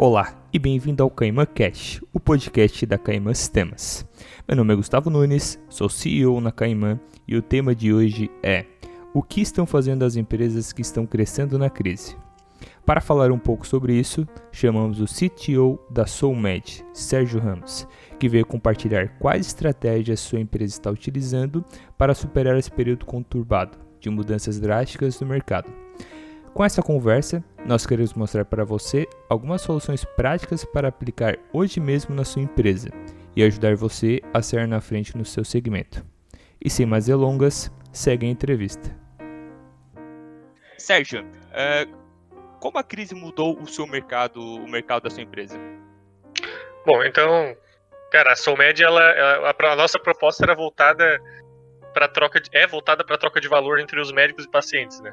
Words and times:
Olá 0.00 0.32
e 0.52 0.60
bem-vindo 0.60 1.02
ao 1.02 1.10
Caimã 1.10 1.44
Cash, 1.44 2.00
o 2.12 2.20
podcast 2.20 2.86
da 2.86 2.96
Caimã 2.96 3.34
Sistemas. 3.34 4.06
Meu 4.46 4.56
nome 4.56 4.72
é 4.72 4.76
Gustavo 4.76 5.10
Nunes, 5.10 5.58
sou 5.68 5.88
CEO 5.88 6.40
na 6.40 6.52
Caimã 6.52 7.00
e 7.26 7.34
o 7.34 7.42
tema 7.42 7.74
de 7.74 7.92
hoje 7.92 8.30
é 8.40 8.64
o 9.12 9.24
que 9.24 9.40
estão 9.40 9.66
fazendo 9.66 10.04
as 10.04 10.14
empresas 10.14 10.72
que 10.72 10.82
estão 10.82 11.04
crescendo 11.04 11.58
na 11.58 11.68
crise. 11.68 12.16
Para 12.86 13.00
falar 13.00 13.32
um 13.32 13.40
pouco 13.40 13.66
sobre 13.66 13.92
isso, 13.92 14.24
chamamos 14.52 15.00
o 15.00 15.06
CTO 15.06 15.80
da 15.90 16.06
SoulMed, 16.06 16.86
Sérgio 16.94 17.40
Ramos, 17.40 17.84
que 18.20 18.28
veio 18.28 18.46
compartilhar 18.46 19.18
quais 19.18 19.48
estratégias 19.48 20.20
sua 20.20 20.38
empresa 20.38 20.74
está 20.74 20.92
utilizando 20.92 21.64
para 21.98 22.14
superar 22.14 22.56
esse 22.56 22.70
período 22.70 23.04
conturbado 23.04 23.76
de 23.98 24.08
mudanças 24.08 24.60
drásticas 24.60 25.20
no 25.20 25.26
mercado. 25.26 25.87
Com 26.58 26.64
essa 26.64 26.82
conversa, 26.82 27.44
nós 27.64 27.86
queremos 27.86 28.14
mostrar 28.14 28.44
para 28.44 28.64
você 28.64 29.06
algumas 29.28 29.62
soluções 29.62 30.04
práticas 30.04 30.64
para 30.64 30.88
aplicar 30.88 31.38
hoje 31.52 31.78
mesmo 31.78 32.12
na 32.12 32.24
sua 32.24 32.42
empresa 32.42 32.88
e 33.36 33.44
ajudar 33.44 33.76
você 33.76 34.20
a 34.34 34.42
sair 34.42 34.66
na 34.66 34.80
frente 34.80 35.16
no 35.16 35.24
seu 35.24 35.44
segmento. 35.44 36.04
E 36.60 36.68
sem 36.68 36.84
mais 36.84 37.06
delongas, 37.06 37.70
segue 37.92 38.26
a 38.26 38.28
entrevista. 38.28 38.92
Sérgio, 40.76 41.22
uh, 41.22 41.96
como 42.58 42.76
a 42.76 42.82
crise 42.82 43.14
mudou 43.14 43.56
o 43.62 43.68
seu 43.68 43.86
mercado, 43.86 44.40
o 44.40 44.68
mercado 44.68 45.04
da 45.04 45.10
sua 45.10 45.22
empresa? 45.22 45.56
Bom, 46.84 47.04
então, 47.04 47.56
cara, 48.10 48.32
a 48.32 48.36
Soulmed, 48.36 48.82
ela, 48.82 49.00
ela, 49.00 49.54
a, 49.56 49.72
a 49.74 49.76
nossa 49.76 50.00
proposta 50.00 50.44
era 50.44 50.56
voltada 50.56 51.20
para 51.98 52.06
troca 52.06 52.40
de, 52.40 52.48
é 52.52 52.64
voltada 52.64 53.02
para 53.02 53.18
troca 53.18 53.40
de 53.40 53.48
valor 53.48 53.80
entre 53.80 53.98
os 53.98 54.12
médicos 54.12 54.44
e 54.44 54.48
pacientes, 54.48 55.00
né? 55.00 55.12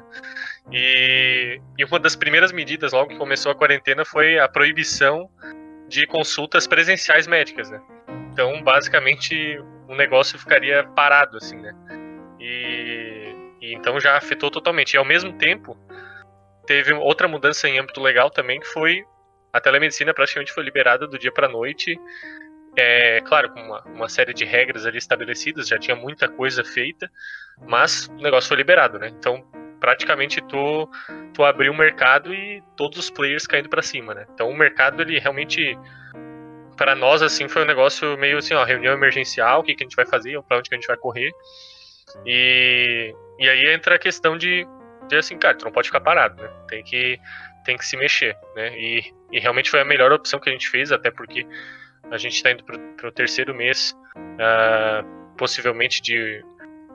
E, 0.70 1.60
e 1.76 1.84
uma 1.84 1.98
das 1.98 2.14
primeiras 2.14 2.52
medidas 2.52 2.92
logo 2.92 3.08
que 3.08 3.16
começou 3.16 3.50
a 3.50 3.56
quarentena 3.56 4.04
foi 4.04 4.38
a 4.38 4.46
proibição 4.46 5.28
de 5.88 6.06
consultas 6.06 6.64
presenciais 6.68 7.26
médicas, 7.26 7.70
né? 7.70 7.82
Então, 8.32 8.62
basicamente, 8.62 9.58
o 9.88 9.96
negócio 9.96 10.38
ficaria 10.38 10.84
parado, 10.94 11.38
assim, 11.38 11.56
né? 11.56 11.74
E, 12.38 13.34
e 13.60 13.74
então 13.74 13.98
já 13.98 14.16
afetou 14.16 14.48
totalmente. 14.48 14.94
E 14.94 14.96
ao 14.96 15.04
mesmo 15.04 15.32
tempo, 15.32 15.76
teve 16.68 16.92
outra 16.92 17.26
mudança 17.26 17.68
em 17.68 17.80
âmbito 17.80 18.00
legal 18.00 18.30
também, 18.30 18.60
que 18.60 18.66
foi 18.68 19.04
a 19.52 19.60
telemedicina 19.60 20.14
praticamente 20.14 20.52
foi 20.52 20.62
liberada 20.62 21.08
do 21.08 21.18
dia 21.18 21.32
para 21.32 21.48
noite 21.48 21.98
é, 22.76 23.20
claro, 23.22 23.50
com 23.50 23.60
uma, 23.60 23.82
uma, 23.84 24.08
série 24.08 24.34
de 24.34 24.44
regras 24.44 24.84
ali 24.84 24.98
estabelecidas, 24.98 25.66
já 25.66 25.78
tinha 25.78 25.96
muita 25.96 26.28
coisa 26.28 26.62
feita, 26.62 27.10
mas 27.66 28.06
o 28.08 28.22
negócio 28.22 28.48
foi 28.48 28.58
liberado, 28.58 28.98
né? 28.98 29.08
Então, 29.08 29.42
praticamente 29.80 30.42
tu, 30.42 30.88
tu 31.32 31.42
abriu 31.42 31.72
o 31.72 31.76
mercado 31.76 32.34
e 32.34 32.62
todos 32.76 32.98
os 32.98 33.10
players 33.10 33.46
caindo 33.46 33.68
para 33.68 33.82
cima, 33.82 34.14
né? 34.14 34.26
Então, 34.34 34.50
o 34.50 34.56
mercado, 34.56 35.00
ele 35.00 35.18
realmente, 35.18 35.78
para 36.76 36.94
nós, 36.94 37.22
assim, 37.22 37.48
foi 37.48 37.62
um 37.62 37.66
negócio 37.66 38.16
meio 38.18 38.38
assim, 38.38 38.52
ó, 38.52 38.62
reunião 38.62 38.92
emergencial, 38.92 39.60
o 39.60 39.62
que, 39.62 39.74
que 39.74 39.82
a 39.82 39.86
gente 39.86 39.96
vai 39.96 40.06
fazer, 40.06 40.40
para 40.42 40.58
onde 40.58 40.68
que 40.68 40.74
a 40.74 40.78
gente 40.78 40.86
vai 40.86 40.98
correr. 40.98 41.32
E, 42.26 43.14
e 43.38 43.48
aí 43.48 43.72
entra 43.72 43.94
a 43.94 43.98
questão 43.98 44.36
de, 44.36 44.66
de 45.08 45.16
assim, 45.16 45.38
cara, 45.38 45.56
tu 45.56 45.64
não 45.64 45.72
pode 45.72 45.88
ficar 45.88 46.00
parado, 46.00 46.42
né? 46.42 46.50
Tem 46.68 46.84
que, 46.84 47.18
tem 47.64 47.76
que 47.78 47.86
se 47.86 47.96
mexer, 47.96 48.36
né? 48.54 48.78
E, 48.78 49.14
e 49.32 49.40
realmente 49.40 49.70
foi 49.70 49.80
a 49.80 49.84
melhor 49.84 50.12
opção 50.12 50.38
que 50.38 50.50
a 50.50 50.52
gente 50.52 50.68
fez, 50.68 50.92
até 50.92 51.10
porque 51.10 51.46
a 52.10 52.18
gente 52.18 52.34
está 52.34 52.50
indo 52.50 52.64
para 52.64 53.08
o 53.08 53.12
terceiro 53.12 53.54
mês, 53.54 53.96
uh, 54.16 55.36
possivelmente 55.36 56.00
de 56.00 56.44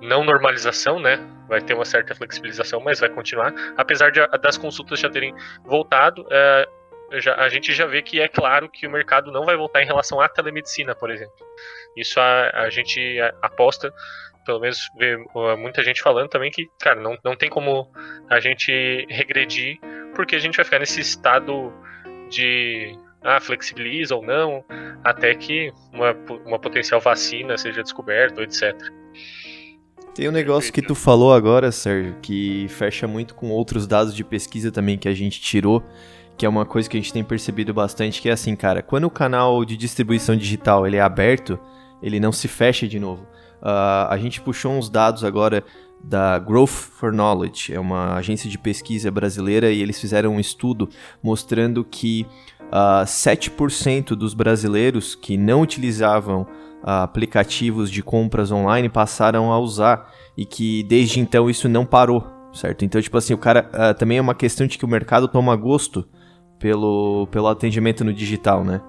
não 0.01 0.23
normalização, 0.23 0.99
né? 0.99 1.19
Vai 1.47 1.61
ter 1.61 1.73
uma 1.73 1.85
certa 1.85 2.15
flexibilização, 2.15 2.79
mas 2.79 2.99
vai 2.99 3.09
continuar. 3.09 3.53
Apesar 3.77 4.11
de, 4.11 4.25
das 4.39 4.57
consultas 4.57 4.99
já 4.99 5.09
terem 5.09 5.33
voltado, 5.65 6.23
uh, 6.23 7.19
já, 7.19 7.35
a 7.35 7.49
gente 7.49 7.73
já 7.73 7.85
vê 7.85 8.01
que 8.01 8.19
é 8.19 8.27
claro 8.27 8.69
que 8.69 8.87
o 8.87 8.91
mercado 8.91 9.31
não 9.31 9.45
vai 9.45 9.57
voltar 9.57 9.81
em 9.81 9.85
relação 9.85 10.21
à 10.21 10.29
telemedicina, 10.29 10.95
por 10.95 11.11
exemplo. 11.11 11.35
Isso 11.95 12.19
a, 12.19 12.49
a 12.61 12.69
gente 12.69 13.19
aposta, 13.41 13.93
pelo 14.45 14.59
menos 14.59 14.79
vê 14.97 15.17
muita 15.57 15.83
gente 15.83 16.01
falando 16.01 16.29
também 16.29 16.49
que, 16.49 16.69
cara, 16.79 16.99
não, 16.99 17.17
não 17.23 17.35
tem 17.35 17.49
como 17.49 17.91
a 18.29 18.39
gente 18.39 19.05
regredir, 19.09 19.77
porque 20.15 20.35
a 20.35 20.39
gente 20.39 20.55
vai 20.55 20.65
ficar 20.65 20.79
nesse 20.79 21.01
estado 21.01 21.73
de 22.29 22.97
ah, 23.23 23.39
flexibiliza 23.39 24.15
ou 24.15 24.25
não, 24.25 24.63
até 25.03 25.33
que 25.35 25.71
uma, 25.93 26.15
uma 26.45 26.59
potencial 26.59 26.99
vacina 26.99 27.57
seja 27.57 27.83
descoberta, 27.83 28.41
etc. 28.41 28.75
Tem 30.13 30.27
um 30.27 30.31
negócio 30.31 30.73
que 30.73 30.81
tu 30.81 30.93
falou 30.93 31.33
agora, 31.33 31.71
Sérgio, 31.71 32.17
que 32.21 32.67
fecha 32.69 33.07
muito 33.07 33.33
com 33.33 33.49
outros 33.49 33.87
dados 33.87 34.13
de 34.13 34.23
pesquisa 34.23 34.71
também 34.71 34.97
que 34.97 35.07
a 35.07 35.13
gente 35.13 35.39
tirou, 35.39 35.81
que 36.37 36.45
é 36.45 36.49
uma 36.49 36.65
coisa 36.65 36.89
que 36.89 36.97
a 36.97 36.99
gente 36.99 37.13
tem 37.13 37.23
percebido 37.23 37.73
bastante, 37.73 38.21
que 38.21 38.27
é 38.27 38.33
assim, 38.33 38.55
cara, 38.55 38.81
quando 38.81 39.05
o 39.05 39.09
canal 39.09 39.63
de 39.63 39.77
distribuição 39.77 40.35
digital 40.35 40.85
ele 40.85 40.97
é 40.97 41.01
aberto, 41.01 41.57
ele 42.01 42.19
não 42.19 42.31
se 42.31 42.47
fecha 42.47 42.87
de 42.87 42.99
novo. 42.99 43.23
Uh, 43.61 44.09
a 44.09 44.17
gente 44.19 44.41
puxou 44.41 44.73
uns 44.73 44.89
dados 44.89 45.23
agora 45.23 45.63
da 46.03 46.39
Growth 46.39 46.69
for 46.69 47.13
Knowledge, 47.13 47.73
é 47.73 47.79
uma 47.79 48.15
agência 48.15 48.49
de 48.49 48.57
pesquisa 48.57 49.11
brasileira, 49.11 49.71
e 49.71 49.81
eles 49.81 50.01
fizeram 50.01 50.35
um 50.35 50.39
estudo 50.39 50.89
mostrando 51.21 51.85
que 51.85 52.25
uh, 52.71 53.01
ah, 53.01 53.03
7% 53.05 54.09
dos 54.15 54.33
brasileiros 54.33 55.13
que 55.13 55.37
não 55.37 55.61
utilizavam 55.61 56.43
uh, 56.83 57.03
aplicativos 57.03 57.91
de 57.91 58.01
compras 58.01 58.51
online 58.51 58.89
passaram 58.89 59.51
a 59.51 59.59
usar 59.59 60.11
e 60.37 60.45
que 60.45 60.83
desde 60.83 61.19
então 61.19 61.49
isso 61.49 61.67
não 61.67 61.85
parou, 61.85 62.25
certo? 62.53 62.85
Então, 62.85 63.01
tipo 63.01 63.17
assim, 63.17 63.33
o 63.33 63.37
cara 63.37 63.69
uh, 63.73 63.93
também 63.93 64.17
é 64.17 64.21
uma 64.21 64.35
questão 64.35 64.65
de 64.65 64.77
que 64.77 64.85
o 64.85 64.87
mercado 64.87 65.27
toma 65.27 65.55
gosto 65.55 66.07
pelo, 66.57 67.27
pelo 67.31 67.47
atendimento 67.47 68.03
no 68.03 68.13
digital, 68.13 68.63
né? 68.63 68.81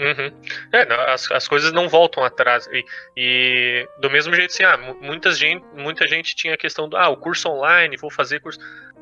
Uhum. 0.00 0.32
É, 0.72 1.12
as, 1.12 1.28
as 1.32 1.48
coisas 1.48 1.72
não 1.72 1.88
voltam 1.88 2.22
atrás. 2.22 2.68
E, 2.72 2.84
e 3.16 3.88
do 4.00 4.08
mesmo 4.08 4.32
jeito, 4.32 4.52
assim, 4.52 4.62
ah, 4.62 4.76
muita 5.00 5.32
gente, 5.32 5.64
muita 5.74 6.06
gente 6.06 6.36
tinha 6.36 6.54
a 6.54 6.56
questão 6.56 6.88
do 6.88 6.96
ah, 6.96 7.08
o 7.08 7.16
curso 7.16 7.48
online, 7.48 7.96
vou 7.96 8.10
fazer 8.10 8.38
curso. 8.40 8.60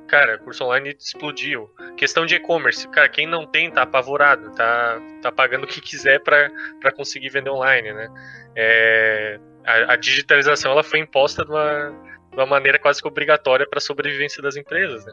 Cara, 0.09 0.39
curso 0.39 0.65
online 0.65 0.97
explodiu. 0.99 1.69
Questão 1.97 2.25
de 2.25 2.37
e-commerce, 2.37 2.87
cara, 2.89 3.09
quem 3.09 3.27
não 3.27 3.47
tem 3.47 3.71
tá 3.71 3.83
apavorado, 3.83 4.53
tá, 4.53 5.00
tá 5.21 5.33
pagando 5.33 5.65
o 5.65 5.67
que 5.67 5.81
quiser 5.81 6.21
para 6.21 6.50
conseguir 6.94 7.28
vender 7.28 7.50
online, 7.50 7.93
né? 7.93 8.09
É, 8.55 9.41
a, 9.65 9.94
a, 9.94 9.97
digitalização 9.97 10.71
ela 10.71 10.84
foi 10.84 11.00
imposta 11.00 11.44
de 11.44 11.50
uma, 11.50 11.91
de 12.31 12.37
uma 12.37 12.47
maneira 12.47 12.78
quase 12.78 13.03
que 13.03 13.09
obrigatória 13.09 13.67
para 13.69 13.78
a 13.78 13.83
sobrevivência 13.83 14.41
das 14.41 14.56
empresas, 14.56 15.05
né? 15.05 15.12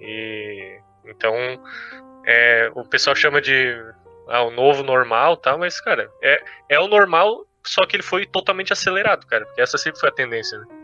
E, 0.00 0.80
então, 1.04 1.36
é, 2.26 2.70
o 2.74 2.84
pessoal 2.84 3.14
chama 3.14 3.40
de 3.42 3.76
ah, 4.28 4.42
o 4.42 4.50
novo 4.50 4.82
normal, 4.82 5.36
tá? 5.36 5.56
Mas, 5.58 5.80
cara, 5.80 6.10
é, 6.22 6.42
é 6.70 6.80
o 6.80 6.88
normal, 6.88 7.46
só 7.62 7.84
que 7.84 7.96
ele 7.96 8.02
foi 8.02 8.24
totalmente 8.24 8.72
acelerado, 8.72 9.26
cara, 9.26 9.44
porque 9.44 9.60
essa 9.60 9.76
sempre 9.76 10.00
foi 10.00 10.08
a 10.08 10.12
tendência, 10.12 10.58
né? 10.58 10.83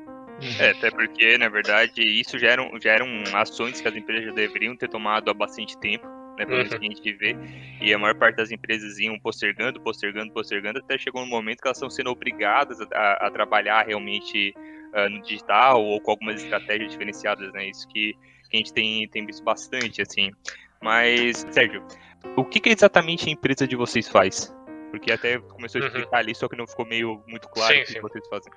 É, 0.59 0.71
até 0.71 0.91
porque, 0.91 1.37
na 1.39 1.49
verdade, 1.49 2.03
isso 2.03 2.39
já 2.39 2.49
eram, 2.49 2.71
já 2.81 2.93
eram 2.93 3.09
ações 3.35 3.81
que 3.81 3.89
as 3.89 3.95
empresas 3.95 4.27
já 4.27 4.33
deveriam 4.33 4.77
ter 4.77 4.89
tomado 4.89 5.31
há 5.31 5.35
bastante 5.35 5.77
tempo, 5.79 6.07
né? 6.39 6.47
Pelo 6.47 6.63
uhum. 6.63 6.69
que 6.69 6.75
a 6.75 6.81
gente 6.81 7.13
vê. 7.13 7.37
E 7.81 7.93
a 7.93 7.99
maior 7.99 8.15
parte 8.15 8.37
das 8.37 8.51
empresas 8.51 8.99
iam 8.99 9.19
postergando, 9.19 9.81
postergando, 9.81 10.33
postergando, 10.33 10.79
até 10.79 10.99
chegou 10.99 11.23
um 11.23 11.27
momento 11.27 11.61
que 11.61 11.69
elas 11.69 11.77
estão 11.77 11.91
sendo 11.91 12.11
obrigadas 12.11 12.81
a, 12.93 13.27
a 13.27 13.31
trabalhar 13.31 13.87
realmente 13.87 14.55
uh, 14.95 15.09
no 15.11 15.21
digital 15.23 15.85
ou 15.85 16.01
com 16.01 16.13
algumas 16.13 16.43
estratégias 16.43 16.91
diferenciadas, 16.93 17.53
né? 17.53 17.69
Isso 17.69 17.87
que, 17.89 18.15
que 18.49 18.57
a 18.57 18.57
gente 18.57 18.73
tem, 18.73 19.07
tem 19.09 19.27
visto 19.27 19.45
bastante, 19.45 20.01
assim. 20.01 20.31
Mas, 20.83 21.47
Sérgio, 21.51 21.85
o 22.37 22.45
que, 22.45 22.61
que 22.61 22.71
exatamente 22.71 23.29
a 23.29 23.33
empresa 23.33 23.67
de 23.67 23.77
vocês 23.77 24.09
faz? 24.09 24.55
Porque 24.91 25.13
até 25.13 25.39
começou 25.39 25.81
a 25.81 25.83
uhum. 25.83 25.89
explicar 25.89 26.17
uhum. 26.17 26.19
ali, 26.19 26.35
só 26.35 26.49
que 26.49 26.57
não 26.57 26.67
ficou 26.67 26.87
meio 26.87 27.23
muito 27.29 27.49
claro 27.49 27.75
sim, 27.75 27.83
o 27.83 27.85
que 27.85 27.93
sim. 27.93 28.01
vocês 28.01 28.27
fazem. 28.29 28.53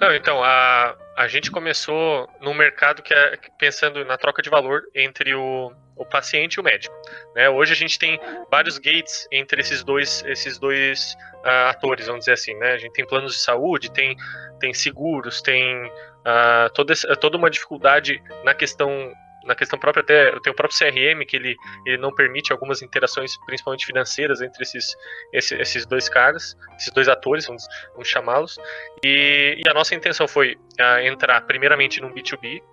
Não, 0.00 0.14
então, 0.14 0.44
a, 0.44 0.94
a 1.16 1.26
gente 1.26 1.50
começou 1.50 2.28
num 2.40 2.52
mercado 2.52 3.02
que 3.02 3.14
é 3.14 3.38
pensando 3.58 4.04
na 4.04 4.18
troca 4.18 4.42
de 4.42 4.50
valor 4.50 4.82
entre 4.94 5.34
o, 5.34 5.72
o 5.96 6.04
paciente 6.04 6.54
e 6.54 6.60
o 6.60 6.62
médico. 6.62 6.94
Né? 7.34 7.48
Hoje 7.48 7.72
a 7.72 7.76
gente 7.76 7.98
tem 7.98 8.20
vários 8.50 8.76
gates 8.76 9.26
entre 9.32 9.60
esses 9.62 9.82
dois, 9.82 10.22
esses 10.26 10.58
dois 10.58 11.16
uh, 11.36 11.70
atores, 11.70 12.06
vamos 12.06 12.20
dizer 12.20 12.32
assim. 12.32 12.54
Né? 12.56 12.72
A 12.72 12.78
gente 12.78 12.92
tem 12.92 13.06
planos 13.06 13.32
de 13.32 13.38
saúde, 13.38 13.90
tem, 13.90 14.14
tem 14.60 14.74
seguros, 14.74 15.40
tem 15.40 15.86
uh, 15.86 16.70
toda, 16.74 16.94
toda 17.18 17.38
uma 17.38 17.48
dificuldade 17.48 18.22
na 18.44 18.52
questão 18.52 19.14
na 19.46 19.54
questão 19.54 19.78
própria 19.78 20.02
até 20.02 20.38
tem 20.40 20.52
o 20.52 20.56
próprio 20.56 20.78
CRM 20.78 21.24
que 21.26 21.36
ele, 21.36 21.56
ele 21.86 21.98
não 21.98 22.12
permite 22.12 22.52
algumas 22.52 22.82
interações 22.82 23.36
principalmente 23.46 23.86
financeiras 23.86 24.40
entre 24.40 24.62
esses, 24.62 24.96
esses, 25.32 25.58
esses 25.58 25.86
dois 25.86 26.08
caras 26.08 26.56
esses 26.76 26.92
dois 26.92 27.08
atores 27.08 27.46
vamos, 27.46 27.64
vamos 27.92 28.08
chamá-los. 28.08 28.58
E, 29.04 29.60
e, 29.64 29.68
a 29.68 29.74
nossa 29.74 29.94
intenção 29.94 30.26
foi 30.26 30.56
uh, 30.80 30.98
entrar 31.00 31.40
primeiramente 31.42 32.00
num 32.00 32.12
B2B 32.12 32.60
uh, 32.60 32.64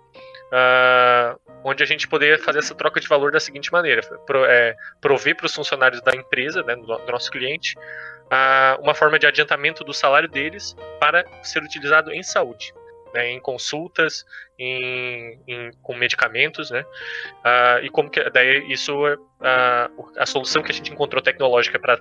ah, 0.52 1.36
onde 1.64 1.82
a 1.82 1.86
gente 1.86 2.06
poderia 2.06 2.38
fazer 2.38 2.58
essa 2.58 2.74
troca 2.74 3.00
de 3.00 3.08
valor 3.08 3.32
da 3.32 3.40
seguinte 3.40 3.72
maneira 3.72 4.02
pro, 4.26 4.44
é, 4.44 4.74
prover 5.00 5.36
para 5.36 5.46
os 5.46 5.54
funcionários 5.54 6.00
da 6.02 6.14
empresa 6.14 6.62
né, 6.62 6.76
do, 6.76 6.86
do 6.86 7.12
nosso 7.12 7.30
cliente 7.30 7.74
uh, 7.76 8.80
uma 8.82 8.94
forma 8.94 9.18
de 9.18 9.26
adiantamento 9.26 9.84
do 9.84 9.92
salário 9.92 10.28
deles 10.28 10.76
para 11.00 11.24
ser 11.42 11.62
utilizado 11.62 12.12
em 12.12 12.22
saúde 12.22 12.72
né, 13.14 13.30
em 13.30 13.40
consultas, 13.40 14.24
em, 14.58 15.40
em, 15.46 15.70
com 15.80 15.94
medicamentos, 15.94 16.70
né? 16.70 16.82
Uh, 16.82 17.84
e 17.84 17.90
como 17.90 18.10
que 18.10 18.28
daí 18.30 18.70
isso 18.70 18.92
uh, 19.06 20.12
a 20.18 20.26
solução 20.26 20.62
que 20.62 20.72
a 20.72 20.74
gente 20.74 20.92
encontrou 20.92 21.22
tecnológica 21.22 21.78
para 21.78 21.98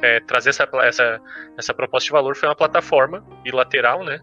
é, 0.00 0.20
trazer 0.20 0.50
essa, 0.50 0.68
essa, 0.82 1.20
essa 1.58 1.74
proposta 1.74 2.06
de 2.06 2.12
valor 2.12 2.34
foi 2.34 2.48
uma 2.48 2.56
plataforma 2.56 3.20
bilateral, 3.42 4.02
né? 4.02 4.18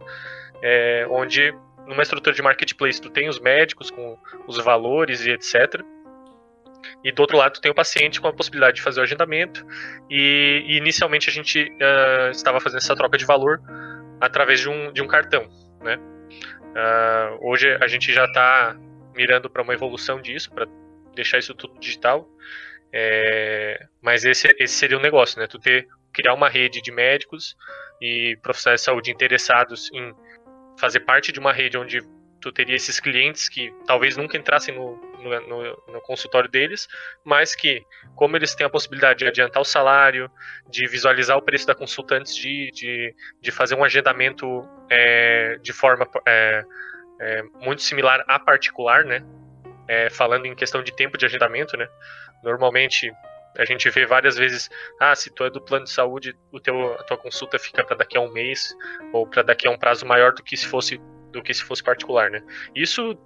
É, 0.62 1.06
onde 1.10 1.54
numa 1.86 2.02
estrutura 2.02 2.36
de 2.36 2.42
marketplace 2.42 3.00
tu 3.00 3.10
tem 3.10 3.30
os 3.30 3.40
médicos 3.40 3.92
com 3.92 4.18
os 4.48 4.58
valores 4.58 5.26
e 5.26 5.32
etc. 5.32 5.82
E 7.04 7.12
do 7.12 7.22
outro 7.22 7.38
lado 7.38 7.60
tem 7.60 7.72
o 7.72 7.76
paciente 7.76 8.20
com 8.20 8.28
a 8.28 8.34
possibilidade 8.34 8.78
de 8.78 8.82
fazer 8.82 9.02
o 9.02 9.04
agendamento. 9.04 9.66
E, 10.10 10.64
e 10.68 10.78
inicialmente 10.78 11.30
a 11.30 11.34
gente 11.34 11.64
uh, 11.64 12.32
estava 12.32 12.60
fazendo 12.60 12.80
essa 12.80 12.96
troca 12.96 13.18
de 13.18 13.26
valor 13.26 13.62
através 14.20 14.62
de 14.62 14.70
um, 14.70 14.92
de 14.92 15.02
um 15.02 15.08
cartão, 15.08 15.50
né? 15.82 16.00
Uh, 16.74 17.38
hoje 17.42 17.78
a 17.82 17.88
gente 17.88 18.12
já 18.12 18.26
está 18.26 18.76
mirando 19.16 19.50
para 19.50 19.62
uma 19.62 19.74
evolução 19.74 20.22
disso, 20.22 20.52
para 20.52 20.68
deixar 21.16 21.38
isso 21.38 21.54
tudo 21.54 21.80
digital. 21.80 22.28
É, 22.92 23.88
mas 24.02 24.24
esse, 24.24 24.56
esse 24.60 24.76
seria 24.76 24.98
o 24.98 25.00
um 25.00 25.04
negócio, 25.04 25.40
né? 25.40 25.48
Tu 25.48 25.58
ter, 25.60 25.88
criar 26.12 26.34
uma 26.34 26.48
rede 26.48 26.82
de 26.82 26.92
médicos 26.92 27.56
e 28.00 28.38
profissionais 28.42 28.82
de 28.82 28.86
saúde 28.86 29.12
interessados 29.12 29.92
em 29.92 30.14
fazer 30.80 31.00
parte 31.02 31.32
de 31.32 31.40
uma 31.40 31.52
rede 31.52 31.78
onde 31.78 32.02
tu 32.44 32.52
teria 32.52 32.76
esses 32.76 33.00
clientes 33.00 33.48
que 33.48 33.74
talvez 33.88 34.18
nunca 34.18 34.38
entrassem 34.38 34.76
no, 34.76 34.98
no, 35.22 35.48
no, 35.48 35.84
no, 35.94 36.02
consultório 36.02 36.50
deles, 36.50 36.90
mas 37.24 37.56
que, 37.56 37.86
como 38.18 38.36
eles 38.36 38.54
têm 38.54 38.68
a 38.68 38.70
possibilidade 38.70 39.20
de 39.20 39.28
adiantar 39.28 39.62
o 39.62 39.66
salário, 39.66 40.30
de 40.70 40.86
visualizar 40.86 41.38
o 41.38 41.42
preço 41.42 41.66
da 41.66 41.74
consulta 41.74 42.16
antes 42.16 42.36
de, 42.36 42.70
de, 42.72 43.16
de 43.40 43.50
fazer 43.50 43.76
um 43.76 43.84
agendamento 43.84 44.68
é, 44.90 45.58
de 45.62 45.72
forma 45.72 46.06
é, 46.28 46.66
é, 47.22 47.44
muito 47.62 47.82
similar 47.82 48.22
a 48.28 48.38
particular, 48.38 49.06
né? 49.06 49.24
É, 49.88 50.10
falando 50.10 50.46
em 50.46 50.56
questão 50.56 50.84
de 50.84 50.94
tempo 50.94 51.18
de 51.18 51.26
agendamento, 51.26 51.78
né? 51.78 51.88
Normalmente 52.44 53.10
a 53.58 53.64
gente 53.64 53.90
vê 53.90 54.06
várias 54.06 54.36
vezes, 54.36 54.70
ah, 55.00 55.16
se 55.16 55.30
tu 55.30 55.46
é 55.46 55.50
do 55.50 55.62
plano 55.62 55.86
de 55.86 55.92
saúde, 55.92 56.36
o 56.52 56.60
teu, 56.60 56.94
a 56.96 57.04
tua 57.04 57.18
consulta 57.18 57.58
fica 57.58 57.84
para 57.86 57.96
daqui 57.96 58.18
a 58.18 58.22
um 58.22 58.32
mês 58.32 58.76
ou 59.14 59.28
para 59.28 59.44
daqui 59.44 59.68
a 59.68 59.72
um 59.72 59.78
prazo 59.78 60.06
maior 60.06 60.34
do 60.34 60.44
que 60.44 60.58
se 60.58 60.68
fosse 60.68 61.00
do 61.34 61.42
que 61.42 61.54
se 61.54 61.64
fosse 61.64 61.84
particular, 61.84 62.32
né? 62.32 62.42
Isso 62.74 63.18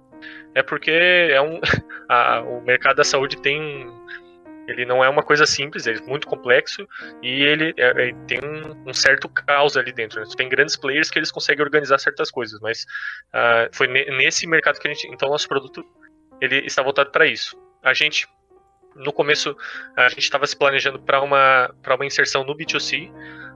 é 0.54 0.62
porque 0.62 0.90
é 0.90 1.40
um, 1.40 1.60
a, 2.08 2.40
o 2.40 2.60
mercado 2.62 2.96
da 2.96 3.04
saúde 3.04 3.40
tem 3.40 3.86
ele 4.66 4.84
não 4.84 5.02
é 5.02 5.08
uma 5.08 5.22
coisa 5.22 5.46
simples, 5.46 5.86
é 5.86 5.98
muito 6.02 6.26
complexo 6.26 6.86
e 7.22 7.42
ele 7.42 7.72
é, 7.78 8.08
é, 8.08 8.12
tem 8.26 8.38
um, 8.44 8.90
um, 8.90 8.92
certo 8.92 9.26
caos 9.26 9.78
ali 9.78 9.92
dentro. 9.92 10.20
Né? 10.20 10.26
Tem 10.36 10.46
grandes 10.46 10.76
players 10.76 11.10
que 11.10 11.18
eles 11.18 11.30
conseguem 11.30 11.64
organizar 11.64 11.98
certas 11.98 12.30
coisas, 12.30 12.60
mas 12.60 12.84
uh, 13.32 13.74
foi 13.74 13.86
nesse 13.86 14.46
mercado 14.46 14.78
que 14.78 14.86
a 14.86 14.92
gente, 14.92 15.08
então 15.08 15.30
nosso 15.30 15.48
produto 15.48 15.82
ele 16.38 16.66
está 16.66 16.82
voltado 16.82 17.10
para 17.10 17.26
isso. 17.26 17.58
A 17.82 17.94
gente 17.94 18.28
no 18.98 19.12
começo 19.12 19.56
a 19.96 20.08
gente 20.08 20.20
estava 20.20 20.46
se 20.46 20.56
planejando 20.56 20.98
para 20.98 21.22
uma 21.22 21.74
para 21.82 21.94
uma 21.94 22.06
inserção 22.06 22.44
no 22.44 22.56
B2C 22.56 23.10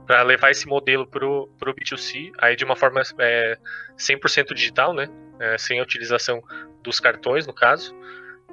para 0.06 0.22
levar 0.22 0.50
esse 0.50 0.66
modelo 0.66 1.06
para 1.06 1.26
o 1.26 1.48
B2C, 1.60 2.32
aí 2.38 2.56
de 2.56 2.64
uma 2.64 2.76
forma 2.76 3.02
é, 3.18 3.58
100% 3.96 4.52
digital, 4.54 4.92
né? 4.92 5.08
É, 5.38 5.58
sem 5.58 5.80
a 5.80 5.82
utilização 5.82 6.42
dos 6.82 7.00
cartões, 7.00 7.46
no 7.46 7.54
caso. 7.54 7.94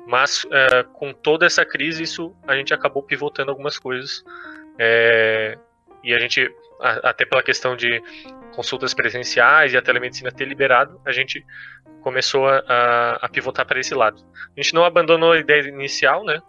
Mas 0.07 0.45
é, 0.51 0.83
com 0.83 1.13
toda 1.13 1.45
essa 1.45 1.65
crise, 1.65 2.03
isso 2.03 2.35
a 2.47 2.55
gente 2.55 2.73
acabou 2.73 3.03
pivotando 3.03 3.51
algumas 3.51 3.77
coisas. 3.77 4.23
É, 4.77 5.57
e 6.03 6.13
a 6.13 6.19
gente, 6.19 6.49
a, 6.79 7.09
até 7.09 7.25
pela 7.25 7.43
questão 7.43 7.75
de 7.75 8.01
consultas 8.59 8.93
presenciais 8.93 9.71
e 9.71 9.77
a 9.77 9.81
telemedicina 9.81 10.29
ter 10.33 10.43
liberado, 10.43 10.99
a 11.05 11.13
gente 11.13 11.45
começou 12.01 12.45
a, 12.45 13.17
a 13.21 13.29
pivotar 13.29 13.65
para 13.65 13.79
esse 13.79 13.95
lado. 13.95 14.21
A 14.35 14.61
gente 14.61 14.73
não 14.73 14.83
abandonou 14.83 15.31
a 15.31 15.39
ideia 15.39 15.61
inicial, 15.61 16.25
né? 16.25 16.41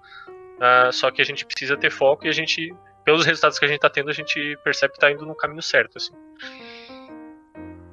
Uh, 0.57 0.93
só 0.93 1.09
que 1.13 1.23
a 1.23 1.25
gente 1.25 1.47
precisa 1.47 1.77
ter 1.77 1.89
foco 1.89 2.27
e 2.27 2.29
a 2.29 2.33
gente 2.33 2.75
pelos 3.05 3.25
resultados 3.25 3.61
que 3.61 3.65
a 3.65 3.69
gente 3.69 3.77
está 3.77 3.89
tendo, 3.89 4.11
a 4.11 4.13
gente 4.13 4.59
percebe 4.65 4.93
que 4.93 4.97
está 4.97 5.09
indo 5.09 5.25
no 5.25 5.37
caminho 5.37 5.63
certo, 5.63 5.99
assim. 5.99 6.13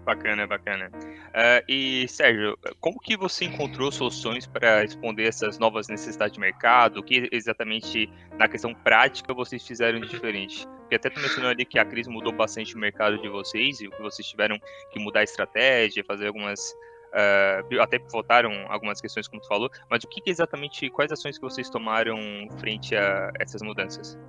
Bacana, 0.04 0.48
bacana. 0.48 0.90
Uh, 0.96 1.64
e 1.70 2.08
Sérgio, 2.08 2.58
como 2.80 3.00
que 3.00 3.16
você 3.16 3.46
encontrou 3.46 3.92
soluções 3.92 4.48
para 4.48 4.82
responder 4.82 5.28
essas 5.28 5.60
novas 5.60 5.88
necessidades 5.88 6.34
de 6.34 6.40
mercado? 6.40 7.02
O 7.02 7.04
que 7.04 7.30
exatamente 7.32 8.10
na 8.36 8.48
questão 8.48 8.74
prática 8.74 9.32
vocês 9.32 9.66
fizeram 9.66 10.00
de 10.00 10.08
diferente? 10.08 10.66
Porque 10.88 10.96
até 10.96 11.10
tu 11.10 11.20
mencionou 11.20 11.52
ali 11.52 11.66
que 11.66 11.78
a 11.78 11.84
crise 11.84 12.10
mudou 12.10 12.32
bastante 12.32 12.74
o 12.74 12.80
mercado 12.80 13.22
de 13.22 13.28
vocês 13.28 13.82
e 13.82 13.90
que 13.90 14.02
vocês 14.02 14.26
tiveram 14.26 14.58
que 14.90 14.98
mudar 14.98 15.20
a 15.20 15.24
estratégia, 15.24 16.04
fazer 16.04 16.28
algumas 16.28 16.74
Uh, 17.08 17.82
até 17.82 17.98
votaram 18.12 18.52
algumas 18.68 19.00
questões 19.00 19.30
como 19.30 19.42
tu 19.42 19.48
falou, 19.48 19.72
mas 19.90 20.04
o 20.04 20.08
que, 20.10 20.20
que, 20.20 20.30
exatamente, 20.30 20.90
quais 20.90 21.10
ações 21.10 21.38
que 21.38 21.42
vocês 21.42 21.70
tomaram 21.70 22.20
frente 22.60 22.98
a 22.98 23.32
essas 23.40 23.62
mudanças? 23.62 24.20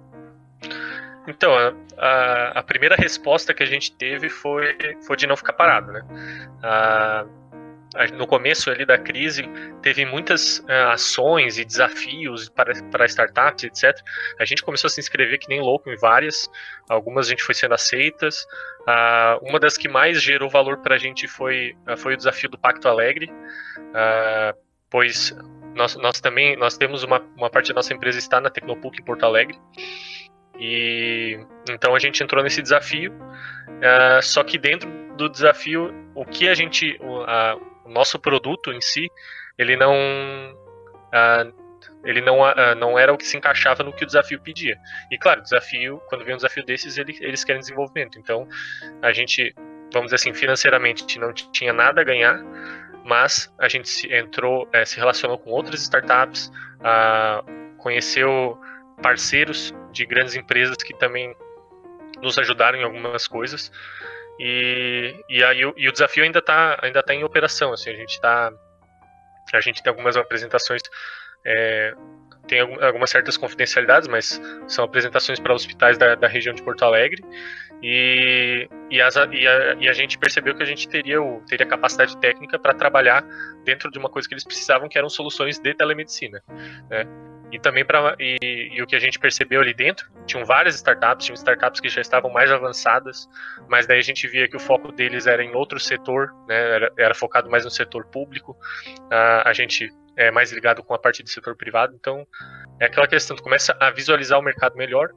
Então, 1.26 1.52
a, 1.98 2.52
a, 2.54 2.62
primeira 2.62 2.94
resposta 2.94 3.52
que 3.52 3.64
a 3.64 3.66
gente 3.66 3.92
teve 3.92 4.30
foi, 4.30 4.76
foi 5.04 5.16
de 5.16 5.26
não 5.26 5.36
ficar 5.36 5.54
parado, 5.54 5.92
né? 5.92 6.02
A, 6.62 7.26
no 8.16 8.26
começo 8.26 8.70
ali 8.70 8.86
da 8.86 8.96
crise, 8.96 9.42
teve 9.82 10.04
muitas 10.04 10.58
uh, 10.60 10.90
ações 10.92 11.58
e 11.58 11.64
desafios 11.64 12.48
para, 12.48 12.72
para 12.90 13.06
startups, 13.06 13.64
etc. 13.64 14.00
A 14.38 14.44
gente 14.44 14.62
começou 14.62 14.86
a 14.88 14.90
se 14.90 15.00
inscrever 15.00 15.38
que 15.38 15.48
nem 15.48 15.60
louco 15.60 15.90
em 15.90 15.96
várias, 15.96 16.48
algumas 16.88 17.26
a 17.26 17.30
gente 17.30 17.42
foi 17.42 17.54
sendo 17.54 17.74
aceitas. 17.74 18.46
Uh, 18.82 19.48
uma 19.48 19.58
das 19.58 19.76
que 19.76 19.88
mais 19.88 20.22
gerou 20.22 20.48
valor 20.48 20.78
para 20.78 20.94
a 20.94 20.98
gente 20.98 21.26
foi, 21.26 21.76
uh, 21.88 21.96
foi 21.96 22.14
o 22.14 22.16
desafio 22.16 22.48
do 22.48 22.58
Pacto 22.58 22.88
Alegre, 22.88 23.30
pois 24.90 25.34
nós, 25.74 25.96
nós 25.96 26.20
também 26.20 26.56
nós 26.56 26.76
temos 26.76 27.02
uma, 27.02 27.20
uma 27.36 27.50
parte 27.50 27.68
da 27.68 27.74
nossa 27.74 27.92
empresa 27.92 28.18
está 28.18 28.40
na 28.40 28.50
Tecnopuc 28.50 29.00
em 29.00 29.04
Porto 29.04 29.24
Alegre. 29.24 29.58
E 30.58 31.38
então 31.70 31.94
a 31.94 31.98
gente 31.98 32.22
entrou 32.22 32.42
nesse 32.42 32.60
desafio. 32.60 33.12
Uh, 33.12 34.22
só 34.22 34.42
que 34.42 34.58
dentro 34.58 34.90
do 35.16 35.28
desafio, 35.28 35.92
o 36.14 36.24
que 36.24 36.48
a 36.48 36.54
gente, 36.54 36.98
o 37.88 37.92
nosso 37.92 38.18
produto 38.18 38.72
em 38.72 38.80
si, 38.80 39.10
ele 39.56 39.76
não, 39.76 39.92
uh, 39.92 41.52
ele 42.04 42.20
não, 42.20 42.40
uh, 42.40 42.74
não 42.76 42.98
era 42.98 43.12
o 43.12 43.16
que 43.16 43.26
se 43.26 43.36
encaixava 43.36 43.82
no 43.82 43.92
que 43.92 44.04
o 44.04 44.06
desafio 44.06 44.40
pedia. 44.40 44.78
E 45.10 45.18
claro, 45.18 45.42
desafio, 45.42 46.00
quando 46.08 46.24
vem 46.24 46.34
um 46.34 46.36
desafio 46.36 46.64
desses, 46.64 46.98
ele, 46.98 47.16
eles 47.20 47.42
querem 47.42 47.60
desenvolvimento. 47.60 48.18
Então 48.18 48.46
a 49.02 49.12
gente, 49.12 49.54
vamos 49.92 50.10
dizer 50.10 50.16
assim, 50.16 50.34
financeiramente 50.34 51.18
não 51.18 51.32
tinha 51.32 51.72
nada 51.72 52.02
a 52.02 52.04
ganhar, 52.04 52.38
mas 53.04 53.52
a 53.58 53.68
gente 53.68 53.88
se 53.88 54.12
entrou, 54.12 54.68
eh, 54.72 54.84
se 54.84 54.98
relacionou 54.98 55.38
com 55.38 55.50
outras 55.50 55.80
startups, 55.80 56.52
conheceu 57.78 58.60
parceiros 59.02 59.72
de 59.92 60.04
grandes 60.04 60.34
empresas 60.34 60.76
que 60.76 60.92
também 60.94 61.34
nos 62.20 62.38
ajudaram 62.38 62.78
em 62.78 62.84
algumas 62.84 63.26
coisas. 63.26 63.72
E, 64.38 65.24
e 65.28 65.42
aí 65.42 65.64
o, 65.64 65.74
e 65.76 65.88
o 65.88 65.92
desafio 65.92 66.24
ainda 66.24 66.38
está 66.38 66.78
ainda 66.82 67.02
tá 67.02 67.14
em 67.14 67.24
operação. 67.24 67.72
Assim, 67.72 67.90
a 67.90 67.94
gente 67.94 68.10
está 68.10 68.52
a 69.52 69.60
gente 69.60 69.82
tem 69.82 69.90
algumas 69.90 70.16
apresentações 70.16 70.82
é, 71.44 71.94
tem 72.48 72.60
algumas 72.60 73.10
certas 73.10 73.36
confidencialidades, 73.36 74.08
mas 74.08 74.40
são 74.66 74.84
apresentações 74.84 75.38
para 75.38 75.52
hospitais 75.52 75.98
da, 75.98 76.14
da 76.14 76.26
região 76.26 76.54
de 76.54 76.62
Porto 76.62 76.82
Alegre. 76.82 77.22
E, 77.82 78.68
e, 78.90 79.00
as, 79.00 79.14
e, 79.14 79.46
a, 79.46 79.74
e, 79.78 79.88
a, 79.88 79.92
gente 79.92 80.18
percebeu 80.18 80.54
que 80.54 80.62
a 80.62 80.66
gente 80.66 80.88
teria, 80.88 81.22
o, 81.22 81.40
teria 81.46 81.66
capacidade 81.66 82.16
técnica 82.16 82.58
para 82.58 82.74
trabalhar 82.74 83.24
dentro 83.64 83.88
de 83.90 83.98
uma 83.98 84.08
coisa 84.08 84.26
que 84.26 84.34
eles 84.34 84.42
precisavam, 84.42 84.88
que 84.88 84.98
eram 84.98 85.08
soluções 85.08 85.60
de 85.60 85.74
telemedicina. 85.74 86.42
Né? 86.90 87.06
E 87.50 87.58
também 87.58 87.84
para 87.84 88.14
e, 88.18 88.70
e, 88.72 88.82
o 88.82 88.86
que 88.86 88.94
a 88.94 88.98
gente 88.98 89.18
percebeu 89.18 89.60
ali 89.60 89.72
dentro, 89.72 90.10
tinham 90.26 90.44
várias 90.44 90.74
startups, 90.74 91.26
tinham 91.26 91.34
startups 91.34 91.80
que 91.80 91.88
já 91.88 92.00
estavam 92.00 92.30
mais 92.30 92.50
avançadas, 92.50 93.28
mas 93.68 93.86
daí 93.86 93.98
a 93.98 94.02
gente 94.02 94.26
via 94.28 94.46
que 94.48 94.56
o 94.56 94.60
foco 94.60 94.92
deles 94.92 95.26
era 95.26 95.42
em 95.42 95.54
outro 95.54 95.80
setor, 95.80 96.34
né, 96.46 96.56
era, 96.56 96.92
era 96.98 97.14
focado 97.14 97.50
mais 97.50 97.64
no 97.64 97.70
setor 97.70 98.04
público. 98.06 98.52
Uh, 99.10 99.42
a 99.44 99.52
gente 99.52 99.90
é 100.16 100.30
mais 100.30 100.52
ligado 100.52 100.82
com 100.82 100.92
a 100.92 100.98
parte 100.98 101.22
do 101.22 101.28
setor 101.30 101.56
privado, 101.56 101.94
então 101.94 102.26
é 102.80 102.86
aquela 102.86 103.06
questão, 103.06 103.36
tu 103.36 103.42
começa 103.42 103.76
a 103.80 103.90
visualizar 103.90 104.38
o 104.38 104.42
mercado 104.42 104.76
melhor. 104.76 105.10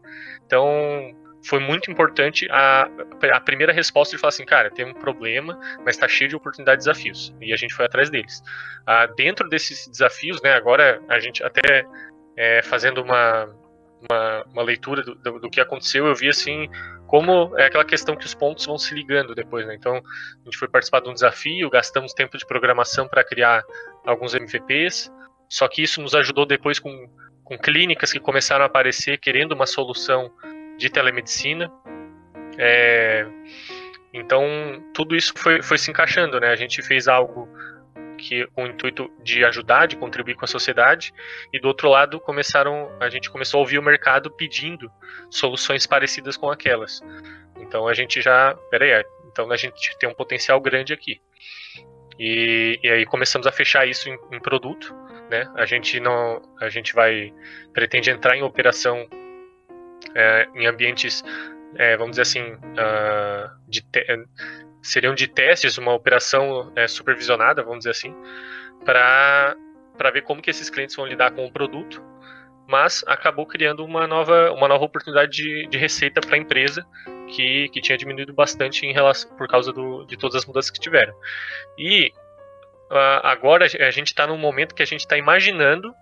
Então 0.45 1.13
foi 1.43 1.59
muito 1.59 1.89
importante 1.89 2.47
a, 2.51 2.88
a 3.33 3.39
primeira 3.39 3.73
resposta 3.73 4.15
de 4.15 4.21
falar 4.21 4.29
assim, 4.29 4.45
cara, 4.45 4.69
tem 4.69 4.85
um 4.85 4.93
problema, 4.93 5.59
mas 5.83 5.95
está 5.95 6.07
cheio 6.07 6.29
de 6.29 6.35
oportunidades 6.35 6.85
e 6.85 6.89
desafios. 6.89 7.35
E 7.41 7.51
a 7.51 7.55
gente 7.55 7.73
foi 7.73 7.85
atrás 7.85 8.09
deles. 8.09 8.41
Ah, 8.85 9.07
dentro 9.07 9.50
desses 9.50 9.88
desafios, 9.88 10.41
né, 10.41 10.53
agora 10.53 11.01
a 11.09 11.19
gente 11.19 11.43
até 11.43 11.85
é, 12.38 12.61
fazendo 12.61 13.01
uma, 13.01 13.45
uma, 14.09 14.43
uma 14.53 14.63
leitura 14.63 15.03
do, 15.03 15.15
do, 15.15 15.39
do, 15.39 15.50
que 15.50 15.61
aconteceu, 15.61 16.07
eu 16.07 16.15
vi 16.15 16.29
assim 16.29 16.69
como 17.07 17.53
é 17.59 17.65
aquela 17.65 17.83
questão 17.83 18.15
que 18.15 18.25
os 18.25 18.33
pontos 18.33 18.65
vão 18.65 18.77
se 18.77 18.93
ligando 18.95 19.35
depois, 19.35 19.65
né? 19.67 19.75
Então 19.75 19.95
a 19.95 20.43
gente 20.45 20.57
foi 20.57 20.67
participar 20.67 21.01
de 21.01 21.09
um 21.09 21.13
desafio, 21.13 21.69
gastamos 21.69 22.13
tempo 22.13 22.38
de 22.38 22.45
programação 22.45 23.07
para 23.07 23.23
criar 23.23 23.63
alguns 24.05 24.33
MVPs, 24.33 25.11
só 25.50 25.67
que 25.67 25.83
isso 25.83 26.01
nos 26.01 26.15
ajudou 26.15 26.45
depois 26.45 26.79
com, 26.79 27.09
com 27.43 27.57
clínicas 27.57 28.11
que 28.13 28.19
começaram 28.19 28.63
a 28.63 28.67
aparecer 28.67 29.17
querendo 29.17 29.51
uma 29.51 29.65
solução 29.65 30.31
de 30.77 30.89
telemedicina. 30.89 31.71
É, 32.57 33.27
Então, 34.13 34.43
tudo 34.93 35.15
isso 35.15 35.33
foi, 35.38 35.61
foi 35.61 35.77
se 35.77 35.89
encaixando, 35.89 36.39
né? 36.39 36.50
A 36.50 36.55
gente 36.55 36.81
fez 36.81 37.07
algo 37.07 37.47
que 38.21 38.45
com 38.47 38.63
o 38.63 38.67
intuito 38.67 39.11
de 39.23 39.43
ajudar, 39.43 39.87
de 39.87 39.97
contribuir 39.97 40.35
com 40.35 40.45
a 40.45 40.47
sociedade, 40.47 41.13
e 41.51 41.59
do 41.59 41.67
outro 41.67 41.89
lado 41.89 42.19
começaram, 42.19 42.89
a 42.99 43.09
gente 43.09 43.29
começou 43.29 43.57
a 43.57 43.61
ouvir 43.61 43.79
o 43.79 43.83
mercado 43.83 44.29
pedindo 44.31 44.89
soluções 45.29 45.85
parecidas 45.85 46.37
com 46.37 46.49
aquelas. 46.49 47.01
Então 47.59 47.87
a 47.87 47.93
gente 47.93 48.21
já, 48.21 48.55
peraí, 48.69 49.03
então 49.31 49.51
a 49.51 49.57
gente 49.57 49.97
tem 49.97 50.07
um 50.07 50.13
potencial 50.13 50.59
grande 50.61 50.93
aqui. 50.93 51.19
E, 52.19 52.79
e 52.83 52.89
aí 52.89 53.05
começamos 53.05 53.47
a 53.47 53.51
fechar 53.51 53.87
isso 53.87 54.07
em, 54.07 54.17
em, 54.31 54.39
produto, 54.39 54.93
né? 55.29 55.51
A 55.55 55.65
gente 55.65 55.99
não, 55.99 56.41
a 56.59 56.69
gente 56.69 56.93
vai 56.93 57.33
pretende 57.73 58.11
entrar 58.11 58.35
em 58.35 58.43
operação 58.43 59.07
é, 60.13 60.47
em 60.53 60.67
ambientes, 60.67 61.23
é, 61.75 61.97
vamos 61.97 62.11
dizer 62.11 62.21
assim, 62.23 62.53
uh, 62.53 63.49
de 63.67 63.81
te, 63.81 64.05
seriam 64.81 65.13
de 65.13 65.27
testes, 65.27 65.77
uma 65.77 65.93
operação 65.93 66.71
é, 66.75 66.88
supervisionada, 66.88 67.63
vamos 67.63 67.79
dizer 67.79 67.91
assim, 67.91 68.15
para 68.83 69.55
ver 70.13 70.23
como 70.23 70.41
que 70.41 70.50
esses 70.50 70.69
clientes 70.69 70.95
vão 70.95 71.05
lidar 71.05 71.31
com 71.31 71.45
o 71.45 71.51
produto, 71.51 72.01
mas 72.67 73.03
acabou 73.07 73.45
criando 73.45 73.83
uma 73.83 74.07
nova, 74.07 74.51
uma 74.51 74.67
nova 74.67 74.85
oportunidade 74.85 75.31
de, 75.31 75.67
de 75.67 75.77
receita 75.77 76.21
para 76.21 76.35
a 76.35 76.39
empresa 76.39 76.85
que, 77.27 77.69
que 77.69 77.81
tinha 77.81 77.97
diminuído 77.97 78.33
bastante 78.33 78.85
em 78.85 78.93
relação 78.93 79.35
por 79.35 79.47
causa 79.47 79.71
do, 79.73 80.05
de 80.05 80.17
todas 80.17 80.35
as 80.35 80.45
mudanças 80.45 80.71
que 80.71 80.79
tiveram. 80.79 81.13
E 81.77 82.11
agora 83.23 83.65
a 83.65 83.91
gente 83.91 84.07
está 84.07 84.27
num 84.27 84.38
momento 84.38 84.75
que 84.75 84.83
a 84.83 84.85
gente 84.85 85.01
está 85.01 85.17
imaginando 85.17 85.93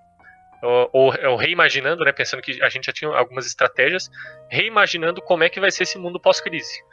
ou, 0.62 0.90
ou, 0.92 1.30
ou, 1.30 1.36
reimaginando, 1.38 2.04
né, 2.04 2.12
pensando 2.12 2.42
que 2.42 2.62
a 2.62 2.70
gente 2.70 2.86
já 2.86 2.92
tinha 2.92 3.10
algumas 3.12 3.46
estratégias, 3.46 4.10
reimaginando 4.50 5.22
como 5.22 5.44
é 5.44 5.50
que 5.50 5.60
vai 5.60 5.72
ser 5.72 5.84
esse 5.84 5.98
mundo 5.98 6.20
pós-crise. 6.20 6.84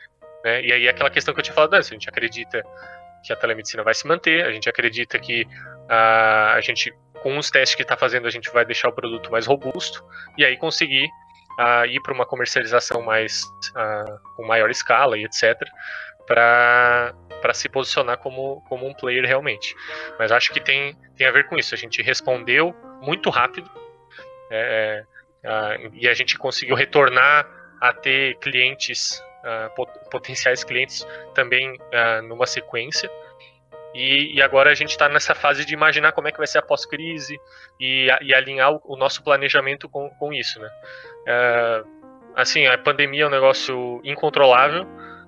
Né? 0.46 0.62
E 0.62 0.72
aí 0.72 0.88
aquela 0.88 1.10
questão 1.10 1.34
que 1.34 1.40
eu 1.40 1.42
tinha 1.42 1.54
falado 1.54 1.74
antes, 1.74 1.90
a 1.90 1.94
gente 1.94 2.08
acredita 2.08 2.64
que 3.24 3.32
a 3.32 3.36
telemedicina 3.36 3.82
vai 3.82 3.94
se 3.94 4.06
manter, 4.06 4.44
a 4.44 4.52
gente 4.52 4.68
acredita 4.68 5.18
que 5.18 5.42
uh, 5.42 6.54
a 6.54 6.60
gente, 6.60 6.94
com 7.20 7.36
os 7.36 7.50
testes 7.50 7.74
que 7.74 7.82
está 7.82 7.96
fazendo, 7.96 8.28
a 8.28 8.30
gente 8.30 8.48
vai 8.52 8.64
deixar 8.64 8.88
o 8.88 8.92
produto 8.92 9.28
mais 9.32 9.44
robusto 9.44 10.04
e 10.38 10.44
aí 10.44 10.56
conseguir 10.56 11.06
uh, 11.58 11.84
ir 11.86 12.00
para 12.00 12.14
uma 12.14 12.24
comercialização 12.24 13.02
mais 13.02 13.42
uh, 13.42 14.36
com 14.36 14.46
maior 14.46 14.70
escala 14.70 15.18
e 15.18 15.24
etc. 15.24 15.58
para 16.28 17.12
para 17.42 17.52
se 17.52 17.68
posicionar 17.68 18.16
como, 18.18 18.62
como 18.66 18.86
um 18.88 18.94
player 18.94 19.24
realmente. 19.24 19.76
Mas 20.18 20.32
acho 20.32 20.52
que 20.52 20.58
tem, 20.58 20.96
tem 21.16 21.26
a 21.26 21.30
ver 21.30 21.46
com 21.48 21.56
isso. 21.56 21.74
A 21.74 21.78
gente 21.78 22.00
respondeu 22.00 22.74
muito 23.02 23.28
rápido 23.28 23.70
é, 24.50 25.04
é, 25.44 25.90
e 25.92 26.08
a 26.08 26.14
gente 26.14 26.38
conseguiu 26.38 26.74
retornar 26.74 27.46
a 27.78 27.92
ter 27.92 28.38
clientes 28.38 29.22
uh, 29.46 30.10
potenciais 30.10 30.64
clientes 30.64 31.06
também 31.34 31.76
uh, 31.76 32.22
numa 32.26 32.46
sequência. 32.46 33.10
E, 33.94 34.34
e, 34.36 34.42
agora 34.42 34.70
a 34.70 34.74
gente 34.74 34.90
está 34.90 35.08
nessa 35.08 35.34
fase 35.34 35.64
de 35.64 35.72
imaginar 35.72 36.12
como 36.12 36.28
é 36.28 36.32
que 36.32 36.36
vai 36.36 36.46
ser 36.46 36.58
a 36.58 36.62
pós-crise 36.62 37.40
e, 37.80 38.08
e, 38.20 38.34
alinhar 38.34 38.72
o, 38.72 38.80
o, 38.84 38.96
nosso 38.96 39.22
planejamento 39.22 39.88
com, 39.88 40.10
com 40.10 40.34
isso, 40.34 40.60
né? 40.60 40.70
Uh, 41.22 42.32
assim, 42.34 42.66
a 42.66 42.76
pandemia 42.76 43.24
é 43.24 43.26
um 43.26 43.30
negócio 43.30 44.02
incontrolável, 44.04 44.84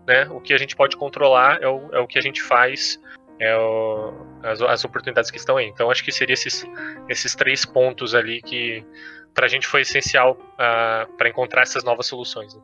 né? 0.07 0.29
O 0.31 0.41
que 0.41 0.53
a 0.53 0.59
gente 0.59 0.77
pode 0.77 0.99
controlar 0.99 1.63
é 1.63 1.67
o, 1.67 1.89
é 1.95 1.99
o 1.99 2.07
que 2.07 2.19
a 2.19 2.23
gente 2.23 2.43
faz, 2.43 3.01
é 3.41 3.57
o, 3.57 4.13
as, 4.43 4.61
as, 4.61 4.85
oportunidades 4.85 5.31
que 5.31 5.39
estão 5.39 5.57
aí. 5.57 5.67
Então, 5.67 5.91
acho 5.91 6.05
que 6.05 6.13
seria 6.13 6.35
esses, 6.35 6.67
esses 7.09 7.35
três 7.35 7.65
pontos 7.65 8.15
ali 8.15 8.43
que 8.43 8.85
para 9.33 9.47
a 9.47 9.49
gente 9.49 9.67
foi 9.67 9.83
essencial 9.83 10.33
uh, 10.33 11.11
para 11.17 11.29
encontrar 11.29 11.63
essas 11.63 11.85
novas 11.85 12.07
soluções. 12.07 12.55
Né? 12.55 12.61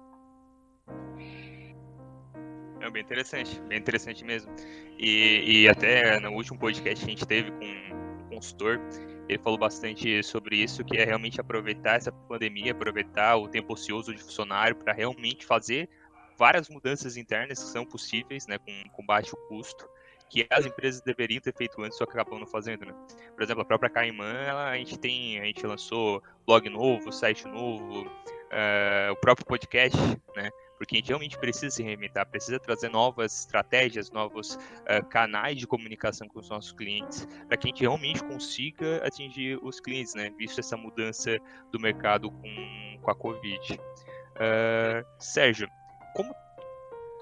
É 2.84 2.90
bem 2.90 3.02
interessante, 3.02 3.58
bem 3.62 3.78
interessante 3.78 4.22
mesmo. 4.22 4.54
E, 4.98 5.62
e 5.62 5.68
até 5.70 6.20
no 6.20 6.32
último 6.32 6.58
podcast 6.58 7.02
que 7.02 7.10
a 7.10 7.14
gente 7.14 7.26
teve 7.26 7.50
com 7.50 7.64
um 7.64 8.28
consultor, 8.28 8.78
ele 9.26 9.38
falou 9.38 9.58
bastante 9.58 10.22
sobre 10.22 10.56
isso, 10.56 10.84
que 10.84 10.98
é 10.98 11.04
realmente 11.04 11.40
aproveitar 11.40 11.96
essa 11.96 12.12
pandemia, 12.12 12.72
aproveitar 12.72 13.36
o 13.38 13.48
tempo 13.48 13.72
ocioso 13.72 14.14
de 14.14 14.22
funcionário 14.22 14.76
para 14.76 14.92
realmente 14.92 15.46
fazer 15.46 15.88
várias 16.36 16.68
mudanças 16.68 17.16
internas 17.16 17.58
que 17.58 17.70
são 17.70 17.86
possíveis, 17.86 18.46
né, 18.46 18.58
com, 18.58 18.90
com 18.90 19.06
baixo 19.06 19.34
custo, 19.48 19.88
que 20.28 20.46
as 20.50 20.66
empresas 20.66 21.00
deveriam 21.00 21.40
ter 21.40 21.54
feito 21.54 21.80
antes, 21.82 21.96
só 21.96 22.04
que 22.04 22.12
acabam 22.12 22.38
não 22.38 22.46
fazendo, 22.46 22.84
né? 22.84 22.94
Por 23.34 23.42
exemplo, 23.42 23.62
a 23.62 23.64
própria 23.64 23.88
Caimã, 23.88 24.30
ela, 24.42 24.68
a 24.68 24.76
gente 24.76 24.98
tem, 24.98 25.40
a 25.40 25.44
gente 25.44 25.66
lançou 25.66 26.22
blog 26.46 26.68
novo, 26.68 27.10
site 27.12 27.46
novo, 27.46 28.02
uh, 28.02 29.12
o 29.12 29.16
próprio 29.16 29.46
podcast, 29.46 29.96
né? 30.36 30.50
Porque 30.76 30.97
a 30.97 30.99
gente 30.99 31.09
realmente 31.09 31.38
precisa 31.38 31.71
se 31.71 31.83
reinventar, 31.83 32.26
precisa 32.26 32.59
trazer 32.59 32.88
novas 32.88 33.40
estratégias, 33.40 34.11
novos 34.11 34.54
uh, 34.54 35.04
canais 35.09 35.59
de 35.59 35.66
comunicação 35.66 36.28
com 36.28 36.40
os 36.40 36.49
nossos 36.49 36.73
clientes, 36.73 37.26
para 37.49 37.57
que 37.57 37.69
a 37.69 37.71
gente 37.71 37.81
realmente 37.81 38.23
consiga 38.25 39.07
atingir 39.07 39.59
os 39.62 39.81
clientes, 39.81 40.14
né? 40.14 40.31
Visto 40.37 40.61
essa 40.61 40.76
mudança 40.76 41.38
do 41.71 41.81
mercado 41.81 42.31
com, 42.31 42.99
com 43.00 43.11
a 43.11 43.14
Covid. 43.14 43.75
Uh, 43.75 45.04
Sérgio, 45.19 45.69
como. 46.14 46.35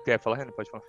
Quer 0.05 0.19
falar, 0.19 0.39
Renan? 0.39 0.53
Pode 0.53 0.71
falar. 0.71 0.85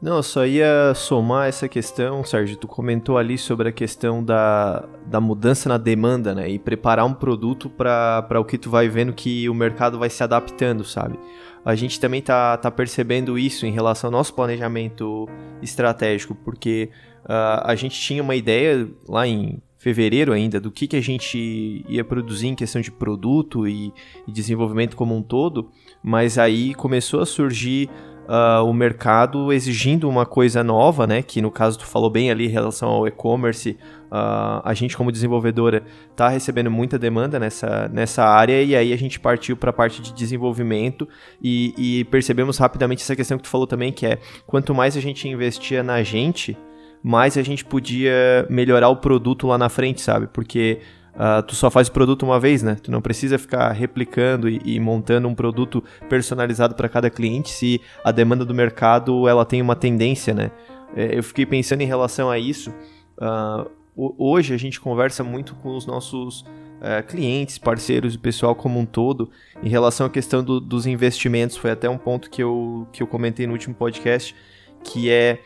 Não, 0.00 0.16
eu 0.16 0.22
só 0.22 0.46
ia 0.46 0.92
somar 0.94 1.48
essa 1.48 1.68
questão, 1.68 2.24
Sérgio. 2.24 2.56
Tu 2.56 2.66
comentou 2.66 3.16
ali 3.16 3.38
sobre 3.38 3.68
a 3.68 3.72
questão 3.72 4.22
da, 4.22 4.84
da 5.06 5.20
mudança 5.20 5.68
na 5.68 5.78
demanda, 5.78 6.34
né? 6.34 6.48
E 6.50 6.58
preparar 6.58 7.04
um 7.04 7.14
produto 7.14 7.70
para 7.70 8.40
o 8.40 8.44
que 8.44 8.58
tu 8.58 8.70
vai 8.70 8.88
vendo 8.88 9.12
que 9.12 9.48
o 9.48 9.54
mercado 9.54 9.98
vai 9.98 10.10
se 10.10 10.22
adaptando, 10.22 10.84
sabe? 10.84 11.18
A 11.64 11.74
gente 11.74 12.00
também 12.00 12.20
tá, 12.20 12.56
tá 12.56 12.70
percebendo 12.70 13.38
isso 13.38 13.64
em 13.64 13.70
relação 13.70 14.08
ao 14.08 14.12
nosso 14.12 14.34
planejamento 14.34 15.28
estratégico, 15.62 16.34
porque 16.34 16.90
uh, 17.24 17.62
a 17.64 17.74
gente 17.76 18.00
tinha 18.00 18.22
uma 18.22 18.34
ideia 18.34 18.88
lá 19.08 19.26
em 19.26 19.62
fevereiro 19.78 20.32
ainda 20.32 20.60
do 20.60 20.70
que, 20.70 20.86
que 20.86 20.96
a 20.96 21.00
gente 21.00 21.84
ia 21.88 22.04
produzir 22.04 22.46
em 22.46 22.54
questão 22.54 22.80
de 22.80 22.90
produto 22.90 23.66
e, 23.66 23.92
e 24.26 24.30
desenvolvimento 24.30 24.94
como 24.94 25.16
um 25.16 25.22
todo, 25.22 25.70
mas 26.00 26.38
aí 26.38 26.72
começou 26.72 27.20
a 27.20 27.26
surgir 27.26 27.90
uh, 28.28 28.64
o 28.64 28.72
mercado 28.72 29.52
exigindo 29.52 30.08
uma 30.08 30.24
coisa 30.24 30.62
nova, 30.62 31.06
né? 31.06 31.22
Que 31.22 31.40
no 31.40 31.50
caso 31.50 31.78
tu 31.78 31.86
falou 31.86 32.10
bem 32.10 32.30
ali 32.30 32.46
em 32.46 32.50
relação 32.50 32.88
ao 32.88 33.06
e-commerce, 33.06 33.78
uh, 34.10 34.62
a 34.64 34.74
gente 34.74 34.96
como 34.96 35.12
desenvolvedora 35.12 35.82
está 36.10 36.28
recebendo 36.28 36.70
muita 36.70 36.98
demanda 36.98 37.38
nessa, 37.38 37.88
nessa 37.88 38.24
área 38.24 38.62
e 38.62 38.74
aí 38.74 38.92
a 38.92 38.96
gente 38.96 39.18
partiu 39.18 39.56
para 39.56 39.70
a 39.70 39.72
parte 39.72 40.00
de 40.00 40.12
desenvolvimento 40.12 41.08
e, 41.42 41.74
e 41.76 42.04
percebemos 42.04 42.58
rapidamente 42.58 43.02
essa 43.02 43.16
questão 43.16 43.38
que 43.38 43.44
tu 43.44 43.50
falou 43.50 43.66
também, 43.66 43.92
que 43.92 44.06
é 44.06 44.18
quanto 44.46 44.74
mais 44.74 44.96
a 44.96 45.00
gente 45.00 45.28
investia 45.28 45.82
na 45.82 46.02
gente, 46.02 46.56
mais 47.02 47.36
a 47.36 47.42
gente 47.42 47.64
podia 47.64 48.46
melhorar 48.48 48.88
o 48.88 48.96
produto 48.96 49.46
lá 49.46 49.58
na 49.58 49.68
frente, 49.68 50.00
sabe? 50.00 50.28
Porque 50.28 50.80
Uh, 51.14 51.42
tu 51.42 51.54
só 51.54 51.70
faz 51.70 51.88
o 51.88 51.92
produto 51.92 52.22
uma 52.22 52.40
vez, 52.40 52.62
né? 52.62 52.76
Tu 52.82 52.90
não 52.90 53.02
precisa 53.02 53.38
ficar 53.38 53.70
replicando 53.72 54.48
e, 54.48 54.60
e 54.64 54.80
montando 54.80 55.28
um 55.28 55.34
produto 55.34 55.84
personalizado 56.08 56.74
para 56.74 56.88
cada 56.88 57.10
cliente 57.10 57.50
se 57.50 57.80
a 58.02 58.10
demanda 58.10 58.44
do 58.44 58.54
mercado 58.54 59.28
ela 59.28 59.44
tem 59.44 59.60
uma 59.60 59.76
tendência, 59.76 60.32
né? 60.32 60.50
É, 60.96 61.18
eu 61.18 61.22
fiquei 61.22 61.44
pensando 61.44 61.82
em 61.82 61.86
relação 61.86 62.30
a 62.30 62.38
isso. 62.38 62.72
Uh, 63.18 63.70
hoje 63.94 64.54
a 64.54 64.56
gente 64.56 64.80
conversa 64.80 65.22
muito 65.22 65.54
com 65.56 65.76
os 65.76 65.86
nossos 65.86 66.40
uh, 66.40 67.06
clientes, 67.06 67.58
parceiros 67.58 68.14
e 68.14 68.18
pessoal 68.18 68.54
como 68.54 68.78
um 68.78 68.86
todo 68.86 69.30
em 69.62 69.68
relação 69.68 70.06
à 70.06 70.10
questão 70.10 70.42
do, 70.42 70.60
dos 70.60 70.86
investimentos. 70.86 71.56
Foi 71.56 71.70
até 71.70 71.90
um 71.90 71.98
ponto 71.98 72.30
que 72.30 72.42
eu, 72.42 72.86
que 72.90 73.02
eu 73.02 73.06
comentei 73.06 73.46
no 73.46 73.52
último 73.52 73.74
podcast, 73.74 74.34
que 74.82 75.10
é 75.10 75.40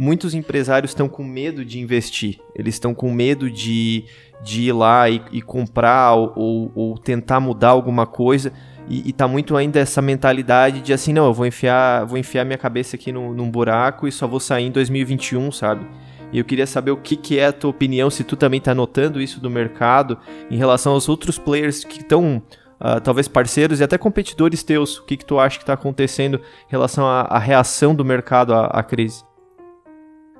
muitos 0.00 0.32
empresários 0.32 0.92
estão 0.92 1.10
com 1.10 1.22
medo 1.22 1.62
de 1.62 1.78
investir, 1.78 2.40
eles 2.54 2.76
estão 2.76 2.94
com 2.94 3.12
medo 3.12 3.50
de, 3.50 4.06
de 4.42 4.62
ir 4.62 4.72
lá 4.72 5.10
e, 5.10 5.20
e 5.30 5.42
comprar 5.42 6.14
ou, 6.14 6.72
ou, 6.74 6.96
tentar 6.96 7.38
mudar 7.38 7.68
alguma 7.68 8.06
coisa. 8.06 8.50
E, 8.88 9.10
e 9.10 9.12
tá 9.12 9.28
muito 9.28 9.54
ainda 9.58 9.78
essa 9.78 10.00
mentalidade 10.00 10.80
de 10.80 10.94
assim, 10.94 11.12
não, 11.12 11.26
eu 11.26 11.34
vou 11.34 11.44
enfiar, 11.44 12.06
vou 12.06 12.16
enfiar 12.16 12.46
minha 12.46 12.56
cabeça 12.56 12.96
aqui 12.96 13.12
no, 13.12 13.34
num 13.34 13.50
buraco 13.50 14.08
e 14.08 14.12
só 14.12 14.26
vou 14.26 14.40
sair 14.40 14.64
em 14.64 14.70
2021, 14.70 15.52
sabe? 15.52 15.86
E 16.32 16.38
eu 16.38 16.46
queria 16.46 16.66
saber 16.66 16.92
o 16.92 16.96
que, 16.96 17.14
que 17.14 17.38
é 17.38 17.48
a 17.48 17.52
tua 17.52 17.68
opinião, 17.68 18.08
se 18.08 18.24
tu 18.24 18.36
também 18.36 18.60
tá 18.60 18.74
notando 18.74 19.20
isso 19.20 19.38
do 19.38 19.50
mercado, 19.50 20.16
em 20.50 20.56
relação 20.56 20.94
aos 20.94 21.10
outros 21.10 21.38
players 21.38 21.84
que 21.84 22.00
estão 22.00 22.42
Uh, 22.82 22.98
talvez 22.98 23.28
parceiros 23.28 23.78
e 23.78 23.84
até 23.84 23.98
competidores 23.98 24.62
teus. 24.62 24.96
O 24.96 25.04
que, 25.04 25.18
que 25.18 25.24
tu 25.26 25.38
acha 25.38 25.58
que 25.58 25.64
está 25.64 25.74
acontecendo 25.74 26.38
em 26.38 26.70
relação 26.70 27.06
à, 27.06 27.20
à 27.28 27.38
reação 27.38 27.94
do 27.94 28.02
mercado 28.02 28.54
à, 28.54 28.68
à, 28.68 28.82
crise? 28.82 29.22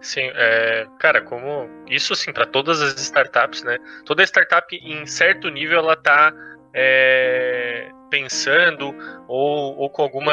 Sim, 0.00 0.30
é, 0.34 0.86
cara, 0.98 1.20
como 1.20 1.68
isso 1.88 2.12
assim 2.14 2.32
para 2.32 2.46
todas 2.46 2.80
as 2.80 2.98
startups, 3.00 3.62
né? 3.62 3.78
Toda 4.06 4.22
startup 4.22 4.74
em 4.74 5.04
certo 5.06 5.48
nível 5.50 5.78
ela 5.78 5.94
tá 5.94 6.32
é, 6.74 7.90
pensando 8.10 8.94
ou, 9.28 9.76
ou 9.76 9.90
com 9.90 10.02
alguma 10.02 10.32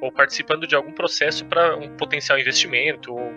ou 0.00 0.10
participando 0.10 0.66
de 0.66 0.74
algum 0.74 0.92
processo 0.92 1.44
para 1.46 1.76
um 1.76 1.94
potencial 1.96 2.38
investimento 2.38 3.12
ou, 3.12 3.32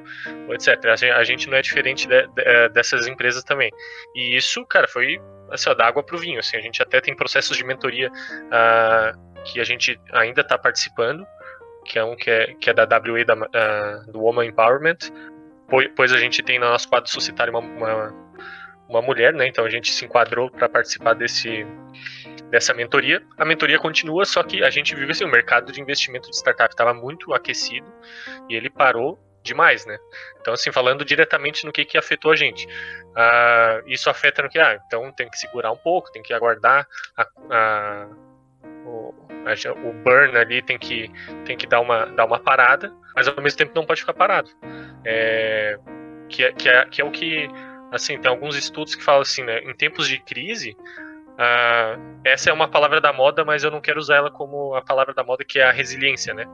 ou 0.47 0.53
etc. 0.53 0.85
A 0.85 0.95
gente, 0.95 1.11
a 1.11 1.23
gente, 1.23 1.49
não 1.49 1.57
é 1.57 1.61
diferente 1.61 2.07
de, 2.07 2.27
de, 2.27 2.41
é, 2.41 2.69
dessas 2.69 3.05
empresas 3.05 3.43
também. 3.43 3.69
E 4.15 4.37
isso, 4.37 4.65
cara, 4.65 4.87
foi 4.87 5.19
assim, 5.51 5.69
ó, 5.69 5.73
da 5.73 5.87
água 5.87 6.03
pro 6.03 6.17
vinho. 6.17 6.39
Assim, 6.39 6.55
a 6.55 6.61
gente 6.61 6.81
até 6.81 7.01
tem 7.01 7.15
processos 7.15 7.57
de 7.57 7.65
mentoria 7.65 8.09
uh, 8.09 9.43
que 9.43 9.59
a 9.59 9.63
gente 9.63 9.99
ainda 10.13 10.41
está 10.41 10.57
participando 10.57 11.25
que 11.85 11.99
é 11.99 12.03
um 12.03 12.15
que 12.15 12.29
é, 12.29 12.53
que 12.55 12.69
é 12.69 12.73
da 12.73 12.83
WA, 12.83 13.23
da, 13.23 13.35
uh, 13.35 14.11
do 14.11 14.19
Woman 14.19 14.47
Empowerment. 14.47 14.97
Pois 15.95 16.13
a 16.13 16.17
gente 16.17 16.43
tem 16.43 16.59
no 16.59 16.69
nosso 16.69 16.87
quadro 16.87 17.09
societário 17.09 17.51
uma, 17.51 17.59
uma, 17.59 18.13
uma 18.87 19.01
mulher, 19.01 19.33
né? 19.33 19.47
Então 19.47 19.65
a 19.65 19.69
gente 19.69 19.91
se 19.91 20.05
enquadrou 20.05 20.49
para 20.49 20.69
participar 20.69 21.13
desse, 21.13 21.65
dessa 22.49 22.73
mentoria. 22.73 23.21
A 23.37 23.45
mentoria 23.45 23.79
continua, 23.79 24.25
só 24.25 24.43
que 24.43 24.63
a 24.63 24.69
gente 24.69 24.95
viu 24.95 25.09
assim, 25.09 25.25
o 25.25 25.29
mercado 25.29 25.71
de 25.71 25.81
investimento 25.81 26.29
de 26.29 26.35
startup 26.35 26.73
estava 26.73 26.93
muito 26.93 27.33
aquecido 27.33 27.87
e 28.49 28.55
ele 28.55 28.69
parou 28.69 29.19
demais, 29.45 29.85
né? 29.85 29.97
Então, 30.41 30.53
assim, 30.53 30.71
falando 30.71 31.05
diretamente 31.05 31.65
no 31.65 31.71
que, 31.71 31.85
que 31.85 31.97
afetou 31.97 32.31
a 32.31 32.35
gente. 32.35 32.65
Uh, 32.65 33.87
isso 33.87 34.09
afeta 34.09 34.41
no 34.41 34.49
que? 34.49 34.59
Ah, 34.59 34.79
então 34.85 35.11
tem 35.11 35.29
que 35.29 35.37
segurar 35.37 35.71
um 35.71 35.77
pouco, 35.77 36.11
tem 36.11 36.23
que 36.23 36.33
aguardar 36.33 36.87
a, 37.15 37.27
a, 37.51 38.07
o, 38.85 39.13
o 39.87 39.93
burn 40.03 40.35
ali, 40.35 40.61
tem 40.63 40.79
que, 40.79 41.11
tem 41.45 41.55
que 41.55 41.67
dar, 41.67 41.79
uma, 41.79 42.07
dar 42.07 42.25
uma 42.25 42.39
parada, 42.39 42.91
mas 43.15 43.27
ao 43.27 43.41
mesmo 43.41 43.57
tempo 43.57 43.71
não 43.75 43.85
pode 43.85 44.01
ficar 44.01 44.13
parado. 44.13 44.49
É, 45.03 45.77
que, 46.29 46.43
é, 46.43 46.51
que, 46.53 46.69
é, 46.69 46.85
que 46.85 47.01
é 47.01 47.05
o 47.05 47.11
que, 47.11 47.47
assim, 47.91 48.19
tem 48.19 48.29
alguns 48.29 48.55
estudos 48.55 48.95
que 48.95 49.03
falam 49.03 49.21
assim, 49.21 49.43
né? 49.43 49.59
Em 49.59 49.73
tempos 49.73 50.07
de 50.07 50.19
crise, 50.19 50.75
essa 52.23 52.49
é 52.49 52.53
uma 52.53 52.67
palavra 52.67 53.01
da 53.01 53.11
moda, 53.11 53.43
mas 53.43 53.63
eu 53.63 53.71
não 53.71 53.81
quero 53.81 53.99
usar 53.99 54.15
ela 54.15 54.31
como 54.31 54.73
a 54.73 54.81
palavra 54.81 55.13
da 55.13 55.23
moda, 55.23 55.43
que 55.43 55.59
é 55.59 55.63
a 55.63 55.71
resiliência, 55.71 56.33
né? 56.33 56.45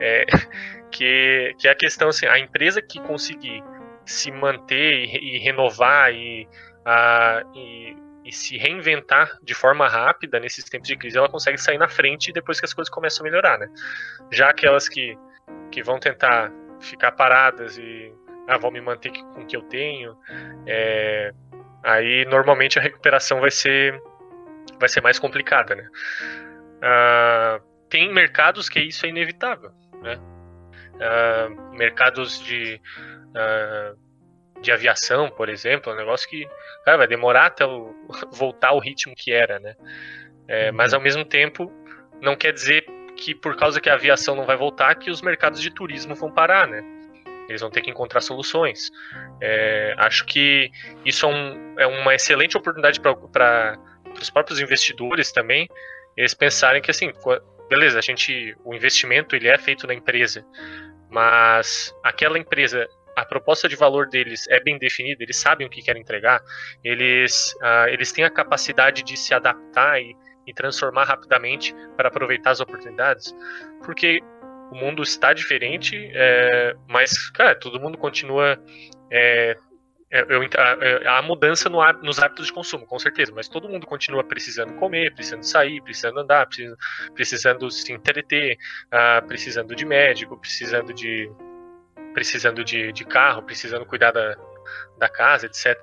É, 0.00 0.24
que, 0.90 1.54
que 1.58 1.68
é 1.68 1.70
a 1.70 1.74
questão 1.74 2.08
assim, 2.08 2.26
a 2.26 2.38
empresa 2.38 2.80
que 2.80 3.00
conseguir 3.00 3.62
se 4.04 4.30
manter 4.30 5.04
e, 5.04 5.36
e 5.36 5.38
renovar 5.38 6.12
e, 6.12 6.48
uh, 6.80 7.56
e, 7.56 7.96
e, 8.24 8.32
se 8.32 8.56
reinventar 8.56 9.38
de 9.42 9.54
forma 9.54 9.86
rápida 9.88 10.40
nesses 10.40 10.64
tempos 10.64 10.88
de 10.88 10.96
crise, 10.96 11.18
ela 11.18 11.28
consegue 11.28 11.58
sair 11.58 11.78
na 11.78 11.88
frente 11.88 12.32
depois 12.32 12.58
que 12.58 12.66
as 12.66 12.74
coisas 12.74 12.92
começam 12.92 13.24
a 13.24 13.28
melhorar, 13.28 13.58
né? 13.58 13.68
Já 14.32 14.50
aquelas 14.50 14.88
que, 14.88 15.16
que 15.70 15.82
vão 15.82 15.98
tentar 15.98 16.52
ficar 16.80 17.12
paradas 17.12 17.78
e 17.78 18.12
ah, 18.48 18.58
vão 18.58 18.70
me 18.70 18.80
manter 18.80 19.12
com 19.12 19.42
o 19.42 19.46
que 19.46 19.56
eu 19.56 19.62
tenho, 19.62 20.16
é, 20.66 21.32
aí 21.84 22.24
normalmente 22.24 22.78
a 22.78 22.82
recuperação 22.82 23.40
vai 23.40 23.50
ser 23.50 24.00
vai 24.78 24.88
ser 24.88 25.02
mais 25.02 25.18
complicada, 25.18 25.74
né? 25.74 25.88
Uh, 26.80 27.62
tem 27.88 28.12
mercados 28.12 28.68
que 28.68 28.80
isso 28.80 29.04
é 29.04 29.10
inevitável, 29.10 29.70
né? 30.02 30.18
Uh, 30.94 31.76
mercados 31.76 32.40
de, 32.40 32.80
uh, 33.28 34.60
de 34.60 34.72
aviação, 34.72 35.30
por 35.30 35.48
exemplo, 35.48 35.92
é 35.92 35.94
um 35.94 35.98
negócio 35.98 36.28
que 36.28 36.48
cara, 36.84 36.96
vai 36.96 37.06
demorar 37.06 37.46
até 37.46 37.66
o, 37.66 37.94
voltar 38.32 38.68
ao 38.68 38.78
ritmo 38.78 39.14
que 39.14 39.32
era, 39.32 39.58
né? 39.60 39.76
É, 40.48 40.70
uhum. 40.70 40.76
Mas 40.76 40.94
ao 40.94 41.00
mesmo 41.00 41.24
tempo, 41.24 41.70
não 42.20 42.34
quer 42.34 42.52
dizer 42.52 42.84
que 43.20 43.34
por 43.34 43.54
causa 43.54 43.80
que 43.80 43.90
a 43.90 43.94
aviação 43.94 44.34
não 44.34 44.46
vai 44.46 44.56
voltar, 44.56 44.94
que 44.94 45.10
os 45.10 45.20
mercados 45.20 45.60
de 45.60 45.70
turismo 45.70 46.14
vão 46.14 46.32
parar, 46.32 46.66
né? 46.66 46.82
Eles 47.48 47.60
vão 47.60 47.70
ter 47.70 47.82
que 47.82 47.90
encontrar 47.90 48.20
soluções. 48.20 48.90
É, 49.40 49.94
acho 49.98 50.24
que 50.24 50.70
isso 51.04 51.26
é, 51.26 51.28
um, 51.28 51.74
é 51.80 51.86
uma 51.86 52.14
excelente 52.14 52.56
oportunidade 52.56 52.98
para 53.00 53.78
os 54.20 54.30
próprios 54.30 54.60
investidores 54.60 55.30
também, 55.30 55.68
eles 56.16 56.34
pensarem 56.34 56.82
que 56.82 56.90
assim, 56.90 57.12
beleza, 57.68 57.98
a 57.98 58.02
gente, 58.02 58.56
o 58.64 58.74
investimento 58.74 59.36
ele 59.36 59.48
é 59.48 59.56
feito 59.56 59.86
na 59.86 59.94
empresa, 59.94 60.44
mas 61.08 61.94
aquela 62.02 62.38
empresa, 62.38 62.86
a 63.16 63.24
proposta 63.24 63.68
de 63.68 63.76
valor 63.76 64.08
deles 64.08 64.46
é 64.48 64.60
bem 64.60 64.78
definida, 64.78 65.22
eles 65.22 65.36
sabem 65.36 65.66
o 65.66 65.70
que 65.70 65.82
querem 65.82 66.02
entregar, 66.02 66.42
eles, 66.82 67.54
uh, 67.62 67.88
eles 67.88 68.12
têm 68.12 68.24
a 68.24 68.30
capacidade 68.30 69.02
de 69.02 69.16
se 69.16 69.32
adaptar 69.32 70.00
e, 70.00 70.16
e 70.50 70.54
transformar 70.54 71.04
rapidamente 71.04 71.74
para 71.96 72.08
aproveitar 72.08 72.50
as 72.50 72.60
oportunidades, 72.60 73.34
porque 73.84 74.20
o 74.70 74.74
mundo 74.74 75.02
está 75.02 75.32
diferente, 75.32 76.10
é, 76.14 76.76
mas, 76.88 77.30
cara, 77.30 77.54
todo 77.54 77.80
mundo 77.80 77.96
continua 77.96 78.58
é, 79.10 79.56
é, 80.12 80.26
eu, 80.28 80.42
a, 80.58 81.18
a, 81.18 81.22
mudança 81.22 81.68
no, 81.68 81.80
nos 82.02 82.18
hábitos 82.18 82.46
de 82.46 82.52
consumo, 82.52 82.84
com 82.84 82.98
certeza, 82.98 83.32
mas 83.32 83.48
todo 83.48 83.68
mundo 83.68 83.86
continua 83.86 84.24
precisando 84.24 84.74
comer, 84.74 85.14
precisando 85.14 85.44
sair, 85.44 85.80
precisando 85.82 86.18
andar, 86.18 86.46
precisando, 86.46 86.78
precisando 87.14 87.70
se 87.70 87.92
entreter, 87.92 88.58
uh, 88.86 89.24
precisando 89.28 89.74
de 89.74 89.84
médico, 89.84 90.36
precisando 90.36 90.92
de 90.92 91.30
precisando 92.12 92.64
de, 92.64 92.92
de 92.92 93.04
carro, 93.04 93.40
precisando 93.44 93.86
cuidar 93.86 94.10
da, 94.10 94.36
da 94.98 95.08
casa, 95.08 95.46
etc. 95.46 95.78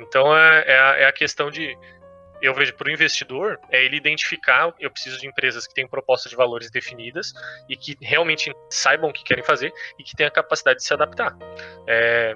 Então 0.00 0.36
é, 0.36 0.64
é, 0.66 0.78
a, 0.80 0.96
é 0.98 1.04
a 1.04 1.12
questão 1.12 1.48
de 1.48 1.78
eu 2.42 2.52
vejo 2.52 2.74
para 2.74 2.88
o 2.88 2.90
investidor 2.90 3.58
é 3.70 3.84
ele 3.84 3.96
identificar 3.96 4.74
eu 4.80 4.90
preciso 4.90 5.18
de 5.18 5.28
empresas 5.28 5.66
que 5.66 5.72
têm 5.72 5.86
propostas 5.86 6.30
de 6.30 6.36
valores 6.36 6.70
definidas 6.70 7.32
e 7.68 7.76
que 7.76 7.96
realmente 8.02 8.52
saibam 8.68 9.10
o 9.10 9.12
que 9.12 9.22
querem 9.22 9.44
fazer 9.44 9.72
e 9.98 10.02
que 10.02 10.16
tenham 10.16 10.28
a 10.28 10.32
capacidade 10.32 10.80
de 10.80 10.84
se 10.84 10.92
adaptar. 10.92 11.36
É, 11.86 12.34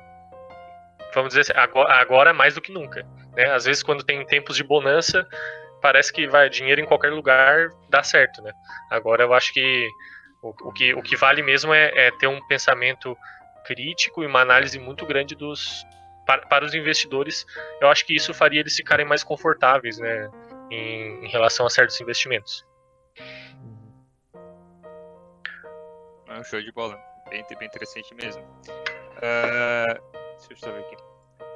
vamos 1.12 1.30
dizer 1.30 1.40
assim, 1.40 1.52
agora, 1.54 1.94
agora 1.94 2.32
mais 2.32 2.54
do 2.54 2.60
que 2.60 2.70
nunca. 2.70 3.04
Né? 3.34 3.46
Às 3.46 3.64
vezes, 3.64 3.82
quando 3.82 4.04
tem 4.04 4.24
tempos 4.24 4.56
de 4.56 4.62
bonança, 4.62 5.26
parece 5.82 6.12
que 6.12 6.28
vai 6.28 6.48
dinheiro 6.48 6.80
em 6.80 6.86
qualquer 6.86 7.12
lugar 7.12 7.70
dá 7.88 8.02
certo, 8.02 8.42
né? 8.42 8.52
Agora 8.90 9.24
eu 9.24 9.34
acho 9.34 9.52
que 9.52 9.88
o, 10.42 10.68
o 10.68 10.72
que, 10.72 10.94
o 10.94 11.02
que 11.02 11.16
vale 11.16 11.42
mesmo 11.42 11.74
é, 11.74 11.90
é, 11.94 12.10
ter 12.12 12.26
um 12.26 12.40
pensamento 12.46 13.16
crítico 13.64 14.22
e 14.22 14.26
uma 14.26 14.40
análise 14.40 14.78
muito 14.78 15.04
grande 15.04 15.34
dos 15.34 15.84
para, 16.26 16.44
para, 16.46 16.64
os 16.64 16.74
investidores. 16.74 17.46
Eu 17.80 17.88
acho 17.88 18.04
que 18.04 18.14
isso 18.14 18.34
faria 18.34 18.60
eles 18.60 18.76
ficarem 18.76 19.06
mais 19.06 19.22
confortáveis, 19.24 19.98
né, 19.98 20.28
em, 20.70 21.24
em 21.24 21.28
relação 21.28 21.64
a 21.64 21.70
certos 21.70 21.98
investimentos. 22.00 22.66
É 26.28 26.38
um 26.38 26.44
show 26.44 26.60
de 26.60 26.72
bola, 26.72 27.00
bem, 27.30 27.44
bem 27.58 27.68
interessante 27.68 28.14
mesmo. 28.14 28.42
Uh, 28.42 30.16
Deixa 30.38 30.52
eu 30.52 30.56
só 30.56 30.72
ver 30.72 30.80
aqui. 30.80 30.96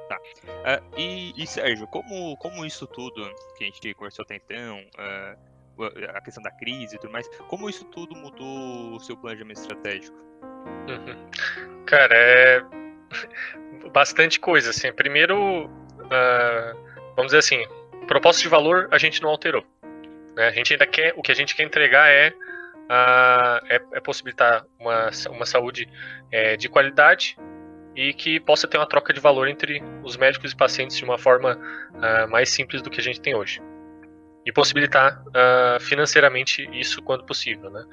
Tá. 0.09 0.17
Uh, 0.17 0.99
e, 0.99 1.43
e, 1.43 1.47
Sérgio, 1.47 1.87
como, 1.89 2.37
como 2.39 2.65
isso 2.65 2.87
tudo 2.87 3.31
que 3.57 3.65
a 3.65 3.67
gente 3.67 3.95
conversou 3.95 4.25
até 4.25 4.37
então, 4.37 4.79
uh, 4.79 5.51
a 6.15 6.21
questão 6.21 6.43
da 6.43 6.51
crise 6.51 6.97
e 6.97 6.99
tudo 6.99 7.13
mais, 7.13 7.29
como 7.49 7.69
isso 7.69 7.85
tudo 7.87 8.17
mudou 8.17 8.95
o 8.95 9.01
seu 9.01 9.17
planejamento 9.17 9.61
estratégico? 9.61 10.17
Uhum. 10.89 11.85
Cara, 11.87 12.15
é 12.15 12.80
bastante 13.93 14.39
coisa, 14.39 14.71
assim. 14.71 14.93
Primeiro, 14.93 15.67
uh, 15.67 16.77
vamos 17.17 17.33
dizer 17.33 17.39
assim, 17.39 17.65
proposta 18.07 18.43
de 18.43 18.49
valor 18.49 18.89
a 18.91 18.99
gente 18.99 19.23
não 19.23 19.31
alterou. 19.31 19.65
Né? 20.35 20.49
A 20.49 20.53
gente 20.53 20.73
ainda 20.73 20.87
quer, 20.87 21.15
o 21.17 21.23
que 21.23 21.33
a 21.33 21.35
gente 21.35 21.55
quer 21.55 21.65
entregar 21.65 22.11
é, 22.11 22.33
é, 23.69 23.81
é 23.93 24.01
possibilitar 24.01 24.65
uma, 24.79 25.11
uma 25.31 25.47
saúde 25.47 25.89
é, 26.31 26.57
de 26.57 26.69
qualidade 26.69 27.37
e 27.95 28.13
que 28.13 28.39
possa 28.41 28.67
ter 28.67 28.79
uma 28.79 28.87
troca 28.87 29.13
de 29.13 29.21
valor 29.21 29.49
entre 29.49 29.83
os 30.03 30.17
médicos 30.17 30.53
e 30.53 30.57
pacientes 30.57 30.97
de 30.97 31.05
uma 31.05 31.19
forma 31.19 31.59
uh, 31.95 32.31
mais 32.31 32.51
simples 32.51 32.83
do 32.83 32.91
que 32.91 33.01
a 33.01 33.03
gente 33.03 33.21
tem 33.21 33.35
hoje. 33.35 33.61
E 34.47 34.53
possibilitar 34.53 35.23
uh, 35.29 35.81
financeiramente 35.81 36.69
isso 36.73 37.03
quando 37.03 37.25
possível. 37.25 37.69
Né? 37.71 37.85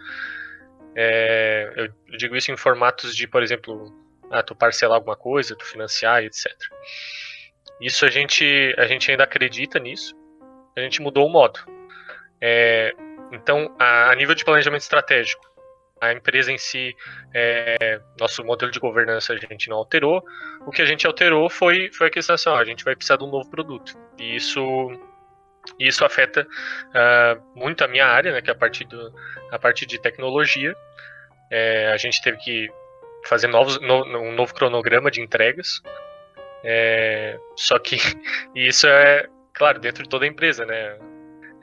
É, 0.95 1.73
eu 1.75 2.17
digo 2.17 2.35
isso 2.35 2.51
em 2.51 2.57
formatos 2.57 3.15
de, 3.15 3.27
por 3.27 3.43
exemplo, 3.43 3.93
ah, 4.31 4.43
tu 4.43 4.55
parcelar 4.55 4.95
alguma 4.95 5.15
coisa, 5.15 5.55
tu 5.55 5.65
financiar, 5.65 6.23
etc. 6.23 6.51
Isso 7.79 8.05
a 8.05 8.09
gente, 8.09 8.73
a 8.77 8.87
gente 8.87 9.09
ainda 9.11 9.23
acredita 9.23 9.79
nisso, 9.79 10.15
a 10.75 10.81
gente 10.81 11.01
mudou 11.01 11.25
o 11.25 11.29
modo. 11.29 11.59
É, 12.41 12.93
então, 13.31 13.75
a, 13.79 14.11
a 14.11 14.15
nível 14.15 14.35
de 14.35 14.45
planejamento 14.45 14.81
estratégico, 14.81 15.45
a 15.99 16.11
empresa 16.11 16.51
em 16.51 16.57
si, 16.57 16.95
é, 17.33 17.99
nosso 18.19 18.43
modelo 18.43 18.71
de 18.71 18.79
governança 18.79 19.33
a 19.33 19.37
gente 19.37 19.69
não 19.69 19.77
alterou. 19.77 20.23
O 20.65 20.71
que 20.71 20.81
a 20.81 20.85
gente 20.85 21.07
alterou 21.07 21.49
foi, 21.49 21.91
foi 21.91 22.07
a 22.07 22.09
questão 22.09 22.35
assim, 22.35 22.49
ó, 22.49 22.57
a 22.57 22.65
gente 22.65 22.83
vai 22.83 22.95
precisar 22.95 23.17
de 23.17 23.23
um 23.23 23.31
novo 23.31 23.49
produto. 23.49 23.97
E 24.17 24.35
isso, 24.35 24.61
isso 25.79 26.05
afeta 26.05 26.43
uh, 26.43 27.59
muito 27.59 27.83
a 27.83 27.87
minha 27.87 28.05
área, 28.05 28.31
né, 28.31 28.41
que 28.41 28.49
é 28.49 28.53
a 28.53 28.57
parte, 28.57 28.83
do, 28.85 29.13
a 29.51 29.57
parte 29.57 29.85
de 29.85 29.99
tecnologia. 29.99 30.75
É, 31.49 31.91
a 31.91 31.97
gente 31.97 32.21
teve 32.21 32.37
que 32.37 32.69
fazer 33.25 33.47
novos, 33.47 33.79
no, 33.81 34.03
um 34.19 34.33
novo 34.33 34.53
cronograma 34.53 35.11
de 35.11 35.21
entregas. 35.21 35.81
É, 36.63 37.39
só 37.55 37.77
que 37.79 37.97
isso 38.55 38.87
é, 38.87 39.27
claro, 39.53 39.79
dentro 39.79 40.03
de 40.03 40.09
toda 40.09 40.25
a 40.25 40.27
empresa, 40.27 40.65
né? 40.65 40.97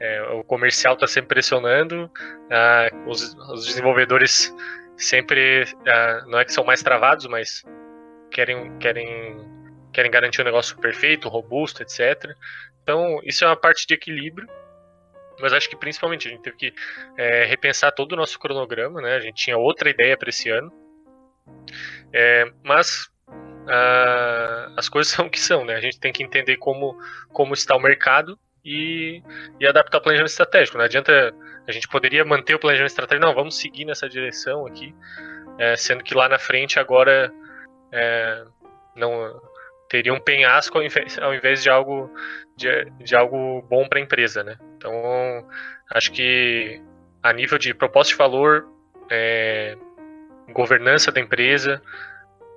É, 0.00 0.22
o 0.32 0.42
comercial 0.42 0.94
está 0.94 1.06
sempre 1.06 1.28
pressionando, 1.28 2.10
ah, 2.50 2.88
os, 3.06 3.34
os, 3.52 3.64
desenvolvedores 3.64 4.54
sempre, 4.96 5.64
ah, 5.86 6.24
não 6.26 6.38
é 6.38 6.44
que 6.44 6.52
são 6.52 6.64
mais 6.64 6.82
travados, 6.82 7.26
mas 7.26 7.64
querem, 8.30 8.76
querem, 8.78 9.38
querem 9.92 10.10
garantir 10.10 10.42
um 10.42 10.44
negócio 10.44 10.76
perfeito, 10.78 11.28
robusto, 11.28 11.82
etc. 11.82 12.32
Então, 12.82 13.20
isso 13.24 13.44
é 13.44 13.46
uma 13.46 13.56
parte 13.56 13.86
de 13.86 13.94
equilíbrio, 13.94 14.48
mas 15.40 15.52
acho 15.52 15.70
que 15.70 15.76
principalmente 15.76 16.28
a 16.28 16.30
gente 16.30 16.42
teve 16.42 16.56
que 16.56 16.74
é, 17.16 17.44
repensar 17.44 17.92
todo 17.92 18.12
o 18.12 18.16
nosso 18.16 18.38
cronograma, 18.38 19.00
né? 19.00 19.14
A 19.14 19.20
gente 19.20 19.44
tinha 19.44 19.56
outra 19.56 19.88
ideia 19.88 20.16
para 20.16 20.28
esse 20.28 20.50
ano, 20.50 20.72
é, 22.12 22.50
mas 22.62 23.10
ah, 23.68 24.72
as 24.76 24.88
coisas 24.88 25.12
são 25.12 25.26
o 25.26 25.30
que 25.30 25.40
são, 25.40 25.64
né? 25.64 25.74
A 25.74 25.80
gente 25.80 25.98
tem 25.98 26.12
que 26.12 26.22
entender 26.22 26.56
como, 26.56 26.98
como 27.32 27.54
está 27.54 27.74
o 27.74 27.80
mercado 27.80 28.38
e, 28.64 29.22
e 29.60 29.66
adaptar 29.66 29.98
o 29.98 30.00
planejamento 30.00 30.30
estratégico. 30.30 30.78
Não 30.78 30.84
adianta 30.84 31.34
a 31.66 31.72
gente 31.72 31.88
poderia 31.88 32.24
manter 32.24 32.54
o 32.54 32.58
planejamento 32.58 32.90
estratégico, 32.90 33.26
não, 33.26 33.34
vamos 33.34 33.58
seguir 33.58 33.84
nessa 33.84 34.08
direção 34.08 34.66
aqui, 34.66 34.94
é, 35.58 35.76
sendo 35.76 36.04
que 36.04 36.14
lá 36.14 36.28
na 36.28 36.38
frente 36.38 36.78
agora 36.78 37.32
é, 37.90 38.44
não 38.94 39.40
teria 39.88 40.12
um 40.12 40.20
penhasco 40.20 40.76
ao 40.76 40.84
invés, 40.84 41.18
ao 41.18 41.34
invés 41.34 41.62
de 41.62 41.70
algo 41.70 42.10
de, 42.56 42.90
de 43.00 43.16
algo 43.16 43.62
bom 43.62 43.88
para 43.88 43.98
a 43.98 44.02
empresa, 44.02 44.42
né? 44.42 44.58
Então 44.76 44.92
acho 45.90 46.12
que 46.12 46.82
a 47.22 47.32
nível 47.32 47.56
de 47.56 47.72
proposta 47.72 48.12
de 48.12 48.18
valor, 48.18 48.66
é, 49.10 49.76
governança 50.52 51.10
da 51.10 51.20
empresa, 51.20 51.82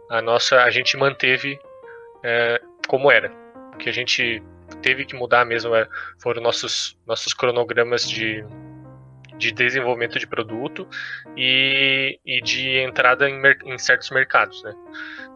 a 0.10 0.22
nossa 0.22 0.64
a 0.64 0.70
gente 0.70 0.96
manteve 0.98 1.60
é, 2.24 2.62
como 2.88 3.12
era, 3.12 3.32
o 3.74 3.78
que 3.78 3.90
a 3.90 3.94
gente 3.94 4.42
teve 4.82 5.06
que 5.06 5.16
mudar 5.16 5.46
mesmo 5.46 5.76
é, 5.76 5.88
foram 6.22 6.42
nossos 6.42 6.98
nossos 7.06 7.34
cronogramas 7.34 8.08
de 8.08 8.44
de 9.38 9.52
desenvolvimento 9.52 10.18
de 10.18 10.26
produto 10.26 10.88
e, 11.36 12.20
e 12.26 12.42
de 12.42 12.80
entrada 12.80 13.30
em, 13.30 13.40
em, 13.66 13.78
certos 13.78 14.10
mercados, 14.10 14.64
né? 14.64 14.74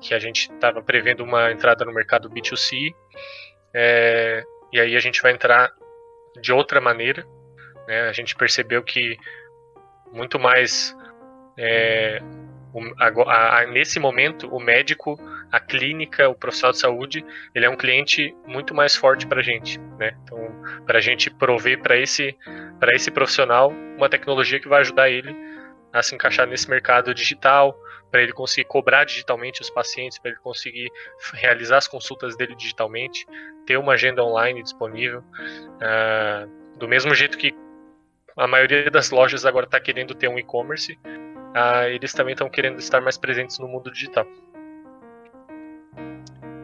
Que 0.01 0.13
a 0.13 0.19
gente 0.19 0.51
estava 0.51 0.81
prevendo 0.81 1.23
uma 1.23 1.51
entrada 1.51 1.85
no 1.85 1.93
mercado 1.93 2.29
B2C, 2.29 2.93
é, 3.73 4.43
e 4.73 4.79
aí 4.79 4.95
a 4.95 4.99
gente 4.99 5.21
vai 5.21 5.31
entrar 5.31 5.71
de 6.41 6.51
outra 6.51 6.81
maneira, 6.81 7.25
né? 7.87 8.09
A 8.09 8.13
gente 8.13 8.35
percebeu 8.35 8.83
que 8.83 9.17
muito 10.11 10.39
mais 10.39 10.95
é, 11.57 12.19
a, 12.97 13.59
a, 13.59 13.65
nesse 13.67 13.99
momento, 13.99 14.47
o 14.53 14.59
médico, 14.59 15.19
a 15.51 15.59
clínica, 15.59 16.29
o 16.29 16.35
profissional 16.35 16.71
de 16.71 16.79
saúde, 16.79 17.25
ele 17.53 17.65
é 17.65 17.69
um 17.69 17.75
cliente 17.75 18.35
muito 18.45 18.73
mais 18.73 18.95
forte 18.95 19.27
para 19.27 19.39
a 19.39 19.43
gente, 19.43 19.79
né? 19.97 20.15
Então, 20.23 20.39
para 20.85 20.97
a 20.97 21.01
gente 21.01 21.29
prover 21.29 21.81
para 21.81 21.97
esse, 21.97 22.37
esse 22.93 23.11
profissional 23.11 23.71
uma 23.97 24.09
tecnologia 24.09 24.59
que 24.59 24.67
vai 24.67 24.81
ajudar 24.81 25.09
ele 25.09 25.35
a 25.91 26.01
se 26.01 26.15
encaixar 26.15 26.47
nesse 26.47 26.69
mercado 26.69 27.13
digital, 27.13 27.77
para 28.09 28.21
ele 28.21 28.33
conseguir 28.33 28.65
cobrar 28.65 29.05
digitalmente 29.05 29.61
os 29.61 29.69
pacientes, 29.69 30.19
para 30.19 30.31
ele 30.31 30.39
conseguir 30.39 30.91
realizar 31.33 31.77
as 31.77 31.87
consultas 31.87 32.35
dele 32.35 32.55
digitalmente, 32.55 33.25
ter 33.65 33.77
uma 33.77 33.93
agenda 33.93 34.23
online 34.23 34.61
disponível, 34.61 35.19
uh, 35.19 36.77
do 36.77 36.87
mesmo 36.87 37.15
jeito 37.15 37.37
que 37.37 37.55
a 38.37 38.47
maioria 38.47 38.89
das 38.89 39.11
lojas 39.11 39.45
agora 39.45 39.65
está 39.65 39.79
querendo 39.79 40.13
ter 40.13 40.27
um 40.27 40.37
e-commerce, 40.37 40.97
ah, 41.53 41.87
eles 41.87 42.13
também 42.13 42.33
estão 42.33 42.49
querendo 42.49 42.79
estar 42.79 43.01
mais 43.01 43.17
presentes 43.17 43.59
no 43.59 43.67
mundo 43.67 43.91
digital. 43.91 44.25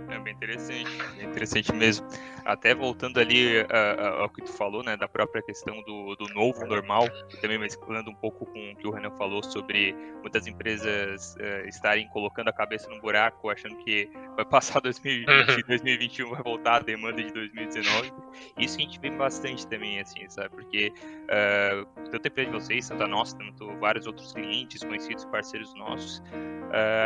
É 0.10 0.20
bem 0.20 0.34
interessante, 0.34 0.98
bem 1.18 1.28
interessante 1.28 1.74
mesmo. 1.74 2.08
Até 2.48 2.74
voltando 2.74 3.20
ali 3.20 3.60
uh, 3.60 3.66
uh, 3.66 4.22
ao 4.22 4.30
que 4.30 4.42
tu 4.42 4.54
falou, 4.54 4.82
né, 4.82 4.96
da 4.96 5.06
própria 5.06 5.42
questão 5.42 5.82
do, 5.84 6.16
do 6.16 6.34
novo 6.34 6.66
normal, 6.66 7.06
também 7.42 7.60
mesclando 7.60 8.10
um 8.10 8.16
pouco 8.16 8.46
com 8.46 8.72
o 8.72 8.76
que 8.78 8.88
o 8.88 8.92
Renan 8.92 9.12
falou 9.18 9.44
sobre 9.44 9.94
muitas 10.22 10.48
empresas 10.48 11.36
uh, 11.36 11.68
estarem 11.68 12.08
colocando 12.08 12.48
a 12.48 12.54
cabeça 12.54 12.90
no 12.90 13.02
buraco, 13.02 13.50
achando 13.50 13.76
que 13.80 14.10
vai 14.38 14.46
passar 14.46 14.80
2020, 14.80 15.30
uhum. 15.30 15.62
2021 15.68 16.30
vai 16.30 16.42
voltar 16.42 16.76
a 16.76 16.80
demanda 16.80 17.22
de 17.22 17.34
2019. 17.34 18.14
Isso 18.58 18.78
a 18.78 18.82
gente 18.82 18.98
vê 18.98 19.10
bastante 19.10 19.68
também, 19.68 20.00
assim, 20.00 20.30
sabe? 20.30 20.48
Porque 20.50 20.94
tanto 22.10 22.26
a 22.26 22.30
empresa 22.30 22.50
de 22.50 22.58
vocês, 22.58 22.88
tanto 22.88 23.04
a 23.04 23.08
nossa, 23.10 23.38
tanto 23.38 23.78
vários 23.78 24.08
outros 24.08 24.32
clientes, 24.32 24.82
conhecidos, 24.82 25.26
parceiros 25.26 25.74
nossos, 25.76 26.24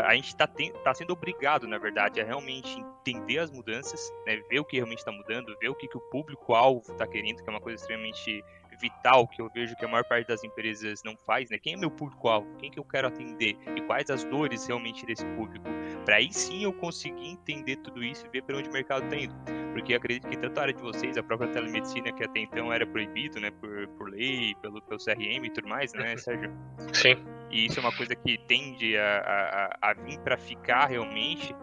a 0.06 0.14
gente 0.14 0.28
está 0.28 0.48
tá 0.84 0.94
sendo 0.94 1.14
obrigado, 1.14 1.68
na 1.68 1.80
verdade, 1.80 2.22
a 2.22 2.24
realmente 2.24 2.80
entender 3.02 3.40
as 3.40 3.50
mudanças, 3.50 4.14
né, 4.28 4.40
ver 4.50 4.60
o 4.60 4.66
que 4.66 4.76
realmente 4.76 5.00
está 5.00 5.12
mudando 5.12 5.31
ver 5.60 5.70
o 5.70 5.76
que, 5.76 5.88
que 5.88 5.98
o 5.98 6.02
público-alvo 6.02 6.92
está 6.92 7.08
querendo, 7.08 7.44
que 7.44 7.50
é 7.50 7.52
uma 7.52 7.62
coisa 7.62 7.82
extremamente 7.82 8.44
vital 8.82 9.28
que 9.28 9.42
eu 9.42 9.50
vejo 9.54 9.76
que 9.76 9.86
a 9.86 9.88
maior 9.88 10.04
parte 10.04 10.28
das 10.28 10.44
empresas 10.44 11.02
não 11.06 11.16
faz, 11.16 11.50
né? 11.50 11.58
Quem 11.60 11.74
é 11.74 11.78
meu 11.78 11.92
público-alvo? 11.92 12.48
Quem 12.58 12.72
que 12.72 12.80
eu 12.80 12.84
quero 12.84 13.08
atender? 13.08 13.56
E 13.76 13.82
quais 13.82 14.10
as 14.10 14.24
dores 14.24 14.66
realmente 14.66 15.06
desse 15.06 15.26
público? 15.36 15.66
Para 16.04 16.16
aí 16.16 16.34
sim 16.34 16.64
eu 16.64 16.74
conseguir 16.74 17.30
entender 17.30 17.78
tudo 17.78 18.04
isso 18.04 18.26
e 18.26 18.30
ver 18.30 18.42
para 18.42 18.58
onde 18.58 18.70
o 18.70 18.74
mercado 18.74 19.04
está 19.04 19.16
indo. 19.16 19.36
Porque 19.74 19.94
acredito 19.94 20.28
que 20.28 20.38
tanto 20.38 20.58
a 20.58 20.64
área 20.64 20.74
de 20.74 20.82
vocês, 20.82 21.18
a 21.18 21.24
própria 21.24 21.50
telemedicina, 21.52 22.12
que 22.12 22.24
até 22.24 22.40
então 22.40 22.74
era 22.74 22.86
proibido, 22.86 23.40
né, 23.40 23.52
por, 23.52 23.88
por 23.90 24.10
lei, 24.10 24.54
pelo, 24.62 24.82
pelo 24.82 25.00
CRM 25.00 25.46
e 25.46 25.50
tudo 25.50 25.68
mais, 25.68 25.94
né, 25.94 26.18
Sérgio? 26.18 26.52
Sim. 26.92 27.16
E 27.52 27.68
isso 27.68 27.80
é 27.80 27.82
uma 27.82 27.96
coisa 27.96 28.16
que 28.16 28.38
tende 28.48 28.98
a, 28.98 29.78
a, 29.82 29.92
a 29.92 29.94
vir 29.94 30.20
para 30.20 30.38
ficar 30.38 30.88
realmente 30.88 31.56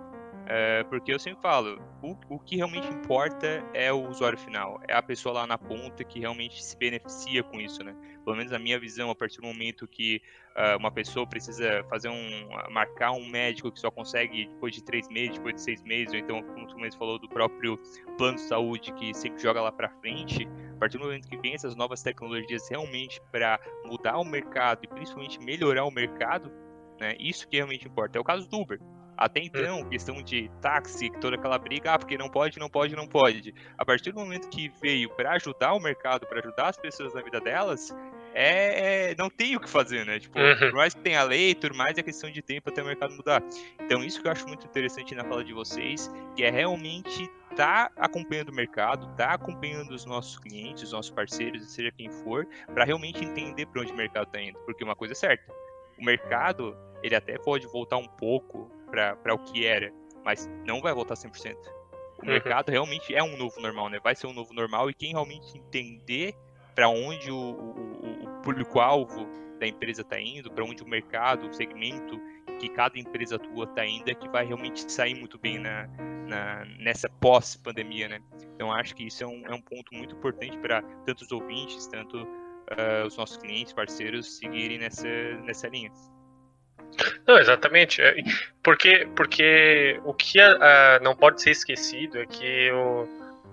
é, 0.50 0.82
porque 0.84 1.12
eu 1.12 1.18
sempre 1.18 1.42
falo, 1.42 1.78
o, 2.02 2.16
o 2.30 2.38
que 2.38 2.56
realmente 2.56 2.88
importa 2.88 3.62
é 3.74 3.92
o 3.92 4.08
usuário 4.08 4.38
final, 4.38 4.80
é 4.88 4.94
a 4.94 5.02
pessoa 5.02 5.34
lá 5.34 5.46
na 5.46 5.58
ponta 5.58 6.02
que 6.02 6.20
realmente 6.20 6.64
se 6.64 6.74
beneficia 6.74 7.42
com 7.42 7.60
isso, 7.60 7.84
né? 7.84 7.94
Pelo 8.24 8.34
menos 8.34 8.50
a 8.50 8.58
minha 8.58 8.80
visão, 8.80 9.10
a 9.10 9.14
partir 9.14 9.42
do 9.42 9.46
momento 9.46 9.86
que 9.86 10.22
uh, 10.56 10.78
uma 10.78 10.90
pessoa 10.90 11.26
precisa 11.26 11.84
fazer 11.90 12.08
um, 12.08 12.48
marcar 12.70 13.12
um 13.12 13.28
médico 13.28 13.70
que 13.70 13.78
só 13.78 13.90
consegue 13.90 14.46
depois 14.46 14.74
de 14.74 14.82
três 14.82 15.06
meses, 15.10 15.36
depois 15.36 15.56
de 15.56 15.60
seis 15.60 15.82
meses, 15.82 16.14
ou 16.14 16.18
então, 16.18 16.42
como 16.42 16.66
tu 16.66 16.78
mesmo 16.78 16.98
falou, 16.98 17.18
do 17.18 17.28
próprio 17.28 17.78
plano 18.16 18.36
de 18.36 18.42
saúde 18.42 18.90
que 18.94 19.12
sempre 19.12 19.42
joga 19.42 19.60
lá 19.60 19.70
para 19.70 19.90
frente, 20.00 20.48
a 20.74 20.78
partir 20.78 20.96
do 20.96 21.04
momento 21.04 21.28
que 21.28 21.36
vem 21.36 21.52
essas 21.52 21.76
novas 21.76 22.02
tecnologias 22.02 22.66
realmente 22.70 23.20
para 23.30 23.60
mudar 23.84 24.16
o 24.16 24.24
mercado 24.24 24.80
e 24.82 24.88
principalmente 24.88 25.38
melhorar 25.40 25.84
o 25.84 25.90
mercado, 25.90 26.50
né? 26.98 27.16
Isso 27.20 27.46
que 27.46 27.56
realmente 27.56 27.86
importa. 27.86 28.16
É 28.16 28.20
o 28.20 28.24
caso 28.24 28.48
do 28.48 28.58
Uber. 28.58 28.80
Até 29.18 29.40
então, 29.40 29.84
questão 29.88 30.22
de 30.22 30.48
táxi, 30.62 31.10
toda 31.20 31.34
aquela 31.34 31.58
briga, 31.58 31.94
ah, 31.94 31.98
porque 31.98 32.16
não 32.16 32.28
pode, 32.28 32.56
não 32.56 32.70
pode, 32.70 32.94
não 32.94 33.08
pode. 33.08 33.52
A 33.76 33.84
partir 33.84 34.12
do 34.12 34.20
momento 34.20 34.48
que 34.48 34.68
veio 34.80 35.10
para 35.10 35.32
ajudar 35.32 35.74
o 35.74 35.80
mercado, 35.80 36.24
para 36.24 36.38
ajudar 36.38 36.68
as 36.68 36.76
pessoas 36.76 37.12
na 37.12 37.20
vida 37.20 37.40
delas, 37.40 37.92
é, 38.32 39.10
é, 39.10 39.14
não 39.18 39.28
tem 39.28 39.56
o 39.56 39.60
que 39.60 39.68
fazer, 39.68 40.06
né? 40.06 40.20
Tipo, 40.20 40.38
uhum. 40.38 40.56
por 40.56 40.74
mais 40.74 40.94
que 40.94 41.00
tenha 41.00 41.24
lei, 41.24 41.52
tudo 41.52 41.74
mais, 41.74 41.98
é 41.98 42.02
questão 42.02 42.30
de 42.30 42.40
tempo 42.40 42.70
até 42.70 42.80
o 42.80 42.86
mercado 42.86 43.12
mudar. 43.12 43.42
Então, 43.80 44.04
isso 44.04 44.22
que 44.22 44.28
eu 44.28 44.32
acho 44.32 44.46
muito 44.46 44.64
interessante 44.64 45.12
na 45.16 45.24
fala 45.24 45.42
de 45.42 45.52
vocês, 45.52 46.08
que 46.36 46.44
é 46.44 46.50
realmente 46.50 47.28
tá 47.56 47.90
acompanhando 47.96 48.50
o 48.50 48.54
mercado, 48.54 49.12
tá 49.16 49.32
acompanhando 49.32 49.90
os 49.90 50.04
nossos 50.04 50.38
clientes, 50.38 50.84
os 50.84 50.92
nossos 50.92 51.10
parceiros, 51.10 51.68
seja 51.72 51.90
quem 51.90 52.08
for, 52.08 52.46
para 52.72 52.84
realmente 52.84 53.24
entender 53.24 53.66
para 53.66 53.82
onde 53.82 53.92
o 53.92 53.96
mercado 53.96 54.28
está 54.28 54.40
indo. 54.40 54.56
Porque 54.60 54.84
uma 54.84 54.94
coisa 54.94 55.12
é 55.12 55.16
certa, 55.16 55.52
o 55.98 56.04
mercado, 56.04 56.76
ele 57.02 57.16
até 57.16 57.36
pode 57.36 57.66
voltar 57.66 57.96
um 57.96 58.06
pouco 58.06 58.77
para 58.88 59.34
o 59.34 59.38
que 59.38 59.66
era, 59.66 59.92
mas 60.24 60.48
não 60.66 60.80
vai 60.80 60.92
voltar 60.92 61.14
100%. 61.14 61.56
O 62.18 62.22
uhum. 62.22 62.32
mercado 62.32 62.70
realmente 62.70 63.14
é 63.14 63.22
um 63.22 63.36
novo 63.36 63.60
normal, 63.60 63.88
né? 63.88 64.00
Vai 64.02 64.14
ser 64.14 64.26
um 64.26 64.32
novo 64.32 64.52
normal 64.52 64.90
e 64.90 64.94
quem 64.94 65.12
realmente 65.12 65.56
entender 65.56 66.34
para 66.74 66.88
onde 66.88 67.30
o, 67.30 67.36
o, 67.36 68.24
o 68.24 68.42
público-alvo 68.42 69.26
da 69.58 69.66
empresa 69.66 70.02
está 70.02 70.20
indo, 70.20 70.50
para 70.50 70.64
onde 70.64 70.82
o 70.82 70.88
mercado, 70.88 71.48
o 71.48 71.52
segmento 71.52 72.20
que 72.58 72.68
cada 72.68 72.98
empresa 72.98 73.36
atua 73.36 73.64
está 73.64 73.86
indo, 73.86 74.08
é 74.10 74.14
que 74.14 74.28
vai 74.28 74.44
realmente 74.44 74.90
sair 74.90 75.14
muito 75.14 75.38
bem 75.38 75.58
na, 75.58 75.86
na 76.26 76.64
nessa 76.78 77.08
pós-pandemia, 77.08 78.08
né? 78.08 78.20
Então 78.54 78.72
acho 78.72 78.94
que 78.94 79.06
isso 79.06 79.22
é 79.22 79.26
um, 79.26 79.46
é 79.46 79.54
um 79.54 79.60
ponto 79.60 79.94
muito 79.94 80.14
importante 80.14 80.56
para 80.58 80.82
tanto 81.04 81.22
os 81.22 81.32
ouvintes, 81.32 81.86
tanto 81.86 82.22
uh, 82.22 83.06
os 83.06 83.16
nossos 83.16 83.36
clientes, 83.36 83.72
parceiros 83.72 84.38
seguirem 84.38 84.78
nessa, 84.78 85.08
nessa 85.44 85.68
linha. 85.68 85.90
Não, 87.26 87.38
exatamente. 87.38 88.02
É, 88.02 88.16
porque, 88.62 89.06
porque 89.14 90.00
o 90.04 90.12
que 90.12 90.40
a, 90.40 90.96
a, 90.96 91.00
não 91.00 91.14
pode 91.14 91.42
ser 91.42 91.50
esquecido 91.50 92.18
é 92.18 92.26
que 92.26 92.70
o, 92.72 93.08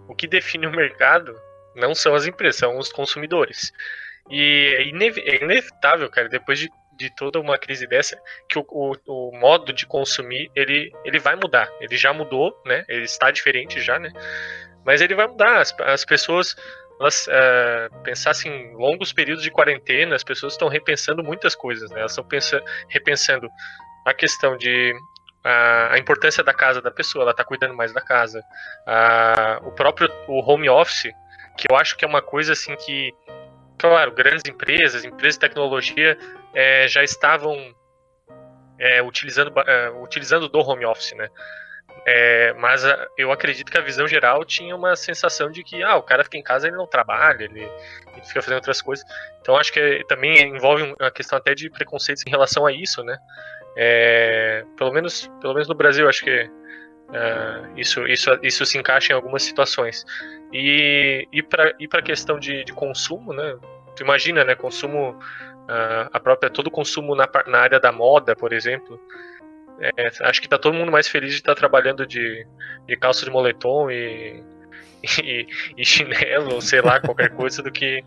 o 0.08 0.16
que 0.16 0.28
define 0.28 0.68
o 0.68 0.72
mercado 0.72 1.36
não 1.76 1.94
são 1.94 2.16
as 2.16 2.26
empresas, 2.26 2.58
são 2.60 2.78
os 2.78 2.92
consumidores. 2.92 3.72
E 4.30 4.76
é, 4.78 4.82
é 4.82 5.44
inevitável, 5.44 6.10
cara, 6.10 6.30
depois 6.30 6.58
de, 6.58 6.70
de 6.98 7.14
toda 7.16 7.40
uma 7.40 7.58
crise 7.58 7.86
dessa, 7.86 8.20
que 8.50 8.58
o, 8.58 8.66
o, 8.70 8.96
o, 9.08 9.38
modo 9.38 9.72
de 9.72 9.86
consumir 9.86 10.50
ele, 10.56 10.92
ele 11.04 11.20
vai 11.20 11.36
mudar. 11.36 11.70
Ele 11.80 11.98
já 11.98 12.14
mudou, 12.14 12.60
né? 12.66 12.84
Ele 12.88 13.04
está 13.04 13.30
diferente 13.30 13.82
já, 13.82 14.00
né? 14.00 14.12
Mas 14.84 15.02
ele 15.02 15.16
vai 15.16 15.28
mudar. 15.28 15.60
As, 15.60 15.76
as 15.82 16.06
pessoas 16.06 16.56
elas 17.00 17.28
uh, 17.28 18.02
pensassem 18.04 18.52
em 18.52 18.76
longos 18.76 19.12
períodos 19.12 19.44
de 19.44 19.52
quarentena, 19.52 20.16
as 20.16 20.24
pessoas 20.24 20.54
estão 20.54 20.68
repensando 20.68 21.24
muitas 21.24 21.56
coisas, 21.56 21.90
né? 21.92 22.00
Elas 22.00 22.12
estão 22.12 22.24
pensando, 22.24 22.64
repensando 22.90 23.50
a 24.06 24.14
questão 24.14 24.58
de 24.58 24.94
a 25.92 26.00
importância 26.00 26.44
da 26.44 26.56
casa 26.56 26.82
da 26.82 26.90
pessoa, 26.90 27.22
ela 27.22 27.30
está 27.30 27.44
cuidando 27.44 27.76
mais 27.76 27.94
da 27.94 28.02
casa, 28.02 28.42
o 29.62 29.72
próprio 29.74 30.10
o 30.28 30.40
home 30.40 30.68
office, 30.68 31.14
que 31.56 31.72
eu 31.72 31.78
acho 31.78 31.96
que 31.96 32.04
é 32.04 32.08
uma 32.08 32.22
coisa 32.22 32.54
assim 32.54 32.76
que, 32.76 33.14
claro, 33.78 34.12
grandes 34.12 34.44
empresas, 34.50 35.06
empresas 35.06 35.36
de 35.36 35.40
tecnologia 35.40 36.18
é, 36.54 36.88
já 36.88 37.04
estavam 37.04 37.76
é, 38.80 39.02
utilizando, 39.02 39.50
uh, 39.50 40.04
utilizando 40.04 40.50
do 40.50 40.60
home 40.60 40.86
office, 40.86 41.14
né? 41.14 41.30
É, 42.08 42.54
mas 42.54 42.86
a, 42.86 43.08
eu 43.18 43.32
acredito 43.32 43.72
que 43.72 43.78
a 43.78 43.82
visão 43.82 44.08
geral 44.08 44.46
tinha 44.46 44.76
uma 44.76 44.96
sensação 44.96 45.50
de 45.50 45.64
que 45.64 45.82
ah, 45.82 45.96
o 45.96 46.04
cara 46.04 46.24
fica 46.24 46.38
em 46.38 46.44
casa 46.44 46.68
ele 46.68 46.78
não 46.78 46.86
trabalha, 46.86 47.46
ele, 47.46 47.62
ele 47.62 48.26
fica 48.26 48.42
fazendo 48.42 48.58
outras 48.58 48.82
coisas. 48.82 49.04
Então 49.42 49.58
acho 49.58 49.74
que 49.74 50.04
também 50.08 50.40
envolve 50.56 50.96
uma 51.00 51.12
questão 51.12 51.38
até 51.38 51.56
de 51.56 51.70
preconceitos 51.70 52.24
em 52.26 52.30
relação 52.30 52.66
a 52.66 52.72
isso, 52.72 53.04
né? 53.04 53.18
É, 53.76 54.64
pelo 54.78 54.94
menos 54.94 55.30
pelo 55.42 55.54
menos 55.54 55.68
no 55.68 55.76
Brasil 55.76 56.08
acho 56.08 56.24
que 56.24 56.50
Uh, 57.10 57.80
isso, 57.80 58.06
isso, 58.08 58.32
isso 58.42 58.66
se 58.66 58.78
encaixa 58.78 59.14
em 59.14 59.16
algumas 59.16 59.44
situações. 59.44 60.04
E, 60.52 61.28
e 61.32 61.44
para 61.44 61.74
e 61.80 61.88
a 61.92 62.02
questão 62.02 62.40
de, 62.40 62.64
de 62.64 62.74
consumo, 62.74 63.32
né? 63.32 63.58
Tu 63.96 64.04
imagina, 64.04 64.44
né? 64.44 64.56
Consumo, 64.56 65.12
uh, 65.12 66.10
a 66.12 66.20
própria, 66.20 66.50
todo 66.50 66.72
consumo 66.72 67.16
na, 67.16 67.30
na 67.48 67.60
área 67.60 67.80
da 67.80 67.92
moda, 67.92 68.36
por 68.36 68.52
exemplo. 68.52 69.00
É, 69.80 70.10
acho 70.22 70.42
que 70.42 70.48
tá 70.48 70.58
todo 70.58 70.74
mundo 70.74 70.92
mais 70.92 71.08
feliz 71.08 71.32
de 71.32 71.38
estar 71.38 71.54
tá 71.54 71.60
trabalhando 71.60 72.06
de, 72.06 72.46
de 72.88 72.96
calça 72.96 73.26
de 73.26 73.32
moletom 73.32 73.92
e, 73.92 74.44
e, 75.24 75.48
e 75.78 75.86
chinelo, 75.86 76.62
sei 76.62 76.82
lá, 76.82 77.00
qualquer 77.00 77.30
coisa, 77.36 77.62
do 77.62 77.72
que. 77.72 78.04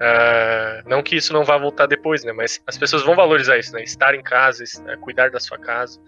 Uh, 0.00 0.88
não 0.88 1.02
que 1.02 1.16
isso 1.16 1.32
não 1.32 1.44
vá 1.44 1.58
voltar 1.58 1.86
depois, 1.86 2.22
né? 2.22 2.32
Mas 2.32 2.62
as 2.66 2.78
pessoas 2.78 3.02
vão 3.02 3.16
valorizar 3.16 3.58
isso, 3.58 3.72
né? 3.72 3.82
Estar 3.82 4.14
em 4.14 4.22
casa, 4.22 4.62
cuidar 5.00 5.30
da 5.30 5.40
sua 5.40 5.58
casa 5.58 6.00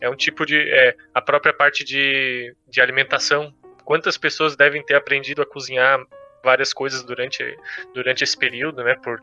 é 0.00 0.08
um 0.08 0.16
tipo 0.16 0.44
de. 0.44 0.58
É, 0.58 0.94
a 1.14 1.20
própria 1.20 1.52
parte 1.52 1.84
de, 1.84 2.54
de 2.68 2.80
alimentação. 2.80 3.52
Quantas 3.84 4.18
pessoas 4.18 4.56
devem 4.56 4.84
ter 4.84 4.94
aprendido 4.94 5.42
a 5.42 5.46
cozinhar 5.46 6.00
várias 6.42 6.72
coisas 6.72 7.04
durante, 7.04 7.56
durante 7.94 8.24
esse 8.24 8.36
período, 8.36 8.82
né? 8.82 8.94
Por, 8.96 9.22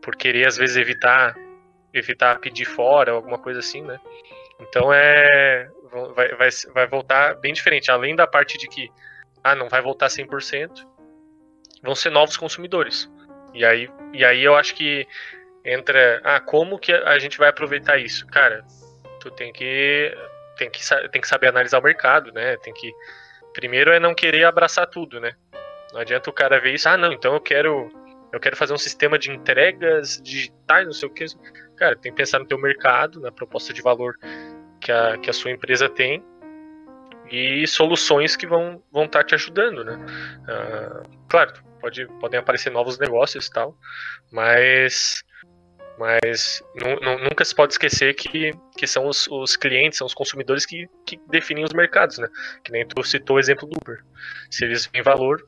por 0.00 0.16
querer, 0.16 0.46
às 0.46 0.56
vezes, 0.56 0.76
evitar 0.76 1.34
evitar 1.92 2.40
pedir 2.40 2.64
fora, 2.64 3.12
alguma 3.12 3.38
coisa 3.38 3.60
assim, 3.60 3.80
né? 3.80 4.00
Então 4.60 4.92
é. 4.92 5.68
Vai, 6.14 6.28
vai, 6.34 6.48
vai 6.72 6.86
voltar 6.88 7.34
bem 7.36 7.52
diferente. 7.52 7.90
Além 7.90 8.16
da 8.16 8.26
parte 8.26 8.58
de 8.58 8.66
que 8.66 8.90
ah, 9.44 9.54
não 9.54 9.68
vai 9.68 9.80
voltar 9.80 10.08
100%, 10.08 10.84
vão 11.82 11.94
ser 11.94 12.10
novos 12.10 12.36
consumidores. 12.36 13.08
E 13.52 13.64
aí, 13.64 13.88
e 14.12 14.24
aí 14.24 14.42
eu 14.42 14.56
acho 14.56 14.74
que 14.74 15.06
entra. 15.64 16.20
Ah, 16.24 16.40
como 16.40 16.78
que 16.78 16.92
a 16.92 17.18
gente 17.18 17.38
vai 17.38 17.48
aproveitar 17.48 17.98
isso? 17.98 18.26
Cara, 18.26 18.64
tu 19.20 19.30
tem 19.30 19.52
que 19.52 20.16
tem 20.56 20.70
que 20.70 20.80
tem 21.10 21.20
que 21.20 21.28
saber 21.28 21.48
analisar 21.48 21.78
o 21.78 21.82
mercado, 21.82 22.32
né? 22.32 22.56
Tem 22.58 22.72
que 22.72 22.92
primeiro 23.52 23.92
é 23.92 24.00
não 24.00 24.14
querer 24.14 24.44
abraçar 24.44 24.86
tudo, 24.86 25.20
né? 25.20 25.32
Não 25.92 26.00
adianta 26.00 26.28
o 26.28 26.32
cara 26.32 26.60
ver 26.60 26.74
isso, 26.74 26.88
ah, 26.88 26.96
não, 26.96 27.12
então 27.12 27.34
eu 27.34 27.40
quero 27.40 27.88
eu 28.32 28.40
quero 28.40 28.56
fazer 28.56 28.72
um 28.72 28.78
sistema 28.78 29.16
de 29.16 29.30
entregas 29.30 30.20
digitais, 30.20 30.86
não 30.86 30.92
sei 30.92 31.08
o 31.08 31.12
que. 31.12 31.24
Cara, 31.76 31.96
tem 31.96 32.12
que 32.12 32.16
pensar 32.16 32.38
no 32.38 32.46
teu 32.46 32.58
mercado, 32.58 33.20
na 33.20 33.32
proposta 33.32 33.72
de 33.72 33.82
valor 33.82 34.16
que 34.80 34.92
a, 34.92 35.18
que 35.18 35.30
a 35.30 35.32
sua 35.32 35.50
empresa 35.50 35.88
tem 35.88 36.22
e 37.30 37.66
soluções 37.66 38.36
que 38.36 38.46
vão 38.46 38.82
vão 38.92 39.04
estar 39.04 39.20
tá 39.20 39.24
te 39.24 39.34
ajudando, 39.34 39.84
né? 39.84 39.98
Uh, 40.42 41.08
claro, 41.28 41.52
pode, 41.80 42.06
podem 42.20 42.38
aparecer 42.38 42.70
novos 42.70 42.98
negócios 42.98 43.46
e 43.46 43.50
tal, 43.50 43.76
mas 44.30 45.24
mas 45.98 46.62
nunca 47.22 47.44
se 47.44 47.54
pode 47.54 47.74
esquecer 47.74 48.14
que, 48.14 48.52
que 48.76 48.86
são 48.86 49.06
os, 49.06 49.28
os 49.28 49.56
clientes, 49.56 49.98
são 49.98 50.06
os 50.06 50.14
consumidores 50.14 50.66
que, 50.66 50.88
que 51.06 51.20
definem 51.28 51.64
os 51.64 51.72
mercados, 51.72 52.18
né? 52.18 52.28
Que 52.64 52.72
nem 52.72 52.86
tu 52.86 53.02
citou 53.04 53.36
o 53.36 53.38
exemplo 53.38 53.68
do 53.68 53.78
Uber. 53.80 54.04
Se 54.50 54.64
eles 54.64 54.86
veem 54.86 55.04
valor, 55.04 55.46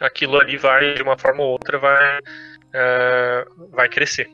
aquilo 0.00 0.38
ali 0.38 0.56
vai, 0.56 0.94
de 0.94 1.02
uma 1.02 1.18
forma 1.18 1.42
ou 1.42 1.50
outra, 1.50 1.76
vai, 1.76 2.18
uh, 2.20 3.68
vai 3.70 3.88
crescer. 3.88 4.30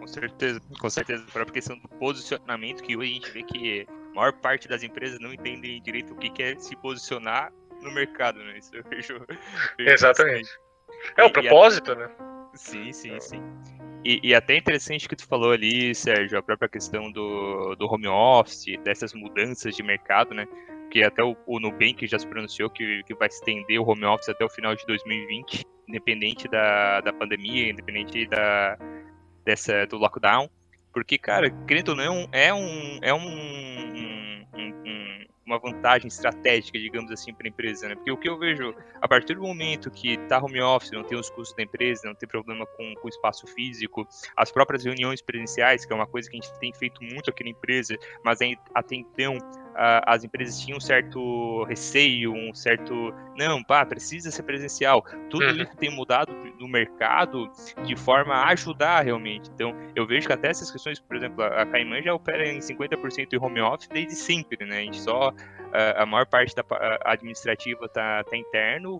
Com 0.00 0.06
certeza, 0.06 0.60
com 0.80 0.90
certeza. 0.90 1.24
A 1.28 1.30
própria 1.30 1.52
questão 1.52 1.78
do 1.78 1.88
posicionamento, 1.88 2.82
que 2.82 2.96
hoje 2.96 3.10
a 3.10 3.14
gente 3.14 3.30
vê 3.30 3.42
que 3.42 3.86
a 4.12 4.14
maior 4.14 4.32
parte 4.32 4.66
das 4.66 4.82
empresas 4.82 5.18
não 5.20 5.32
entendem 5.32 5.80
direito 5.82 6.14
o 6.14 6.16
que 6.16 6.42
é 6.42 6.58
se 6.58 6.74
posicionar 6.76 7.52
no 7.82 7.92
mercado, 7.92 8.38
né? 8.42 8.58
Isso 8.58 8.74
eu 8.74 8.82
vejo. 8.88 9.20
vejo 9.76 9.90
Exatamente. 9.90 10.48
É 11.16 11.24
o 11.24 11.30
propósito, 11.30 11.92
a... 11.92 11.96
né? 11.96 12.10
Sim, 12.54 12.92
sim, 12.92 13.20
sim. 13.20 13.42
E, 14.02 14.20
e, 14.22 14.34
até 14.34 14.56
interessante 14.56 15.06
que 15.06 15.14
tu 15.14 15.26
falou 15.26 15.52
ali, 15.52 15.94
Sérgio, 15.94 16.38
a 16.38 16.42
própria 16.42 16.68
questão 16.68 17.12
do, 17.12 17.74
do 17.76 17.86
home 17.86 18.08
office, 18.08 18.78
dessas 18.82 19.12
mudanças 19.12 19.76
de 19.76 19.82
mercado, 19.82 20.34
né? 20.34 20.48
Que 20.90 21.02
até 21.02 21.22
o, 21.22 21.36
o 21.46 21.60
Nubank 21.60 22.06
já 22.06 22.18
se 22.18 22.26
pronunciou 22.26 22.70
que, 22.70 23.02
que 23.04 23.14
vai 23.14 23.28
estender 23.28 23.78
o 23.78 23.86
home 23.86 24.06
office 24.06 24.30
até 24.30 24.42
o 24.42 24.48
final 24.48 24.74
de 24.74 24.86
2020, 24.86 25.66
independente 25.86 26.48
da, 26.48 27.02
da 27.02 27.12
pandemia, 27.12 27.70
independente 27.70 28.26
da, 28.26 28.78
dessa, 29.44 29.86
do 29.86 29.96
lockdown. 29.96 30.48
Porque, 30.92 31.16
cara, 31.16 31.50
querendo 31.66 31.90
ou 31.90 31.96
não, 31.96 32.28
é 32.32 32.52
um, 32.52 32.98
é 33.00 33.14
um, 33.14 34.44
um 34.54 34.90
uma 35.50 35.58
vantagem 35.58 36.06
estratégica, 36.06 36.78
digamos 36.78 37.10
assim, 37.10 37.34
para 37.34 37.46
a 37.46 37.50
empresa, 37.50 37.88
né? 37.88 37.96
Porque 37.96 38.10
o 38.10 38.16
que 38.16 38.28
eu 38.28 38.38
vejo, 38.38 38.72
a 39.02 39.08
partir 39.08 39.34
do 39.34 39.42
momento 39.42 39.90
que 39.90 40.16
tá 40.28 40.38
home 40.38 40.62
office, 40.62 40.92
não 40.92 41.02
tem 41.02 41.18
os 41.18 41.28
custos 41.28 41.56
da 41.56 41.64
empresa, 41.64 42.06
não 42.06 42.14
tem 42.14 42.28
problema 42.28 42.64
com, 42.66 42.94
o 43.02 43.08
espaço 43.08 43.46
físico, 43.48 44.06
as 44.36 44.52
próprias 44.52 44.84
reuniões 44.84 45.20
presenciais, 45.20 45.84
que 45.84 45.92
é 45.92 45.96
uma 45.96 46.06
coisa 46.06 46.30
que 46.30 46.36
a 46.36 46.40
gente 46.40 46.58
tem 46.60 46.72
feito 46.72 47.02
muito 47.02 47.30
aqui 47.30 47.42
na 47.42 47.50
empresa, 47.50 47.96
mas 48.24 48.38
até 48.74 48.94
então 48.94 49.38
as 49.74 50.24
empresas 50.24 50.60
tinham 50.60 50.78
um 50.78 50.80
certo 50.80 51.64
receio, 51.64 52.32
um 52.32 52.54
certo 52.54 53.14
não, 53.36 53.62
pá, 53.62 53.86
precisa 53.86 54.30
ser 54.30 54.42
presencial. 54.42 55.02
Tudo 55.30 55.44
uhum. 55.44 55.62
isso 55.62 55.76
tem 55.76 55.90
mudado 55.90 56.32
no 56.58 56.68
mercado 56.68 57.50
de 57.84 57.96
forma 57.96 58.34
a 58.34 58.48
ajudar 58.50 59.02
realmente. 59.02 59.50
Então, 59.54 59.74
eu 59.94 60.06
vejo 60.06 60.26
que 60.26 60.32
até 60.32 60.48
essas 60.48 60.70
questões, 60.70 61.00
por 61.00 61.16
exemplo, 61.16 61.42
a 61.42 61.64
Caimã 61.66 62.02
já 62.02 62.14
opera 62.14 62.46
em 62.46 62.58
50% 62.58 63.28
de 63.28 63.38
home 63.38 63.60
office 63.60 63.88
desde 63.88 64.14
sempre, 64.14 64.66
né? 64.66 64.78
A 64.78 64.82
gente 64.82 65.00
só 65.00 65.32
a 65.96 66.04
maior 66.04 66.26
parte 66.26 66.54
da 66.54 66.64
administrativa 67.04 67.86
está 67.86 68.24
tá 68.24 68.36
interno, 68.36 68.98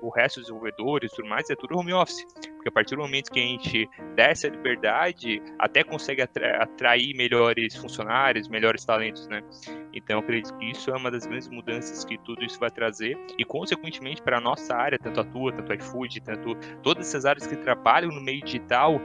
o 0.00 0.08
resto 0.10 0.36
dos 0.36 0.48
desenvolvedores 0.48 1.12
e 1.12 1.16
tudo 1.16 1.28
mais 1.28 1.50
é 1.50 1.56
tudo 1.56 1.76
home 1.76 1.92
office. 1.92 2.24
Porque 2.64 2.70
a 2.70 2.72
partir 2.72 2.96
do 2.96 3.02
momento 3.02 3.30
que 3.30 3.38
a 3.38 3.42
gente 3.42 3.90
dá 4.16 4.24
essa 4.24 4.48
liberdade, 4.48 5.42
até 5.58 5.84
consegue 5.84 6.22
atrair 6.22 7.14
melhores 7.14 7.76
funcionários, 7.76 8.48
melhores 8.48 8.86
talentos, 8.86 9.28
né? 9.28 9.42
Então, 9.92 10.20
acredito 10.20 10.56
que 10.56 10.70
isso 10.70 10.90
é 10.90 10.96
uma 10.96 11.10
das 11.10 11.26
grandes 11.26 11.46
mudanças 11.48 12.06
que 12.06 12.16
tudo 12.16 12.42
isso 12.42 12.58
vai 12.58 12.70
trazer 12.70 13.18
e, 13.38 13.44
consequentemente, 13.44 14.22
para 14.22 14.38
a 14.38 14.40
nossa 14.40 14.74
área, 14.74 14.98
tanto 14.98 15.20
a 15.20 15.24
tua, 15.24 15.52
tanto 15.52 15.72
a 15.72 15.74
iFood, 15.74 16.22
tanto 16.22 16.54
todas 16.82 17.06
essas 17.06 17.26
áreas 17.26 17.46
que 17.46 17.54
trabalham 17.54 18.10
no 18.10 18.22
meio 18.22 18.42
digital, 18.42 18.98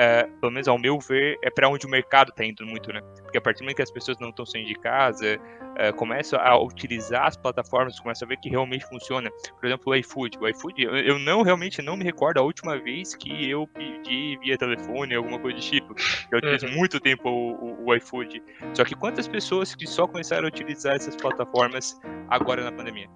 é, 0.00 0.26
pelo 0.40 0.50
menos 0.50 0.66
ao 0.66 0.78
meu 0.78 0.98
ver, 0.98 1.38
é 1.42 1.50
para 1.50 1.68
onde 1.68 1.84
o 1.84 1.90
mercado 1.90 2.30
está 2.30 2.42
indo 2.42 2.64
muito, 2.64 2.90
né? 2.90 3.02
Porque 3.22 3.36
a 3.36 3.40
partir 3.40 3.58
do 3.58 3.64
momento 3.64 3.76
que 3.76 3.82
as 3.82 3.90
pessoas 3.90 4.18
não 4.18 4.30
estão 4.30 4.46
saindo 4.46 4.68
de 4.68 4.74
casa, 4.76 5.38
é, 5.76 5.92
começam 5.92 6.40
a 6.40 6.58
utilizar 6.58 7.26
as 7.26 7.36
plataformas, 7.36 8.00
começam 8.00 8.24
a 8.24 8.28
ver 8.30 8.38
que 8.38 8.48
realmente 8.48 8.86
funciona. 8.86 9.30
Por 9.60 9.66
exemplo, 9.66 9.92
o 9.92 9.94
iFood. 9.94 10.38
O 10.40 10.48
iFood, 10.48 10.82
eu, 10.82 10.96
eu 10.96 11.18
não 11.18 11.42
realmente 11.42 11.82
não 11.82 11.98
me 11.98 12.04
recordo 12.04 12.38
a 12.38 12.42
última 12.42 12.78
vez 12.78 13.14
que 13.14 13.50
eu 13.50 13.66
pedi 13.66 14.38
via 14.38 14.56
telefone, 14.56 15.14
alguma 15.14 15.38
coisa 15.38 15.58
do 15.58 15.62
tipo. 15.62 15.94
Eu 16.32 16.38
utilizo 16.38 16.64
uhum. 16.64 16.76
muito 16.76 16.98
tempo 16.98 17.28
o, 17.28 17.52
o, 17.52 17.86
o, 17.88 17.94
iFood. 17.94 18.42
Só 18.72 18.84
que 18.84 18.94
quantas 18.94 19.28
pessoas 19.28 19.74
que 19.74 19.86
só 19.86 20.06
começaram 20.06 20.46
a 20.46 20.48
utilizar 20.48 20.96
essas 20.96 21.14
plataformas 21.14 22.00
agora 22.30 22.64
na 22.64 22.72
pandemia? 22.72 23.10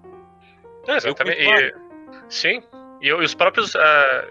É, 0.87 0.97
exatamente. 0.97 1.41
E, 1.41 1.73
sim, 2.29 2.61
e, 3.01 3.13
os 3.13 3.33
próprios, 3.33 3.75
uh, 3.75 3.79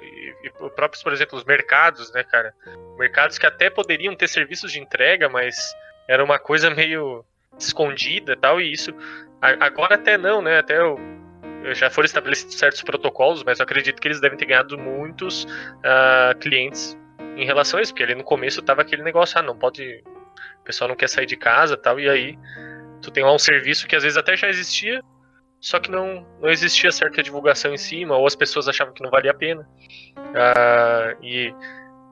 e, 0.03 0.50
próprios, 0.74 1.03
por 1.03 1.12
exemplo, 1.12 1.38
os 1.38 1.44
mercados, 1.44 2.12
né, 2.12 2.24
cara? 2.24 2.55
Mercados 2.98 3.38
que 3.38 3.46
até 3.46 3.70
poderiam 3.70 4.14
ter 4.14 4.29
serviços 4.29 4.72
de 4.72 4.81
entrega, 4.81 5.29
mas 5.29 5.57
era 6.09 6.22
uma 6.24 6.38
coisa 6.38 6.70
meio 6.70 7.24
escondida 7.59 8.37
tal, 8.37 8.61
e 8.61 8.72
isso 8.72 8.92
agora 9.40 9.94
até 9.94 10.16
não, 10.16 10.42
né? 10.42 10.59
Até 10.59 10.81
eu, 10.81 10.98
já 11.72 11.90
foram 11.90 12.07
estabelecidos 12.07 12.59
certos 12.59 12.83
protocolos, 12.83 13.42
mas 13.44 13.59
eu 13.59 13.64
acredito 13.64 14.00
que 14.00 14.09
eles 14.09 14.20
devem 14.20 14.37
ter 14.37 14.46
ganhado 14.46 14.77
muitos 14.79 15.44
uh, 15.44 16.37
clientes 16.40 16.98
em 17.37 17.44
relação 17.44 17.79
a 17.79 17.83
isso, 17.83 17.92
porque 17.92 18.03
ali 18.03 18.14
no 18.14 18.24
começo 18.24 18.62
tava 18.62 18.83
aquele 18.83 19.03
negócio, 19.03 19.38
ah, 19.38 19.42
não 19.42 19.57
pode, 19.57 20.03
o 20.61 20.64
pessoal 20.64 20.88
não 20.88 20.96
quer 20.96 21.09
sair 21.09 21.27
de 21.27 21.37
casa 21.37 21.77
tal, 21.77 21.98
e 21.98 22.09
aí 22.09 22.38
tu 23.00 23.11
tem 23.11 23.24
lá 23.24 23.33
um 23.33 23.38
serviço 23.38 23.87
que 23.87 23.96
às 23.96 24.03
vezes 24.03 24.18
até 24.18 24.37
já 24.37 24.48
existia, 24.48 25.03
só 25.64 25.81
que 25.81 25.90
não, 25.90 26.27
não 26.42 26.50
existia 26.50 26.92
certa 26.92 27.22
divulgação 27.22 27.72
em 27.72 27.79
cima, 27.79 28.14
ou 28.14 28.27
as 28.27 28.37
pessoas 28.37 28.68
achavam 28.68 28.92
que 28.92 29.03
não 29.03 29.11
valia 29.11 29.31
a 29.31 29.35
pena. 29.35 29.66
Uh, 30.14 31.24
e, 31.24 31.55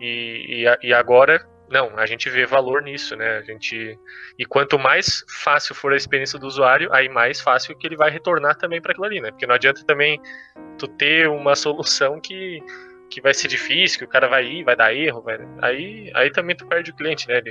e, 0.01 0.65
e 0.83 0.95
agora, 0.95 1.47
não, 1.69 1.99
a 1.99 2.07
gente 2.07 2.31
vê 2.31 2.47
valor 2.47 2.81
nisso, 2.81 3.15
né? 3.15 3.37
A 3.37 3.43
gente, 3.43 3.99
e 4.39 4.47
quanto 4.47 4.79
mais 4.79 5.23
fácil 5.29 5.75
for 5.75 5.93
a 5.93 5.97
experiência 5.99 6.39
do 6.39 6.47
usuário, 6.47 6.91
aí 6.95 7.11
mais 7.11 7.43
fácil 7.43 7.77
que 7.77 7.87
ele 7.87 7.95
vai 7.95 8.11
retornar 8.11 8.57
também 8.57 8.81
para 8.81 8.93
aquilo 8.93 9.05
ali, 9.05 9.21
né? 9.21 9.31
Porque 9.31 9.47
não 9.47 9.55
adianta 9.55 9.85
também 9.85 10.19
tu 10.79 10.89
ter 10.89 11.29
uma 11.29 11.55
solução 11.55 12.19
que, 12.19 12.59
que 13.11 13.21
vai 13.21 13.35
ser 13.35 13.49
difícil, 13.49 13.99
que 13.99 14.05
o 14.07 14.09
cara 14.09 14.29
vai 14.29 14.47
ir, 14.47 14.65
vai 14.65 14.77
dar 14.77 14.95
erro, 14.95 15.21
vai, 15.21 15.39
aí, 15.61 16.11
aí 16.15 16.31
também 16.33 16.57
tu 16.57 16.67
perde 16.67 16.91
o 16.91 16.97
cliente, 16.97 17.29
né? 17.29 17.43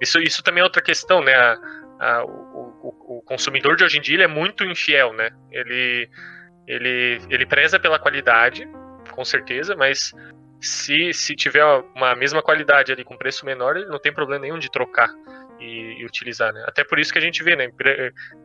Isso, 0.00 0.18
isso 0.20 0.42
também 0.42 0.62
é 0.62 0.64
outra 0.64 0.80
questão, 0.80 1.22
né? 1.22 1.34
A, 1.34 1.58
a, 2.00 2.24
o, 2.24 2.49
o, 2.82 3.18
o, 3.18 3.22
consumidor 3.22 3.76
de 3.76 3.84
hoje 3.84 3.98
em 3.98 4.00
dia 4.00 4.24
é 4.24 4.26
muito 4.26 4.64
infiel, 4.64 5.12
né? 5.12 5.30
Ele, 5.50 6.08
ele, 6.66 7.20
ele 7.28 7.46
preza 7.46 7.78
pela 7.78 7.98
qualidade, 7.98 8.68
com 9.12 9.24
certeza, 9.24 9.76
mas 9.76 10.12
se, 10.60 11.12
se 11.12 11.34
tiver 11.34 11.64
uma 11.94 12.14
mesma 12.14 12.42
qualidade 12.42 12.92
ali 12.92 13.04
com 13.04 13.16
preço 13.16 13.44
menor, 13.46 13.76
ele 13.76 13.86
não 13.86 13.98
tem 13.98 14.12
problema 14.12 14.42
nenhum 14.42 14.58
de 14.58 14.70
trocar 14.70 15.08
e, 15.58 16.00
e 16.00 16.04
utilizar, 16.04 16.52
né? 16.52 16.64
Até 16.66 16.84
por 16.84 16.98
isso 16.98 17.12
que 17.12 17.18
a 17.18 17.22
gente 17.22 17.42
vê, 17.42 17.56
né? 17.56 17.70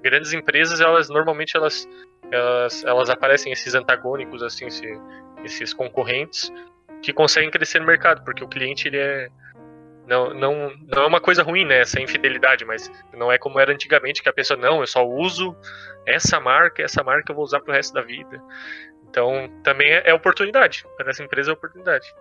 Grandes 0.01 0.33
empresas, 0.33 0.79
elas 0.79 1.09
normalmente 1.09 1.55
elas, 1.55 1.87
elas, 2.31 2.83
elas 2.83 3.09
aparecem 3.09 3.51
esses 3.51 3.73
antagônicos, 3.75 4.43
assim, 4.43 4.67
esse, 4.67 4.87
esses 5.43 5.73
concorrentes 5.73 6.51
que 7.01 7.13
conseguem 7.13 7.51
crescer 7.51 7.79
no 7.79 7.85
mercado, 7.85 8.23
porque 8.23 8.43
o 8.43 8.47
cliente 8.47 8.87
ele 8.87 8.97
é 8.97 9.29
não, 10.07 10.33
não, 10.33 10.73
não 10.87 11.03
é 11.03 11.07
uma 11.07 11.21
coisa 11.21 11.43
ruim, 11.43 11.65
né? 11.65 11.79
Essa 11.79 11.99
infidelidade, 11.99 12.65
mas 12.65 12.91
não 13.13 13.31
é 13.31 13.37
como 13.37 13.59
era 13.59 13.71
antigamente, 13.71 14.21
que 14.21 14.29
a 14.29 14.33
pessoa, 14.33 14.59
não, 14.59 14.81
eu 14.81 14.87
só 14.87 15.05
uso 15.05 15.55
essa 16.05 16.39
marca, 16.39 16.83
essa 16.83 17.03
marca 17.03 17.31
eu 17.31 17.35
vou 17.35 17.43
usar 17.43 17.59
pro 17.59 17.73
resto 17.73 17.93
da 17.93 18.01
vida. 18.01 18.41
Então, 19.09 19.49
também 19.63 19.91
é, 19.91 20.09
é 20.09 20.13
oportunidade. 20.13 20.85
Para 20.97 21.09
essa 21.09 21.23
empresa 21.23 21.51
é 21.51 21.53
oportunidade. 21.53 22.13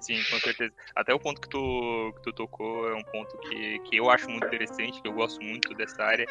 Sim, 0.00 0.16
com 0.30 0.38
certeza. 0.38 0.72
Até 0.94 1.12
o 1.12 1.18
ponto 1.18 1.40
que 1.40 1.48
tu, 1.48 2.12
que 2.16 2.22
tu 2.22 2.32
tocou 2.32 2.88
é 2.88 2.94
um 2.94 3.02
ponto 3.02 3.36
que, 3.38 3.78
que 3.80 3.96
eu 3.96 4.10
acho 4.10 4.28
muito 4.30 4.46
interessante, 4.46 5.00
que 5.02 5.08
eu 5.08 5.12
gosto 5.12 5.42
muito 5.42 5.74
dessa 5.74 6.02
área, 6.02 6.26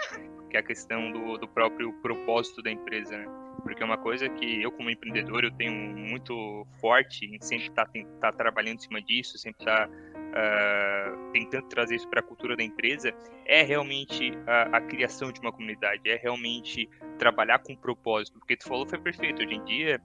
que 0.50 0.58
é 0.58 0.60
a 0.60 0.63
questão 0.63 1.12
do, 1.12 1.38
do 1.38 1.48
próprio 1.48 1.94
propósito 2.02 2.63
da 2.63 2.72
empresa, 2.72 3.15
né? 3.15 3.28
Porque 3.62 3.82
é 3.82 3.86
uma 3.86 3.98
coisa 3.98 4.30
que 4.30 4.62
eu, 4.62 4.72
como 4.72 4.89
empreendedor, 4.89 5.43
eu 5.43 5.52
tenho 5.52 5.74
muito 5.74 6.65
forte 6.80 7.26
em 7.26 7.39
sempre 7.41 7.67
estar 7.67 7.86
tá, 7.86 7.91
tá 8.19 8.32
trabalhando 8.32 8.78
em 8.78 8.82
cima 8.82 9.02
disso, 9.02 9.38
sempre 9.38 9.62
estar 9.62 9.88
tá, 9.88 9.93
uh, 9.93 11.32
tentando 11.32 11.67
trazer 11.67 11.95
isso 11.95 12.08
para 12.08 12.19
a 12.19 12.24
cultura 12.24 12.56
da 12.56 12.63
empresa, 12.63 13.13
é 13.45 13.62
realmente 13.63 14.32
a, 14.48 14.78
a, 14.78 14.82
criação 14.82 15.32
de 15.32 15.39
uma 15.39 15.52
comunidade, 15.52 16.10
é 16.10 16.15
realmente 16.15 16.89
trabalhar 17.17 17.60
com 17.60 17.76
propósito. 17.76 18.39
Porque 18.39 18.56
tu 18.56 18.67
falou 18.67 18.88
foi 18.88 19.00
perfeito. 19.00 19.43
Hoje 19.43 19.56
em 19.56 19.63
dia, 19.65 20.02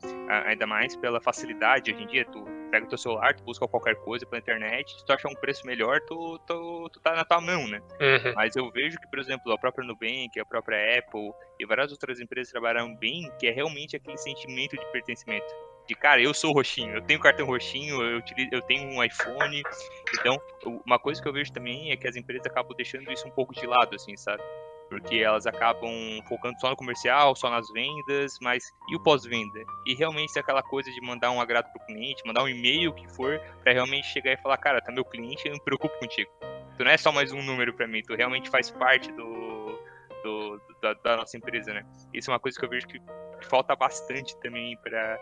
ainda 0.47 0.67
mais 0.67 0.97
pela 0.97 1.21
facilidade, 1.21 1.93
hoje 1.93 2.03
em 2.03 2.07
dia 2.07 2.25
tu 2.25 2.45
pega 2.75 2.87
o 2.87 2.89
teu 2.89 2.99
celular, 2.99 3.35
tu 3.35 3.45
busca 3.45 3.69
qualquer 3.69 3.95
coisa 3.95 4.27
pela 4.27 4.41
internet, 4.41 4.99
se 4.99 5.07
tu 5.07 5.13
achar 5.13 5.29
um 5.29 5.35
preço 5.37 5.65
melhor, 5.65 6.01
tu, 6.01 6.39
tu, 6.41 6.91
tu 6.93 6.99
tá 6.99 7.15
na 7.15 7.25
tua 7.25 7.41
mão, 7.41 7.69
né? 7.69 7.81
Uhum. 8.01 8.33
Mas 8.35 8.57
eu 8.57 8.69
vejo 8.73 8.99
que, 8.99 9.07
por 9.07 9.21
exemplo, 9.21 9.53
a 9.53 9.59
própria 9.59 9.87
Nubank, 9.87 10.41
a 10.41 10.45
própria 10.45 10.99
Apple 10.99 11.31
e 11.61 11.65
várias 11.65 11.93
outras 11.93 12.19
empresas 12.19 12.51
trabalharam 12.51 12.93
bem, 12.97 13.31
que 13.39 13.47
é 13.47 13.53
realmente 13.53 13.95
aquele 13.95 14.17
sentimento 14.17 14.77
de 14.77 14.85
pertencimento. 14.87 15.47
De 15.87 15.95
cara, 15.95 16.21
eu 16.21 16.35
sou 16.35 16.53
roxinho, 16.53 16.97
eu 16.97 17.03
tenho 17.03 17.21
cartão 17.21 17.47
roxinho, 17.47 18.03
eu, 18.03 18.19
utilizo, 18.19 18.49
eu 18.51 18.63
tenho 18.63 18.91
um 18.91 19.05
iPhone. 19.05 19.63
Então, 20.19 20.41
uma 20.85 20.99
coisa 20.99 21.23
que 21.23 21.29
eu 21.29 21.33
vejo 21.33 21.53
também 21.53 21.93
é 21.93 21.97
que 21.97 22.09
as 22.09 22.17
empresas 22.17 22.47
acabam 22.47 22.75
deixando 22.77 23.13
isso 23.13 23.29
um 23.29 23.31
pouco 23.31 23.55
de 23.55 23.67
lado, 23.67 23.95
assim, 23.95 24.17
sabe? 24.17 24.43
Porque 24.88 25.16
elas 25.16 25.47
acabam 25.47 25.90
focando 26.29 26.59
só 26.61 26.70
no 26.70 26.77
comercial, 26.77 27.35
só 27.35 27.51
nas 27.51 27.70
vendas, 27.73 28.38
mas 28.40 28.64
e 28.88 28.97
o 28.97 29.01
pós-venda? 29.01 29.61
E 29.87 29.94
realmente 29.94 30.37
é 30.37 30.40
aquela 30.40 30.62
coisa 30.62 30.90
de 30.90 31.01
mandar 31.01 31.31
um 31.31 31.40
agrado 31.40 31.70
pro 31.73 31.85
cliente, 31.87 32.23
mandar 32.27 32.42
um 32.42 32.49
e-mail 32.49 32.92
que 32.92 33.09
for, 33.14 33.40
para 33.62 33.73
realmente 33.73 34.07
chegar 34.09 34.33
e 34.33 34.37
falar, 34.37 34.57
cara, 34.59 34.81
tá 34.81 34.92
meu 34.92 35.05
cliente, 35.05 35.47
eu 35.47 35.53
não 35.53 35.59
me 35.59 35.64
preocupo 35.64 35.99
contigo. 35.99 36.31
Tu 36.77 36.85
não 36.85 36.90
é 36.90 36.97
só 36.97 37.12
mais 37.12 37.33
um 37.33 37.42
número 37.42 37.73
para 37.73 37.87
mim, 37.87 38.03
tu 38.03 38.14
realmente 38.14 38.51
faz 38.51 38.70
parte 38.70 39.11
do, 39.12 39.79
do 40.23 40.61
da, 40.83 40.94
da, 40.94 41.16
nossa 41.16 41.37
empresa, 41.37 41.73
né? 41.73 41.85
Isso 42.12 42.31
é 42.31 42.33
uma 42.33 42.40
coisa 42.40 42.59
que 42.59 42.64
eu 42.64 42.68
vejo 42.68 42.87
que, 42.87 43.01
falta 43.42 43.77
bastante 43.77 44.37
também 44.38 44.77
para 44.79 45.20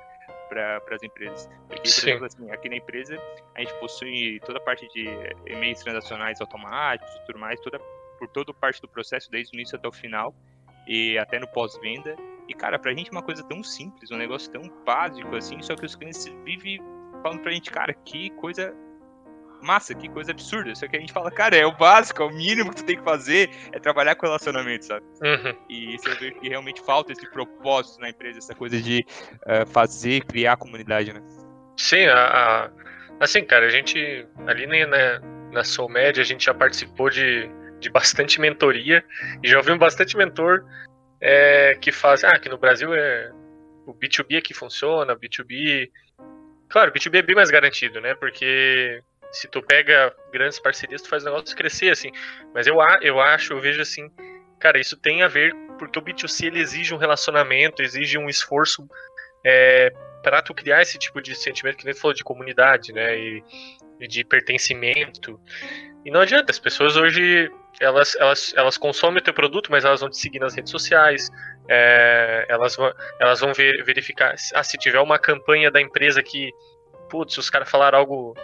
para 0.49 0.95
as 0.95 1.03
empresas. 1.03 1.49
Porque, 1.67 1.81
por 1.81 1.89
exemplo, 1.89 2.27
assim, 2.27 2.51
aqui 2.51 2.69
na 2.69 2.77
empresa 2.77 3.19
a 3.55 3.61
gente 3.61 3.73
possui 3.81 4.39
toda 4.45 4.59
a 4.59 4.61
parte 4.61 4.87
de 4.89 5.09
e-mails 5.47 5.83
transacionais 5.83 6.43
automáticos 6.43 7.11
e 7.17 7.25
tudo 7.25 7.39
mais, 7.39 7.59
toda 7.61 7.81
por 8.23 8.29
toda 8.29 8.55
parte 8.55 8.81
do 8.81 8.87
processo, 8.87 9.29
desde 9.29 9.53
o 9.53 9.59
início 9.59 9.77
até 9.77 9.89
o 9.89 9.93
final, 9.93 10.33
e 10.87 11.19
até 11.19 11.41
no 11.41 11.49
pós-venda. 11.49 12.15
E, 12.49 12.55
cara, 12.55 12.79
pra 12.79 12.95
gente 12.95 13.09
é 13.09 13.13
uma 13.13 13.23
coisa 13.23 13.43
tão 13.43 13.65
simples, 13.65 14.13
um 14.13 14.17
negócio 14.17 14.49
tão 14.53 14.63
básico 14.87 15.35
assim, 15.35 15.61
só 15.61 15.75
que 15.75 15.85
os 15.85 15.97
clientes 15.97 16.25
vivem 16.45 16.81
falando 17.21 17.41
pra 17.41 17.51
gente, 17.51 17.69
cara, 17.69 17.93
que 17.93 18.31
coisa 18.31 18.73
massa, 19.61 19.93
que 19.93 20.09
coisa 20.09 20.31
absurda. 20.31 20.73
Só 20.75 20.87
que 20.87 20.97
a 20.97 21.01
gente 21.01 21.13
fala, 21.13 21.33
cara, 21.33 21.57
é 21.57 21.67
o 21.67 21.77
básico, 21.77 22.23
é 22.23 22.27
o 22.27 22.31
mínimo 22.31 22.71
que 22.71 22.77
tu 22.77 22.85
tem 22.85 22.97
que 22.97 23.03
fazer, 23.03 23.51
é 23.73 23.81
trabalhar 23.81 24.15
com 24.15 24.27
relacionamento, 24.27 24.85
sabe? 24.85 25.05
Uhum. 25.21 25.57
E 25.69 25.95
isso 25.95 26.09
eu 26.09 26.17
vejo 26.17 26.35
que 26.39 26.49
realmente 26.49 26.81
falta 26.81 27.13
esse 27.13 27.29
propósito 27.31 28.01
na 28.01 28.11
empresa, 28.11 28.39
essa 28.39 28.55
coisa 28.55 28.81
de 28.81 29.05
uh, 29.47 29.67
fazer, 29.67 30.25
criar 30.27 30.53
a 30.53 30.57
comunidade, 30.57 31.13
né? 31.13 31.21
Sim, 31.77 32.07
a, 32.07 32.25
a, 32.25 32.71
assim, 33.19 33.45
cara, 33.45 33.67
a 33.67 33.71
gente 33.71 34.27
ali 34.47 34.67
na, 34.67 35.21
na 35.51 35.65
Soul 35.65 35.89
Media, 35.89 36.23
a 36.23 36.27
gente 36.27 36.45
já 36.45 36.55
participou 36.55 37.11
de 37.11 37.51
de 37.83 37.91
bastante 37.91 38.41
mentoria 38.41 39.05
e 39.43 39.49
já 39.49 39.59
ouvi 39.59 39.77
bastante 39.77 40.17
mentor 40.17 40.65
é, 41.21 41.77
que 41.81 41.93
faz, 41.93 42.25
ah, 42.25 42.39
que 42.39 42.49
no 42.49 42.57
Brasil 42.57 42.95
é 42.95 43.31
o 43.87 43.93
B2B 43.93 44.39
é 44.39 44.41
que 44.41 44.55
funciona, 44.55 45.13
o 45.13 45.19
B2B, 45.19 45.91
claro, 46.69 46.91
o 46.91 46.95
B2B 46.95 47.19
é 47.19 47.23
bem 47.23 47.35
mais 47.35 47.51
garantido, 47.51 48.01
né? 48.01 48.15
Porque 48.15 49.03
se 49.33 49.49
tu 49.49 49.61
pega 49.63 50.15
grandes 50.33 50.59
parcerias, 50.61 51.03
tu 51.03 51.09
faz 51.09 51.23
o 51.23 51.27
negócio 51.27 51.57
crescer 51.57 51.91
assim. 51.91 52.11
Mas 52.55 52.67
eu 52.67 52.77
eu 53.01 53.21
acho, 53.21 53.53
eu 53.53 53.61
vejo 53.61 53.83
assim, 53.83 54.09
cara, 54.61 54.79
isso 54.79 54.97
tem 54.97 55.23
a 55.23 55.29
ver 55.29 55.53
porque 55.79 55.99
o 55.99 56.03
B2C 56.03 56.47
ele 56.47 56.61
exige 56.61 56.95
um 56.95 56.99
relacionamento, 56.99 57.83
exige 57.83 58.17
um 58.19 58.29
esforço 58.29 58.89
é, 59.45 59.93
para 60.23 60.41
tu 60.41 60.55
criar 60.55 60.83
esse 60.83 60.99
tipo 60.99 61.21
de 61.21 61.35
sentimento 61.35 61.79
que 61.79 61.85
nem 61.85 61.95
tu 61.95 62.01
falou 62.01 62.15
de 62.15 62.23
comunidade, 62.23 62.93
né? 62.93 63.19
E, 63.19 63.43
e 64.01 64.07
de 64.07 64.25
pertencimento. 64.25 65.41
E 66.05 66.11
não 66.11 66.21
adianta, 66.21 66.51
as 66.51 66.59
pessoas 66.59 66.97
hoje 66.97 67.51
elas, 67.83 68.15
elas, 68.17 68.55
elas 68.57 68.79
consomem 68.79 69.19
o 69.19 69.23
teu 69.23 69.35
produto, 69.35 69.71
mas 69.71 69.85
elas 69.85 70.01
vão 70.01 70.09
te 70.09 70.17
seguir 70.17 70.39
nas 70.39 70.55
redes 70.55 70.71
sociais, 70.71 71.29
é, 71.69 72.47
elas, 72.49 72.77
vão, 72.77 72.93
elas 73.19 73.41
vão 73.41 73.53
ver, 73.53 73.85
verificar 73.85 74.35
ah, 74.55 74.63
se 74.63 74.79
tiver 74.79 75.01
uma 75.01 75.19
campanha 75.19 75.71
da 75.71 75.81
empresa 75.81 76.23
que, 76.23 76.51
putz, 77.11 77.37
os 77.39 77.51
caras 77.51 77.69
falaram 77.69 77.99
algo, 77.99 78.37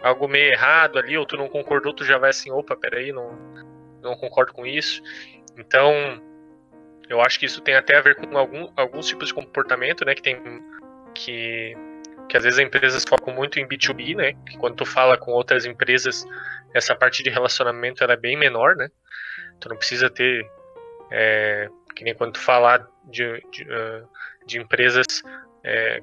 algo 0.00 0.28
meio 0.28 0.52
errado 0.52 0.98
ali, 0.98 1.18
ou 1.18 1.26
tu 1.26 1.36
não 1.36 1.48
concordou, 1.48 1.92
tu 1.92 2.04
já 2.04 2.18
vai 2.18 2.30
assim, 2.30 2.52
opa, 2.52 2.76
peraí, 2.76 3.12
não, 3.12 3.36
não 4.00 4.16
concordo 4.16 4.52
com 4.52 4.64
isso. 4.64 5.02
Então, 5.58 5.92
eu 7.08 7.20
acho 7.20 7.38
que 7.38 7.46
isso 7.46 7.60
tem 7.60 7.74
até 7.74 7.96
a 7.96 8.00
ver 8.00 8.14
com 8.14 8.38
algum, 8.38 8.72
alguns 8.76 9.06
tipos 9.06 9.28
de 9.28 9.34
comportamento, 9.34 10.04
né, 10.04 10.14
que 10.14 10.22
tem 10.22 10.40
que 11.12 11.76
que 12.28 12.36
às 12.36 12.44
vezes 12.44 12.58
as 12.58 12.64
empresas 12.64 13.04
focam 13.08 13.34
muito 13.34 13.58
em 13.58 13.66
B2B, 13.66 14.16
né? 14.16 14.32
Que 14.46 14.56
quando 14.58 14.76
tu 14.76 14.86
fala 14.86 15.16
com 15.16 15.32
outras 15.32 15.64
empresas, 15.64 16.26
essa 16.72 16.94
parte 16.94 17.22
de 17.22 17.30
relacionamento 17.30 18.02
ela 18.02 18.14
é 18.14 18.16
bem 18.16 18.36
menor, 18.36 18.76
né? 18.76 18.88
Tu 19.60 19.68
não 19.68 19.76
precisa 19.76 20.10
ter, 20.10 20.46
é, 21.10 21.68
que 21.94 22.04
nem 22.04 22.14
quando 22.14 22.32
tu 22.32 22.40
falar 22.40 22.86
de, 23.04 23.42
de, 23.50 23.62
uh, 23.64 24.08
de 24.46 24.58
empresas 24.58 25.22
é, 25.62 26.02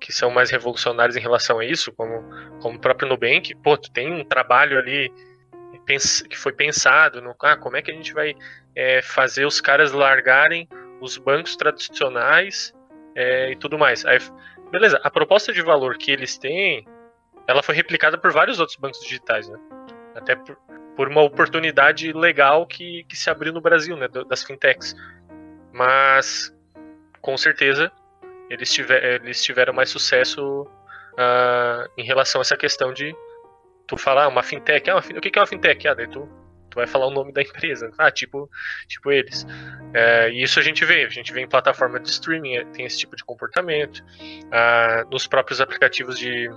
que 0.00 0.12
são 0.12 0.30
mais 0.30 0.50
revolucionárias 0.50 1.16
em 1.16 1.20
relação 1.20 1.58
a 1.58 1.64
isso, 1.64 1.92
como, 1.92 2.22
como 2.60 2.76
o 2.76 2.80
próprio 2.80 3.08
Nubank, 3.08 3.54
pô, 3.56 3.76
tu 3.76 3.90
tem 3.90 4.12
um 4.12 4.24
trabalho 4.24 4.78
ali 4.78 5.12
que 6.28 6.36
foi 6.36 6.52
pensado 6.52 7.20
no, 7.20 7.34
ah, 7.42 7.56
como 7.56 7.76
é 7.76 7.82
que 7.82 7.90
a 7.90 7.94
gente 7.94 8.12
vai 8.12 8.34
é, 8.76 9.02
fazer 9.02 9.44
os 9.44 9.60
caras 9.60 9.90
largarem 9.90 10.68
os 11.00 11.18
bancos 11.18 11.56
tradicionais 11.56 12.72
é, 13.16 13.50
e 13.50 13.56
tudo 13.56 13.76
mais. 13.78 14.04
Aí 14.06 14.18
Beleza, 14.70 15.00
a 15.02 15.10
proposta 15.10 15.52
de 15.52 15.62
valor 15.62 15.96
que 15.98 16.10
eles 16.10 16.38
têm, 16.38 16.86
ela 17.46 17.62
foi 17.62 17.74
replicada 17.74 18.16
por 18.16 18.32
vários 18.32 18.60
outros 18.60 18.78
bancos 18.78 19.00
digitais, 19.00 19.48
né? 19.48 19.58
Até 20.14 20.36
por, 20.36 20.56
por 20.96 21.08
uma 21.08 21.22
oportunidade 21.22 22.12
legal 22.12 22.66
que, 22.66 23.04
que 23.04 23.16
se 23.16 23.28
abriu 23.28 23.52
no 23.52 23.60
Brasil, 23.60 23.96
né? 23.96 24.06
Das 24.28 24.44
fintechs. 24.44 24.94
Mas, 25.72 26.54
com 27.20 27.36
certeza, 27.36 27.90
eles, 28.48 28.72
tiver, 28.72 29.22
eles 29.22 29.42
tiveram 29.42 29.72
mais 29.72 29.90
sucesso 29.90 30.62
uh, 30.62 31.90
em 31.96 32.04
relação 32.04 32.40
a 32.40 32.42
essa 32.42 32.56
questão 32.56 32.92
de 32.92 33.14
tu 33.86 33.96
falar 33.96 34.24
ah, 34.24 34.28
uma 34.28 34.42
fintech. 34.42 34.88
Ah, 34.88 34.96
uma, 34.96 35.00
o 35.00 35.20
que 35.20 35.36
é 35.36 35.40
uma 35.40 35.46
fintech? 35.46 35.88
Ah, 35.88 35.94
daí 35.94 36.08
tu 36.08 36.28
tu 36.70 36.76
vai 36.76 36.86
falar 36.86 37.06
o 37.06 37.10
nome 37.10 37.32
da 37.32 37.42
empresa. 37.42 37.92
Ah, 37.98 38.10
tipo, 38.10 38.48
tipo 38.86 39.10
eles. 39.10 39.46
É, 39.92 40.30
e 40.30 40.42
isso 40.42 40.58
a 40.58 40.62
gente 40.62 40.84
vê, 40.84 41.04
a 41.04 41.08
gente 41.08 41.32
vê 41.32 41.40
em 41.40 41.48
plataforma 41.48 41.98
de 41.98 42.08
streaming, 42.08 42.56
é, 42.56 42.64
tem 42.66 42.86
esse 42.86 42.98
tipo 42.98 43.16
de 43.16 43.24
comportamento. 43.24 44.02
Ah, 44.50 45.04
nos 45.10 45.26
próprios 45.26 45.60
aplicativos 45.60 46.18
de, 46.18 46.48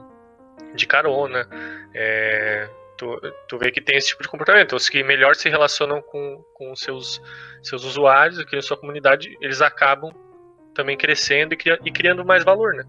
de 0.75 0.85
carona, 0.85 1.47
é, 1.93 2.69
tu, 2.97 3.19
tu 3.47 3.57
vê 3.57 3.71
que 3.71 3.81
tem 3.81 3.97
esse 3.97 4.09
tipo 4.09 4.23
de 4.23 4.29
comportamento. 4.29 4.75
Os 4.75 4.87
que 4.87 5.03
melhor 5.03 5.35
se 5.35 5.49
relacionam 5.49 6.01
com, 6.01 6.43
com 6.53 6.75
seus, 6.75 7.21
seus 7.61 7.83
usuários, 7.83 8.43
criam 8.45 8.61
sua 8.61 8.77
comunidade, 8.77 9.35
eles 9.41 9.61
acabam 9.61 10.13
também 10.73 10.97
crescendo 10.97 11.53
e, 11.53 11.57
e 11.85 11.91
criando 11.91 12.25
mais 12.25 12.43
valor, 12.43 12.73
né? 12.73 12.83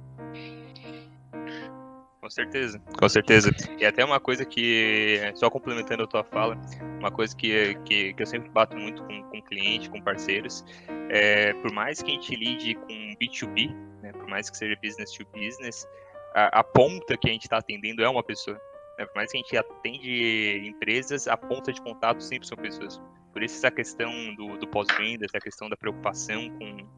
Com 2.25 2.31
certeza, 2.31 2.81
com 2.99 3.07
certeza. 3.07 3.51
E 3.79 3.85
até 3.85 4.03
uma 4.03 4.19
coisa 4.19 4.47
que, 4.47 5.21
só 5.35 5.51
complementando 5.51 6.05
a 6.05 6.07
tua 6.07 6.25
fala, 6.25 6.59
uma 6.99 7.11
coisa 7.11 7.37
que, 7.37 7.75
que, 7.85 8.15
que 8.15 8.23
eu 8.23 8.27
sempre 8.27 8.49
bato 8.49 8.75
muito 8.75 9.05
com, 9.05 9.23
com 9.25 9.43
cliente, 9.43 9.91
com 9.91 10.01
parceiros, 10.01 10.65
é, 11.11 11.53
por 11.53 11.71
mais 11.75 12.03
que 12.03 12.11
a 12.11 12.15
gente 12.15 12.35
lide 12.35 12.77
com 12.77 13.15
B2B, 13.21 13.77
né, 14.01 14.11
por 14.13 14.27
mais 14.27 14.49
que 14.49 14.57
seja 14.57 14.75
business 14.83 15.13
to 15.13 15.27
business, 15.35 15.87
a, 16.35 16.61
a 16.61 16.65
ponta 16.65 17.15
que 17.15 17.29
a 17.29 17.33
gente 17.33 17.43
está 17.43 17.59
atendendo 17.59 18.03
é 18.03 18.09
uma 18.09 18.23
pessoa. 18.23 18.59
Né, 18.99 19.05
por 19.05 19.17
mais 19.17 19.31
que 19.31 19.37
a 19.37 19.41
gente 19.43 19.57
atende 19.59 20.67
empresas, 20.67 21.29
a 21.29 21.37
ponta 21.37 21.75
de 21.75 21.83
contato 21.83 22.23
sempre 22.23 22.49
são 22.49 22.57
pessoas. 22.57 23.03
Por 23.35 23.43
isso 23.43 23.57
essa 23.57 23.71
questão 23.71 24.35
do, 24.35 24.57
do 24.57 24.67
pós-venda, 24.67 25.27
essa 25.27 25.41
questão 25.41 25.69
da 25.69 25.77
preocupação 25.77 26.49
com, 26.59 26.89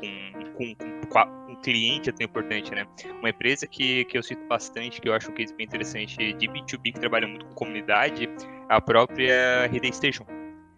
com, 0.00 0.54
com, 0.54 0.74
com, 1.08 1.56
cliente 1.62 2.08
é 2.08 2.12
tão 2.12 2.24
importante, 2.24 2.70
né? 2.70 2.86
Uma 3.18 3.30
empresa 3.30 3.66
que, 3.66 4.04
que 4.06 4.16
eu 4.16 4.22
cito 4.22 4.44
bastante, 4.46 5.00
que 5.00 5.08
eu 5.08 5.14
acho 5.14 5.30
um 5.30 5.34
case 5.34 5.54
bem 5.54 5.66
interessante 5.66 6.32
de 6.32 6.48
B2B, 6.48 6.92
que 6.94 7.00
trabalha 7.00 7.28
muito 7.28 7.46
com 7.46 7.54
comunidade, 7.54 8.24
é 8.26 8.28
a 8.68 8.80
própria 8.80 9.68
Hidden 9.72 9.92
Station. 9.92 10.24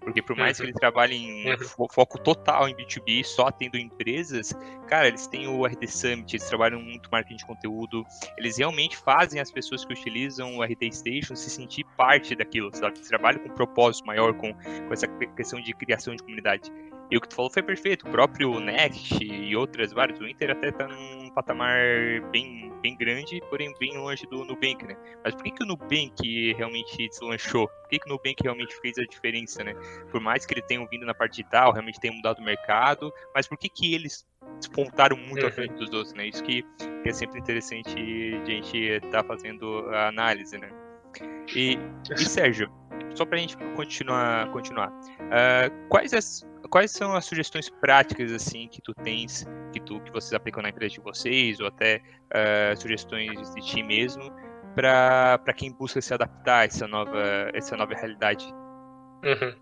Porque 0.01 0.21
por 0.21 0.37
mais 0.37 0.59
que 0.59 0.65
eles 0.65 0.75
trabalhem 0.75 1.49
em 1.49 1.57
fo 1.59 1.87
foco 1.89 2.19
total 2.19 2.69
em 2.69 2.75
B2B, 2.75 3.23
só 3.23 3.51
tendo 3.53 3.79
empresas, 3.79 4.53
cara, 4.89 5.07
eles 5.07 5.29
têm 5.29 5.47
o 5.47 5.65
RD 5.65 5.87
Summit, 5.87 6.35
eles 6.35 6.49
trabalham 6.49 6.81
muito 6.81 7.09
marketing 7.11 7.37
de 7.37 7.47
conteúdo, 7.47 8.05
eles 8.37 8.59
realmente 8.59 8.97
fazem 8.97 9.41
as 9.41 9.53
pessoas 9.53 9.85
que 9.85 9.93
utilizam 9.93 10.57
o 10.57 10.65
RD 10.65 10.91
Station 10.93 11.37
se 11.37 11.49
sentir 11.49 11.85
parte 11.97 12.35
daquilo, 12.35 12.75
sabe? 12.75 12.97
Eles 12.97 13.09
trabalham 13.09 13.41
com 13.41 13.49
um 13.49 13.55
propósito 13.55 14.05
maior, 14.05 14.35
com, 14.35 14.53
com 14.53 14.93
essa 14.93 15.07
questão 15.37 15.61
de 15.61 15.73
criação 15.73 16.17
de 16.17 16.23
comunidade. 16.23 16.73
E 17.13 17.17
o 17.19 17.21
que 17.21 17.29
tu 17.29 17.37
falou 17.37 17.51
foi 17.51 17.63
perfeito. 17.63 18.09
O 18.09 18.11
próprio 18.11 18.59
Next 18.59 19.23
e 19.23 19.55
outras 19.55 19.93
várias, 19.93 20.19
o 20.19 20.27
Inter 20.27 20.53
até 20.53 20.73
tá 20.73 20.89
num 20.89 21.29
patamar 21.35 21.79
bem, 22.31 22.73
bem 22.81 22.97
grande, 22.97 23.39
porém 23.51 23.71
bem 23.79 23.99
longe 23.99 24.27
do 24.29 24.47
Nubank, 24.47 24.83
né? 24.87 24.97
Mas 25.23 25.35
por 25.35 25.45
que, 25.45 25.51
que 25.51 25.63
o 25.63 25.67
Nubank 25.67 26.55
realmente 26.55 27.11
deslanchou? 27.11 27.69
Por 27.69 27.89
que, 27.91 27.99
que 27.99 28.07
o 28.07 28.09
Nubank 28.09 28.43
realmente 28.43 28.75
fez 28.81 28.97
a 28.97 29.03
diferença, 29.03 29.63
né? 29.63 29.75
Por 30.11 30.23
mais 30.23 30.47
que 30.47 30.55
ele 30.55 30.63
tenha 30.63 30.83
vindo 30.87 31.05
na 31.05 31.13
parte 31.13 31.33
digital, 31.33 31.71
realmente 31.71 32.01
tenha 32.01 32.15
mudado 32.15 32.39
o 32.39 32.43
mercado, 32.43 33.13
mas 33.35 33.47
por 33.47 33.59
que, 33.59 33.69
que 33.69 33.95
eles 33.95 34.27
despontaram 34.57 35.15
muito 35.19 35.43
uhum. 35.43 35.49
à 35.49 35.53
frente 35.53 35.75
dos 35.75 35.93
outros, 35.93 36.15
né? 36.15 36.29
Isso 36.29 36.43
que, 36.43 36.63
que 37.03 37.11
é 37.11 37.13
sempre 37.13 37.41
interessante 37.41 37.95
a 38.43 38.45
gente 38.47 38.79
estar 38.79 39.11
tá 39.11 39.23
fazendo 39.23 39.87
a 39.91 40.09
análise, 40.09 40.57
né? 40.57 40.71
E, 41.55 41.79
e 42.11 42.25
Sérgio, 42.25 42.73
só 43.15 43.27
para 43.27 43.37
a 43.37 43.41
gente 43.43 43.55
continuar, 43.77 44.51
continuar 44.51 44.89
uh, 44.89 45.89
quais 45.91 46.15
as 46.15 46.51
quais 46.73 46.91
são 46.91 47.15
as 47.15 47.27
sugestões 47.27 47.69
práticas 47.69 48.33
assim 48.33 48.67
que 48.67 48.81
tu 48.81 48.95
tens, 48.95 49.47
que 49.75 49.79
tu 49.79 50.01
que 50.01 50.11
vocês 50.11 50.33
aplicam 50.33 50.63
na 50.63 50.71
empresa 50.71 50.95
de 50.95 51.01
vocês 51.01 51.61
ou 51.61 51.67
até 51.67 52.01
uh, 52.33 52.81
sugestões 52.81 53.55
de 53.55 53.61
ti 53.61 53.83
mesmo 53.83 54.33
para 54.75 55.53
quem 55.55 55.71
busca 55.71 56.01
se 56.01 56.15
adaptar 56.15 56.61
a 56.61 56.65
essa 56.65 56.89
nova 56.89 57.51
essa 57.53 57.77
nova 57.77 57.93
realidade? 57.95 58.47
Uhum. 59.23 59.55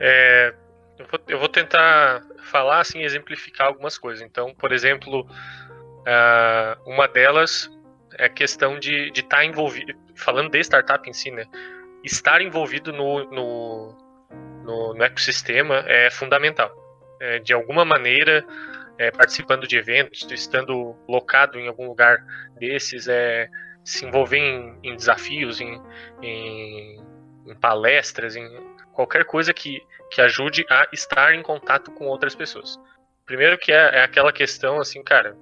É, 0.00 0.54
eu, 0.98 1.06
vou, 1.06 1.20
eu, 1.28 1.38
vou, 1.38 1.48
tentar 1.50 2.22
falar 2.50 2.80
assim, 2.80 3.02
exemplificar 3.02 3.66
algumas 3.66 3.98
coisas. 3.98 4.24
Então, 4.26 4.54
por 4.54 4.72
exemplo, 4.72 5.20
uh, 5.20 6.90
uma 6.90 7.06
delas 7.06 7.70
é 8.18 8.24
a 8.24 8.28
questão 8.28 8.78
de 8.78 9.12
estar 9.14 9.36
tá 9.36 9.44
envolvido, 9.44 9.92
falando 10.16 10.50
de 10.50 10.60
startup 10.60 11.08
em 11.08 11.12
si, 11.12 11.30
né? 11.30 11.44
Estar 12.02 12.40
envolvido 12.40 12.92
no, 12.92 13.30
no 13.30 14.03
no, 14.64 14.94
no 14.94 15.04
ecossistema 15.04 15.84
é 15.86 16.10
fundamental. 16.10 16.74
É, 17.20 17.38
de 17.38 17.52
alguma 17.52 17.84
maneira, 17.84 18.44
é, 18.98 19.10
participando 19.10 19.66
de 19.66 19.76
eventos, 19.76 20.26
estando 20.30 20.96
locado 21.08 21.58
em 21.58 21.68
algum 21.68 21.86
lugar 21.86 22.24
desses, 22.58 23.06
é, 23.08 23.48
se 23.84 24.04
envolver 24.04 24.38
em, 24.38 24.78
em 24.82 24.96
desafios, 24.96 25.60
em, 25.60 25.80
em, 26.22 27.00
em, 27.46 27.54
palestras, 27.60 28.34
em 28.36 28.48
qualquer 28.92 29.24
coisa 29.24 29.52
que, 29.52 29.80
que 30.10 30.20
ajude 30.20 30.64
a 30.70 30.88
estar 30.92 31.34
em 31.34 31.42
contato 31.42 31.90
com 31.92 32.06
outras 32.06 32.34
pessoas. 32.34 32.78
Primeiro 33.26 33.56
que 33.58 33.72
é, 33.72 33.98
é 33.98 34.02
aquela 34.02 34.32
questão 34.32 34.80
assim, 34.80 35.02
cara, 35.02 35.36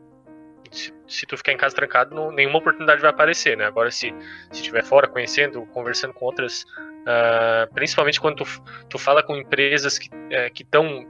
se, 0.71 0.93
se, 1.07 1.27
tu 1.27 1.37
ficar 1.37 1.53
em 1.53 1.57
casa 1.57 1.75
trancado, 1.75 2.15
não, 2.15 2.31
nenhuma 2.31 2.59
oportunidade 2.59 3.01
vai 3.01 3.11
aparecer, 3.11 3.57
né? 3.57 3.67
Agora, 3.67 3.91
se 3.91 4.15
estiver 4.51 4.85
fora, 4.85 5.07
conhecendo, 5.07 5.67
conversando 5.67 6.15
com 6.15 6.25
outras 6.25 6.65
Uh, 7.03 7.73
principalmente 7.75 8.21
quando 8.21 8.45
tu, 8.45 8.63
tu 8.89 8.99
fala 8.99 9.23
com 9.23 9.37
empresas 9.37 9.99
que 9.99 10.09
é, 10.31 10.51
estão 10.55 11.05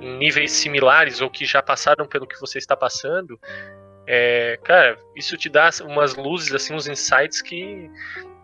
em 0.00 0.18
níveis 0.18 0.50
similares 0.50 1.20
ou 1.20 1.30
que 1.30 1.44
já 1.44 1.62
passaram 1.62 2.06
pelo 2.06 2.26
que 2.26 2.38
você 2.40 2.58
está 2.58 2.76
passando, 2.76 3.38
é, 4.06 4.58
cara, 4.62 4.98
isso 5.14 5.36
te 5.36 5.48
dá 5.48 5.70
umas 5.82 6.14
luzes, 6.14 6.52
assim, 6.52 6.74
uns 6.74 6.86
insights 6.86 7.42
que, 7.42 7.90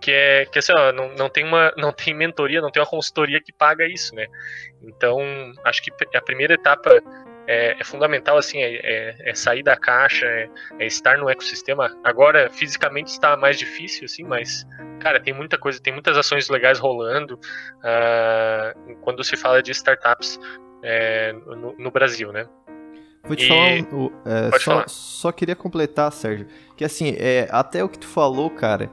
que 0.00 0.10
é 0.10 0.46
que 0.46 0.58
assim, 0.58 0.72
ó, 0.72 0.92
não, 0.92 1.14
não 1.14 1.28
tem 1.28 1.44
uma 1.44 1.72
não 1.78 1.92
tem 1.92 2.14
mentoria, 2.14 2.60
não 2.60 2.70
tem 2.70 2.82
uma 2.82 2.88
consultoria 2.88 3.40
que 3.40 3.52
paga 3.52 3.86
isso, 3.86 4.14
né? 4.14 4.26
Então, 4.82 5.18
acho 5.64 5.82
que 5.82 5.90
a 6.16 6.20
primeira 6.20 6.54
etapa 6.54 7.00
é, 7.46 7.76
é 7.78 7.84
fundamental, 7.84 8.36
assim, 8.36 8.62
é, 8.62 8.74
é, 8.74 9.30
é, 9.30 9.34
sair 9.34 9.62
da 9.62 9.76
caixa, 9.76 10.26
é, 10.26 10.48
é, 10.78 10.86
estar 10.86 11.18
no 11.18 11.28
ecossistema. 11.28 11.96
Agora, 12.04 12.50
fisicamente 12.50 13.08
está 13.08 13.36
mais 13.36 13.58
difícil, 13.58 14.04
assim, 14.04 14.22
mas, 14.22 14.66
cara, 15.00 15.20
tem 15.20 15.34
muita 15.34 15.58
coisa, 15.58 15.80
tem 15.80 15.92
muitas 15.92 16.16
ações 16.16 16.48
legais 16.48 16.78
rolando 16.78 17.34
uh, 17.34 18.96
quando 19.00 19.24
se 19.24 19.36
fala 19.36 19.62
de 19.62 19.72
startups 19.72 20.38
é, 20.82 21.32
no, 21.32 21.76
no, 21.76 21.90
Brasil, 21.90 22.32
né? 22.32 22.46
Vou 23.24 23.36
te 23.36 23.44
e... 23.44 23.48
falar, 23.48 23.94
um, 23.94 24.10
é, 24.24 24.58
só, 24.58 24.84
só 24.86 25.32
queria 25.32 25.54
completar, 25.54 26.10
Sérgio, 26.12 26.46
que 26.76 26.84
assim, 26.84 27.14
é, 27.18 27.48
até 27.50 27.82
o 27.82 27.88
que 27.88 27.98
tu 27.98 28.06
falou, 28.06 28.50
cara, 28.50 28.90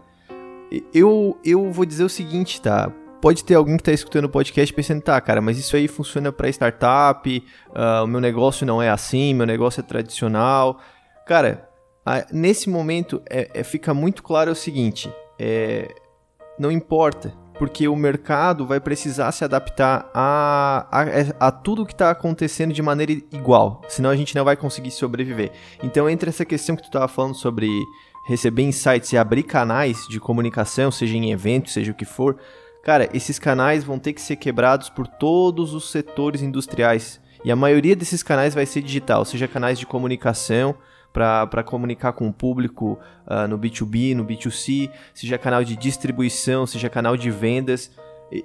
eu, 0.94 1.40
eu 1.44 1.72
vou 1.72 1.86
dizer 1.86 2.04
o 2.04 2.10
seguinte, 2.10 2.62
tá? 2.62 2.92
Pode 3.22 3.44
ter 3.44 3.56
alguém 3.56 3.76
que 3.76 3.82
está 3.82 3.92
escutando 3.92 4.26
o 4.26 4.30
podcast 4.30 4.74
pensando, 4.74 5.02
tá, 5.02 5.20
cara, 5.20 5.42
mas 5.42 5.58
isso 5.58 5.76
aí 5.76 5.88
funciona 5.88 6.32
para 6.32 6.50
startup, 6.50 7.44
uh, 7.70 8.04
o 8.04 8.08
meu 8.08 8.22
negócio 8.22 8.66
não 8.66 8.82
é 8.82 8.90
assim, 8.90 9.34
meu 9.34 9.46
negócio 9.46 9.82
é 9.82 9.84
tradicional. 9.84 10.80
Cara, 11.26 11.70
nesse 12.32 12.70
momento 12.70 13.22
é, 13.30 13.50
é, 13.54 13.64
fica 13.64 13.94
muito 13.94 14.24
claro 14.24 14.52
o 14.52 14.56
seguinte, 14.56 15.14
é, 15.38 15.94
não 16.58 16.72
importa, 16.72 17.34
porque 17.58 17.88
o 17.88 17.96
mercado 17.96 18.66
vai 18.66 18.80
precisar 18.80 19.32
se 19.34 19.44
adaptar 19.44 20.10
a, 20.14 20.88
a, 20.90 21.48
a 21.48 21.52
tudo 21.52 21.86
que 21.86 21.92
está 21.92 22.10
acontecendo 22.10 22.74
de 22.74 22.82
maneira 22.82 23.12
igual, 23.12 23.82
senão 23.88 24.10
a 24.10 24.16
gente 24.16 24.34
não 24.34 24.46
vai 24.46 24.56
conseguir 24.56 24.92
sobreviver. 24.92 25.52
Então, 25.84 26.10
entre 26.10 26.30
essa 26.30 26.46
questão 26.46 26.76
que 26.76 26.82
tu 26.82 26.88
estava 26.88 27.08
falando 27.08 27.36
sobre 27.36 27.70
receber 28.28 28.64
insights 28.64 29.12
e 29.12 29.18
abrir 29.18 29.44
canais 29.44 30.08
de 30.08 30.20
comunicação, 30.20 30.90
seja 30.90 31.18
em 31.18 31.32
eventos, 31.32 31.74
seja 31.74 31.92
o 31.92 31.96
que 31.96 32.06
for, 32.06 32.38
Cara, 32.84 33.10
esses 33.14 33.38
canais 33.38 33.84
vão 33.84 34.00
ter 34.00 34.14
que 34.14 34.22
ser 34.22 34.38
quebrados 34.38 34.90
por 34.90 35.06
todos 35.06 35.74
os 35.74 35.92
setores 35.92 36.42
industriais. 36.42 37.20
E 37.44 37.52
a 37.52 37.56
maioria 37.56 37.96
desses 37.96 38.24
canais 38.24 38.54
vai 38.54 38.66
ser 38.66 38.82
digital, 38.82 39.24
seja 39.24 39.48
canais 39.48 39.80
de 39.80 39.86
comunicação 39.86 40.76
para 41.12 41.64
comunicar 41.64 42.14
com 42.14 42.28
o 42.28 42.34
público 42.34 43.00
uh, 43.26 43.48
no 43.48 43.58
B2B, 43.58 44.16
no 44.16 44.26
B2C, 44.26 44.92
seja 45.14 45.38
canal 45.38 45.64
de 45.64 45.76
distribuição, 45.76 46.68
seja 46.68 46.90
canal 46.90 47.18
de 47.18 47.32
vendas. 47.32 47.92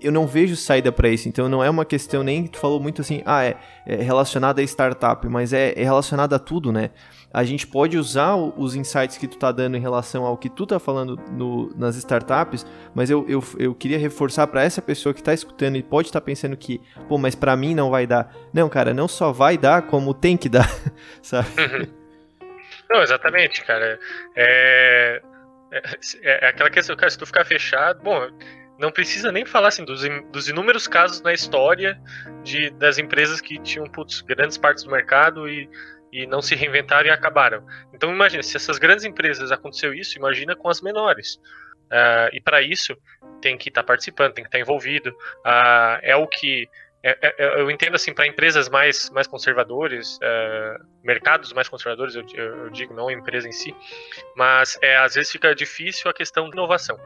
Eu 0.00 0.10
não 0.10 0.26
vejo 0.26 0.56
saída 0.56 0.90
para 0.90 1.08
isso, 1.08 1.28
então 1.28 1.48
não 1.48 1.62
é 1.62 1.68
uma 1.68 1.84
questão 1.84 2.22
nem 2.22 2.46
tu 2.46 2.58
falou 2.58 2.80
muito 2.80 3.02
assim, 3.02 3.22
ah, 3.26 3.44
é, 3.44 3.56
é 3.86 3.96
relacionada 3.96 4.60
a 4.60 4.64
startup, 4.64 5.28
mas 5.28 5.52
é, 5.52 5.72
é 5.76 5.84
relacionada 5.84 6.36
a 6.36 6.38
tudo, 6.38 6.72
né? 6.72 6.90
a 7.34 7.42
gente 7.42 7.66
pode 7.66 7.98
usar 7.98 8.36
os 8.36 8.76
insights 8.76 9.18
que 9.18 9.26
tu 9.26 9.36
tá 9.36 9.50
dando 9.50 9.76
em 9.76 9.80
relação 9.80 10.24
ao 10.24 10.38
que 10.38 10.48
tu 10.48 10.64
tá 10.64 10.78
falando 10.78 11.16
no, 11.32 11.68
nas 11.76 11.96
startups, 11.96 12.64
mas 12.94 13.10
eu, 13.10 13.26
eu, 13.28 13.42
eu 13.58 13.74
queria 13.74 13.98
reforçar 13.98 14.46
para 14.46 14.62
essa 14.62 14.80
pessoa 14.80 15.12
que 15.12 15.20
tá 15.20 15.34
escutando 15.34 15.74
e 15.74 15.82
pode 15.82 16.08
estar 16.08 16.20
tá 16.20 16.24
pensando 16.24 16.56
que, 16.56 16.80
pô, 17.08 17.18
mas 17.18 17.34
para 17.34 17.56
mim 17.56 17.74
não 17.74 17.90
vai 17.90 18.06
dar. 18.06 18.32
Não, 18.52 18.68
cara, 18.68 18.94
não 18.94 19.08
só 19.08 19.32
vai 19.32 19.58
dar, 19.58 19.82
como 19.82 20.14
tem 20.14 20.36
que 20.36 20.48
dar, 20.48 20.70
sabe? 21.20 21.48
Uhum. 21.60 22.04
Não, 22.88 23.02
exatamente, 23.02 23.64
cara. 23.64 23.98
É, 24.36 25.20
é, 25.72 25.82
é, 26.22 26.48
aquela 26.50 26.70
questão, 26.70 26.94
cara, 26.94 27.10
se 27.10 27.18
tu 27.18 27.26
ficar 27.26 27.44
fechado, 27.44 28.00
bom, 28.00 28.30
não 28.78 28.90
precisa 28.90 29.30
nem 29.30 29.44
falar 29.44 29.68
assim 29.68 29.84
dos, 29.84 30.02
dos 30.32 30.48
inúmeros 30.48 30.86
casos 30.86 31.20
na 31.22 31.32
história 31.32 32.00
de, 32.42 32.70
das 32.70 32.98
empresas 32.98 33.40
que 33.40 33.58
tinham 33.60 33.86
putz, 33.86 34.20
grandes 34.20 34.58
partes 34.58 34.84
do 34.84 34.90
mercado 34.90 35.48
e 35.48 35.68
e 36.14 36.28
não 36.28 36.40
se 36.40 36.54
reinventaram 36.54 37.08
e 37.08 37.10
acabaram. 37.10 37.66
Então 37.92 38.08
imagina, 38.12 38.40
se 38.40 38.56
essas 38.56 38.78
grandes 38.78 39.04
empresas 39.04 39.50
aconteceu 39.50 39.92
isso, 39.92 40.16
imagina 40.16 40.54
com 40.54 40.68
as 40.68 40.80
menores. 40.80 41.34
Uh, 41.86 42.30
e 42.32 42.40
para 42.40 42.62
isso 42.62 42.96
tem 43.40 43.58
que 43.58 43.68
estar 43.68 43.82
tá 43.82 43.86
participando, 43.86 44.32
tem 44.32 44.44
que 44.44 44.48
estar 44.48 44.58
tá 44.58 44.62
envolvido. 44.62 45.10
Uh, 45.10 45.98
é 46.02 46.14
o 46.14 46.28
que 46.28 46.68
é, 47.02 47.18
é, 47.20 47.34
é 47.36 47.60
eu 47.60 47.68
entendo 47.68 47.96
assim 47.96 48.14
para 48.14 48.28
empresas 48.28 48.68
mais 48.68 49.10
mais 49.10 49.26
conservadores, 49.26 50.16
uh, 50.18 50.84
mercados 51.02 51.52
mais 51.52 51.68
conservadores, 51.68 52.14
eu, 52.14 52.24
eu, 52.34 52.70
digo 52.70 52.94
não 52.94 53.08
a 53.08 53.12
empresa 53.12 53.48
em 53.48 53.52
si, 53.52 53.74
mas 54.36 54.78
é, 54.80 54.96
às 54.96 55.16
vezes 55.16 55.32
fica 55.32 55.52
difícil 55.52 56.08
a 56.08 56.14
questão 56.14 56.48
de 56.48 56.52
inovação. 56.52 56.96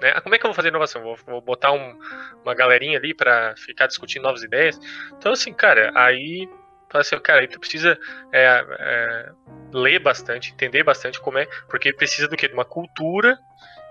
Né? 0.00 0.12
Ah, 0.14 0.20
como 0.20 0.34
é 0.34 0.38
que 0.38 0.46
eu 0.46 0.48
vou 0.48 0.54
fazer 0.54 0.68
inovação? 0.68 1.02
Vou, 1.02 1.16
vou 1.26 1.40
botar 1.40 1.72
um, 1.72 1.98
uma 2.42 2.54
galerinha 2.54 2.98
ali 2.98 3.14
para 3.14 3.54
ficar 3.56 3.86
discutindo 3.86 4.22
novas 4.22 4.42
ideias. 4.42 4.80
Então 5.16 5.32
assim, 5.32 5.52
cara, 5.52 5.90
aí 5.94 6.48
Fala 6.90 7.02
assim, 7.02 7.18
cara, 7.20 7.40
aí 7.40 7.46
tu 7.46 7.60
precisa 7.60 7.96
é, 8.32 8.64
é, 8.78 9.32
ler 9.72 10.00
bastante, 10.00 10.52
entender 10.52 10.82
bastante 10.82 11.20
como 11.20 11.38
é, 11.38 11.46
porque 11.68 11.92
precisa 11.92 12.26
do 12.26 12.36
quê? 12.36 12.48
De 12.48 12.54
uma 12.54 12.64
cultura, 12.64 13.38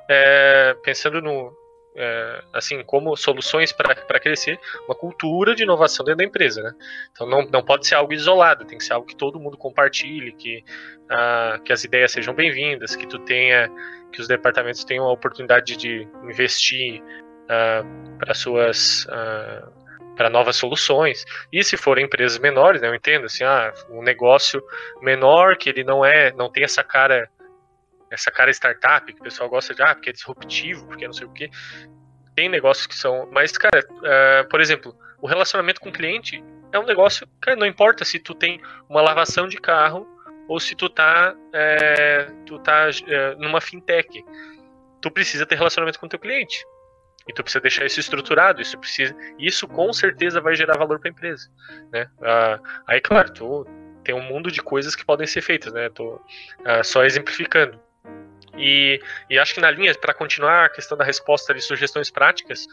é, 0.10 0.76
pensando 0.84 1.22
no, 1.22 1.50
é, 1.96 2.44
assim, 2.54 2.84
como 2.84 3.16
soluções 3.16 3.72
para 3.72 4.20
crescer, 4.20 4.60
uma 4.86 4.96
cultura 4.96 5.56
de 5.56 5.64
inovação 5.64 6.06
dentro 6.06 6.20
da 6.20 6.24
empresa, 6.24 6.62
né? 6.62 6.74
Então 7.12 7.28
não, 7.28 7.46
não 7.50 7.64
pode 7.64 7.88
ser 7.88 7.96
algo 7.96 8.14
isolado, 8.14 8.66
tem 8.66 8.78
que 8.78 8.84
ser 8.84 8.94
algo 8.94 9.08
que 9.08 9.16
todo 9.16 9.40
mundo 9.40 9.58
compartilhe, 9.58 10.32
que, 10.34 10.64
uh, 11.06 11.62
que 11.64 11.74
as 11.74 11.84
ideias 11.84 12.12
sejam 12.12 12.34
bem-vindas, 12.34 12.96
que 12.96 13.08
tu 13.08 13.20
tenha, 13.20 13.70
que 14.12 14.22
os 14.22 14.28
departamentos 14.28 14.84
tenham 14.84 15.06
a 15.06 15.12
oportunidade 15.12 15.76
de 15.76 16.08
investir 16.24 17.02
uh, 17.02 18.18
para 18.18 18.34
suas 18.34 19.06
uh, 19.06 19.80
para 20.16 20.30
novas 20.30 20.58
soluções. 20.58 21.24
E 21.52 21.64
se 21.64 21.78
forem 21.78 22.04
empresas 22.04 22.38
menores, 22.40 22.82
né, 22.82 22.90
eu 22.90 22.96
entendo 22.96 23.26
assim, 23.26 23.46
ah, 23.46 23.74
um 23.90 24.04
negócio 24.04 24.62
menor 25.02 25.56
que 25.56 25.70
ele 25.70 25.82
não 25.82 26.04
é, 26.04 26.34
não 26.34 26.52
tem 26.52 26.66
essa 26.66 26.84
cara 26.84 27.30
essa 28.12 28.32
cara 28.32 28.52
startup 28.52 29.12
que 29.12 29.20
o 29.20 29.24
pessoal 29.24 29.50
gosta 29.50 29.74
de, 29.74 29.82
ah, 29.82 29.94
porque 29.94 30.10
é 30.10 30.14
disruptivo, 30.14 30.86
porque 30.88 31.06
não 31.06 31.14
sei 31.14 31.28
o 31.28 31.32
quê. 31.32 31.50
Tem 32.36 32.50
negócios 32.50 32.88
que 32.88 32.96
são, 32.96 33.30
mas 33.32 33.52
cara, 33.52 33.86
uh, 33.90 34.48
por 34.50 34.62
exemplo, 34.62 34.96
o 35.22 35.28
relacionamento 35.28 35.82
com 35.82 35.90
o 35.90 35.94
cliente 35.94 36.44
é 36.72 36.80
um 36.80 36.86
negócio, 36.86 37.28
cara, 37.42 37.58
não 37.58 37.66
importa 37.66 38.06
se 38.06 38.20
tu 38.20 38.34
tem 38.34 38.62
uma 38.88 39.02
lavação 39.02 39.48
de 39.48 39.58
carro 39.58 40.08
ou 40.48 40.60
se 40.60 40.76
tu 40.76 40.90
tá, 40.90 41.36
é, 41.54 42.28
tu 42.46 42.58
tá 42.60 42.90
é, 43.08 43.36
numa 43.36 43.62
fintech. 43.62 44.24
Tu 45.00 45.12
precisa 45.12 45.46
ter 45.46 45.56
relacionamento 45.56 46.00
com 46.00 46.08
o 46.08 46.10
teu 46.10 46.20
cliente. 46.20 46.66
E 47.28 47.34
tu 47.34 47.44
precisa 47.44 47.62
deixar 47.62 47.86
isso 47.86 48.00
estruturado, 48.00 48.60
isso 48.60 48.78
precisa, 48.80 49.16
isso 49.38 49.68
com 49.68 49.94
certeza 49.94 50.42
vai 50.42 50.56
gerar 50.56 50.78
valor 50.78 51.00
para 51.00 51.10
a 51.10 51.12
empresa, 51.12 51.48
né? 51.92 52.10
Ah, 52.24 52.60
aí, 52.88 53.00
claro, 53.00 53.32
tu 53.32 53.68
tem 54.04 54.16
um 54.16 54.24
mundo 54.24 54.52
de 54.52 54.64
coisas 54.64 54.96
que 54.96 55.06
podem 55.06 55.28
ser 55.28 55.42
feitas, 55.42 55.72
né? 55.72 55.90
Tô 55.90 56.20
ah, 56.66 56.84
só 56.84 57.06
exemplificando. 57.06 57.80
E, 58.60 59.02
e 59.30 59.40
acho 59.40 59.54
que 59.54 59.62
na 59.62 59.72
linha, 59.72 59.96
para 59.96 60.14
continuar 60.14 60.66
a 60.66 60.70
questão 60.70 60.98
da 60.98 61.06
resposta 61.06 61.54
de 61.54 61.62
sugestões 61.62 62.12
práticas, 62.12 62.68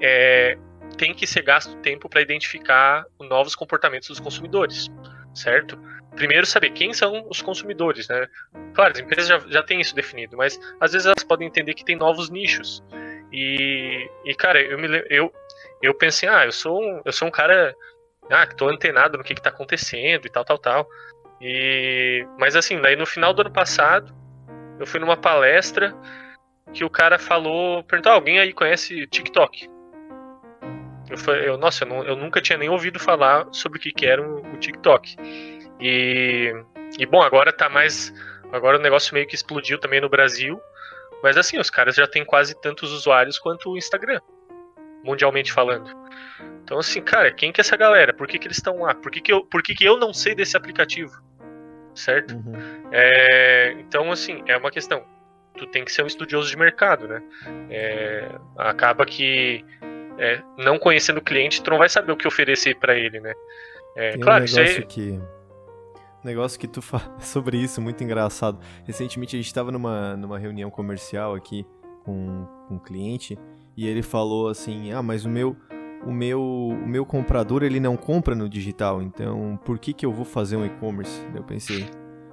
é, 0.00 0.58
tem 0.98 1.14
que 1.14 1.26
ser 1.26 1.42
gasto 1.42 1.76
tempo 1.76 2.08
para 2.08 2.20
identificar 2.20 3.06
novos 3.20 3.54
comportamentos 3.54 4.08
dos 4.08 4.18
consumidores, 4.18 4.88
certo? 5.32 5.78
Primeiro, 6.16 6.46
saber 6.46 6.70
quem 6.70 6.92
são 6.92 7.26
os 7.28 7.40
consumidores, 7.40 8.08
né? 8.08 8.26
Claro, 8.74 8.92
as 8.92 8.98
empresas 8.98 9.28
já, 9.28 9.38
já 9.48 9.62
têm 9.62 9.80
isso 9.80 9.94
definido, 9.94 10.36
mas 10.36 10.58
às 10.80 10.92
vezes 10.92 11.06
elas 11.06 11.22
podem 11.22 11.46
entender 11.46 11.74
que 11.74 11.84
tem 11.84 11.94
novos 11.94 12.28
nichos. 12.30 12.82
E, 13.32 14.10
e 14.24 14.34
cara, 14.34 14.60
eu, 14.60 14.78
me, 14.78 14.88
eu, 15.10 15.32
eu 15.82 15.94
pensei, 15.94 16.28
ah, 16.28 16.44
eu 16.44 16.52
sou 16.52 16.80
um, 16.80 17.02
eu 17.04 17.12
sou 17.12 17.28
um 17.28 17.30
cara 17.30 17.74
ah, 18.30 18.46
que 18.46 18.56
tô 18.56 18.68
antenado 18.68 19.18
no 19.18 19.24
que, 19.24 19.34
que 19.34 19.42
tá 19.42 19.50
acontecendo 19.50 20.26
e 20.26 20.30
tal, 20.30 20.44
tal, 20.44 20.58
tal. 20.58 20.88
E, 21.40 22.26
mas 22.38 22.56
assim, 22.56 22.80
daí 22.80 22.96
no 22.96 23.06
final 23.06 23.34
do 23.34 23.42
ano 23.42 23.52
passado, 23.52 24.14
eu 24.78 24.86
fui 24.86 25.00
numa 25.00 25.16
palestra 25.16 25.94
que 26.72 26.84
o 26.84 26.90
cara 26.90 27.18
falou, 27.18 27.82
perguntou, 27.84 28.12
alguém 28.12 28.38
aí 28.38 28.52
conhece 28.52 29.06
TikTok? 29.06 29.68
Eu 31.08 31.18
falei, 31.18 31.48
eu, 31.48 31.56
nossa, 31.56 31.84
eu, 31.84 31.88
não, 31.88 32.04
eu, 32.04 32.16
nunca 32.16 32.40
tinha 32.40 32.58
nem 32.58 32.68
ouvido 32.68 32.98
falar 32.98 33.46
sobre 33.52 33.78
o 33.78 33.80
que, 33.80 33.92
que 33.92 34.04
era 34.04 34.20
o, 34.20 34.38
o 34.54 34.56
TikTok. 34.58 35.16
E, 35.80 36.52
e 36.98 37.06
bom, 37.06 37.22
agora 37.22 37.52
tá 37.52 37.68
mais. 37.68 38.12
Agora 38.52 38.78
o 38.78 38.82
negócio 38.82 39.14
meio 39.14 39.26
que 39.26 39.34
explodiu 39.34 39.78
também 39.78 40.00
no 40.00 40.08
Brasil. 40.08 40.60
Mas 41.22 41.36
assim, 41.36 41.58
os 41.58 41.70
caras 41.70 41.94
já 41.94 42.06
têm 42.06 42.24
quase 42.24 42.60
tantos 42.60 42.92
usuários 42.92 43.38
quanto 43.38 43.70
o 43.70 43.78
Instagram, 43.78 44.20
mundialmente 45.04 45.52
falando. 45.52 45.88
Então, 46.62 46.78
assim, 46.78 47.00
cara, 47.00 47.32
quem 47.32 47.52
que 47.52 47.60
é 47.60 47.62
essa 47.62 47.76
galera? 47.76 48.12
Por 48.12 48.26
que, 48.26 48.38
que 48.38 48.46
eles 48.46 48.58
estão 48.58 48.80
lá? 48.80 48.94
Por, 48.94 49.10
que, 49.10 49.20
que, 49.20 49.32
eu, 49.32 49.44
por 49.44 49.62
que, 49.62 49.74
que 49.74 49.84
eu 49.84 49.96
não 49.96 50.12
sei 50.12 50.34
desse 50.34 50.56
aplicativo? 50.56 51.12
Certo? 51.96 52.34
Uhum. 52.34 52.52
É, 52.92 53.72
então, 53.80 54.12
assim, 54.12 54.42
é 54.46 54.56
uma 54.56 54.70
questão. 54.70 55.02
Tu 55.56 55.66
tem 55.68 55.84
que 55.84 55.90
ser 55.90 56.02
um 56.02 56.06
estudioso 56.06 56.50
de 56.50 56.56
mercado, 56.56 57.08
né? 57.08 57.22
É, 57.70 58.28
acaba 58.58 59.06
que 59.06 59.64
é, 60.18 60.42
não 60.58 60.78
conhecendo 60.78 61.18
o 61.18 61.22
cliente, 61.22 61.62
tu 61.62 61.70
não 61.70 61.78
vai 61.78 61.88
saber 61.88 62.12
o 62.12 62.16
que 62.16 62.28
oferecer 62.28 62.76
para 62.76 62.94
ele, 62.94 63.18
né? 63.20 63.32
É, 63.96 64.18
claro, 64.18 64.44
um 64.44 64.46
negócio 64.46 64.78
aí... 64.78 64.86
que 64.86 65.18
negócio 66.26 66.58
que 66.58 66.66
tu 66.66 66.82
fala 66.82 67.16
sobre 67.20 67.56
isso, 67.56 67.80
muito 67.80 68.02
engraçado. 68.04 68.58
Recentemente 68.84 69.36
a 69.36 69.38
gente 69.38 69.46
estava 69.46 69.70
numa, 69.70 70.16
numa 70.16 70.38
reunião 70.38 70.70
comercial 70.70 71.34
aqui 71.34 71.64
com, 72.04 72.46
com 72.68 72.74
um 72.74 72.78
cliente 72.78 73.38
e 73.76 73.86
ele 73.86 74.02
falou 74.02 74.48
assim: 74.48 74.92
"Ah, 74.92 75.02
mas 75.02 75.24
o 75.24 75.30
meu 75.30 75.56
o 76.04 76.12
meu 76.12 76.40
o 76.40 76.88
meu 76.88 77.04
comprador 77.06 77.62
ele 77.62 77.80
não 77.80 77.96
compra 77.96 78.34
no 78.34 78.48
digital, 78.48 79.02
então 79.02 79.58
por 79.64 79.78
que 79.78 79.92
que 79.92 80.04
eu 80.04 80.12
vou 80.12 80.24
fazer 80.24 80.56
um 80.56 80.64
e-commerce?" 80.64 81.22
Eu 81.34 81.42
pensei: 81.42 81.86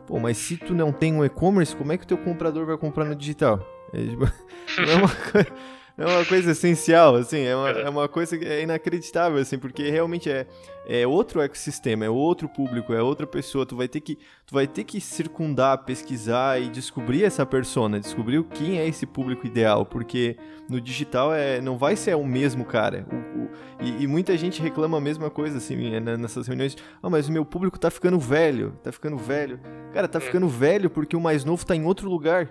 "Pô, 0.08 0.20
mas 0.20 0.38
se 0.38 0.58
tu 0.58 0.74
não 0.74 0.92
tem 0.92 1.14
um 1.14 1.24
e-commerce, 1.24 1.76
como 1.76 1.92
é 1.92 1.98
que 1.98 2.04
o 2.04 2.08
teu 2.08 2.18
comprador 2.18 2.66
vai 2.66 2.78
comprar 2.78 3.06
no 3.06 3.16
digital?" 3.16 3.60
É, 3.94 4.04
tipo, 4.04 4.26
não 4.78 4.92
é 4.92 4.96
uma 4.96 5.10
coisa 5.32 5.52
é 5.96 6.06
uma 6.06 6.26
coisa 6.26 6.52
essencial, 6.52 7.16
assim, 7.16 7.42
é 7.42 7.56
uma, 7.56 7.70
é. 7.70 7.90
uma 7.90 8.08
coisa 8.08 8.36
que 8.36 8.46
é 8.46 8.64
inacreditável, 8.64 9.38
assim, 9.38 9.60
porque 9.60 9.92
realmente 9.92 10.28
é, 10.30 10.48
é 10.88 11.06
outro 11.06 11.40
ecossistema, 11.40 12.04
é 12.04 12.10
outro 12.10 12.50
público, 12.50 12.94
é 12.94 13.02
outra 13.02 13.28
pessoa, 13.28 13.64
tu 13.64 13.76
vai 13.76 13.88
ter 13.88 14.02
que, 14.02 14.16
tu 14.46 14.56
vai 14.56 14.66
ter 14.66 14.86
que 14.86 15.00
circundar, 15.00 15.86
pesquisar 15.86 16.60
e 16.60 16.68
descobrir 16.68 17.24
essa 17.24 17.46
persona, 17.46 18.00
descobrir 18.00 18.44
quem 18.46 18.80
é 18.80 18.88
esse 18.88 19.06
público 19.06 19.46
ideal, 19.46 19.86
porque 19.86 20.36
no 20.68 20.82
digital 20.82 21.32
é, 21.32 21.62
não 21.62 21.78
vai 21.78 21.96
ser 21.96 22.16
o 22.16 22.26
mesmo 22.26 22.66
cara, 22.66 23.06
o, 23.12 23.44
o, 23.44 23.50
e, 23.80 24.04
e, 24.04 24.08
muita 24.08 24.36
gente 24.36 24.62
reclama 24.62 24.98
a 24.98 25.02
mesma 25.02 25.30
coisa, 25.30 25.58
assim, 25.58 25.76
né, 26.00 26.18
nessas 26.18 26.48
reuniões, 26.48 26.76
ah, 27.04 27.10
mas 27.10 27.28
o 27.28 27.32
meu 27.32 27.46
público 27.46 27.78
tá 27.78 27.92
ficando 27.92 28.20
velho, 28.20 28.74
tá 28.82 28.92
ficando 28.92 29.18
velho, 29.18 29.60
cara, 29.94 30.08
tá 30.08 30.18
hum. 30.18 30.22
ficando 30.22 30.48
velho 30.48 30.90
porque 30.90 31.16
o 31.16 31.22
mais 31.22 31.46
novo 31.46 31.64
tá 31.64 31.76
em 31.76 31.86
outro 31.86 32.10
lugar, 32.10 32.50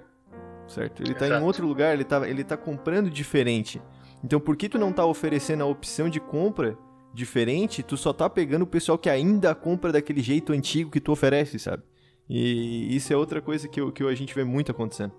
certo? 0.73 1.03
Ele 1.03 1.12
está 1.12 1.29
em 1.29 1.43
outro 1.43 1.66
lugar, 1.66 1.93
ele 1.93 2.03
está 2.03 2.29
ele 2.29 2.43
tá 2.43 2.57
comprando 2.57 3.11
diferente. 3.11 3.81
Então 4.25 4.41
por 4.41 4.57
que 4.57 4.68
tu 4.68 4.79
não 4.79 4.91
está 4.91 5.05
oferecendo 5.05 5.62
a 5.62 5.66
opção 5.66 6.09
de 6.09 6.18
compra 6.18 6.77
diferente? 7.12 7.83
Tu 7.83 7.97
só 7.97 8.11
está 8.11 8.29
pegando 8.29 8.62
o 8.62 8.66
pessoal 8.66 8.99
que 8.99 9.11
ainda 9.11 9.55
compra 9.55 9.93
daquele 9.93 10.23
jeito 10.23 10.53
antigo 10.53 10.91
que 10.91 11.01
tu 11.01 11.12
oferece, 11.12 11.59
sabe? 11.59 11.83
E 12.29 12.95
isso 12.97 13.12
é 13.12 13.16
outra 13.16 13.41
coisa 13.41 13.68
que, 13.68 13.93
que 13.93 14.03
a 14.03 14.14
gente 14.14 14.35
vê 14.35 14.45
muito 14.45 14.70
acontecendo. 14.70 15.12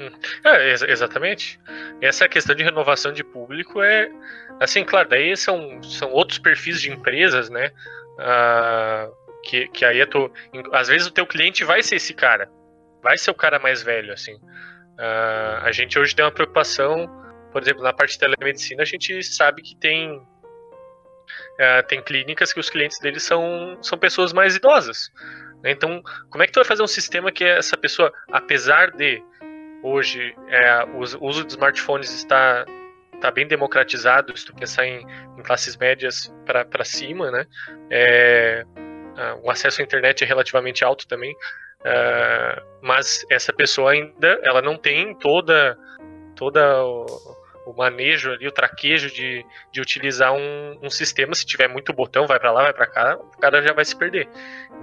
Hum. 0.00 0.10
É, 0.44 0.70
ex 0.70 0.82
exatamente. 0.82 1.58
Essa 2.00 2.28
questão 2.28 2.54
de 2.54 2.62
renovação 2.62 3.12
de 3.12 3.24
público 3.24 3.80
é. 3.80 4.10
Assim, 4.60 4.84
claro, 4.84 5.08
daí 5.08 5.36
são, 5.36 5.82
são 5.82 6.12
outros 6.12 6.38
perfis 6.38 6.80
de 6.80 6.90
empresas, 6.90 7.48
né? 7.48 7.70
Ah, 8.18 9.08
que, 9.42 9.68
que 9.68 9.84
aí 9.84 10.04
tô, 10.06 10.30
às 10.72 10.88
vezes 10.88 11.06
o 11.06 11.10
teu 11.10 11.26
cliente 11.26 11.64
vai 11.64 11.82
ser 11.82 11.96
esse 11.96 12.12
cara 12.12 12.50
vai 13.06 13.16
ser 13.16 13.30
o 13.30 13.34
cara 13.34 13.60
mais 13.60 13.84
velho, 13.84 14.12
assim. 14.12 14.34
Uh, 14.34 15.62
a 15.62 15.70
gente 15.70 15.96
hoje 15.96 16.12
tem 16.12 16.24
uma 16.24 16.32
preocupação, 16.32 17.06
por 17.52 17.62
exemplo, 17.62 17.80
na 17.80 17.92
parte 17.92 18.14
de 18.14 18.18
telemedicina, 18.18 18.82
a 18.82 18.84
gente 18.84 19.22
sabe 19.22 19.62
que 19.62 19.76
tem 19.76 20.16
uh, 20.16 21.86
tem 21.86 22.02
clínicas 22.02 22.52
que 22.52 22.58
os 22.58 22.68
clientes 22.68 22.98
deles 22.98 23.22
são, 23.22 23.78
são 23.80 23.96
pessoas 23.96 24.32
mais 24.32 24.56
idosas. 24.56 25.08
Né? 25.62 25.70
Então, 25.70 26.02
como 26.30 26.42
é 26.42 26.48
que 26.48 26.52
tu 26.52 26.56
vai 26.56 26.64
fazer 26.64 26.82
um 26.82 26.88
sistema 26.88 27.30
que 27.30 27.44
essa 27.44 27.76
pessoa, 27.76 28.12
apesar 28.32 28.90
de 28.90 29.22
hoje 29.84 30.34
é, 30.48 30.84
o 30.86 30.98
uso 30.98 31.44
de 31.44 31.52
smartphones 31.52 32.12
está 32.12 32.64
está 33.14 33.30
bem 33.30 33.46
democratizado, 33.46 34.36
se 34.36 34.44
tu 34.44 34.54
pensar 34.54 34.84
em, 34.84 35.06
em 35.38 35.42
classes 35.42 35.76
médias 35.76 36.30
para 36.44 36.84
cima, 36.84 37.30
né? 37.30 37.46
É, 37.88 38.64
uh, 38.66 39.46
o 39.46 39.50
acesso 39.50 39.80
à 39.80 39.84
internet 39.84 40.22
é 40.22 40.26
relativamente 40.26 40.84
alto 40.84 41.06
também. 41.06 41.34
Uh, 41.86 42.66
mas 42.82 43.24
essa 43.30 43.52
pessoa 43.52 43.92
ainda 43.92 44.40
ela 44.42 44.60
não 44.60 44.76
tem 44.76 45.14
toda 45.14 45.78
toda 46.34 46.84
o, 46.84 47.06
o 47.64 47.72
manejo 47.72 48.32
ali, 48.32 48.48
o 48.48 48.52
traquejo 48.52 49.08
de, 49.08 49.46
de 49.72 49.80
utilizar 49.80 50.32
um, 50.32 50.78
um 50.82 50.90
sistema. 50.90 51.34
Se 51.34 51.46
tiver 51.46 51.68
muito 51.68 51.92
botão, 51.92 52.26
vai 52.26 52.40
para 52.40 52.50
lá, 52.50 52.62
vai 52.64 52.72
para 52.72 52.86
cá, 52.86 53.16
o 53.16 53.38
cara 53.38 53.62
já 53.62 53.72
vai 53.72 53.84
se 53.84 53.96
perder. 53.96 54.28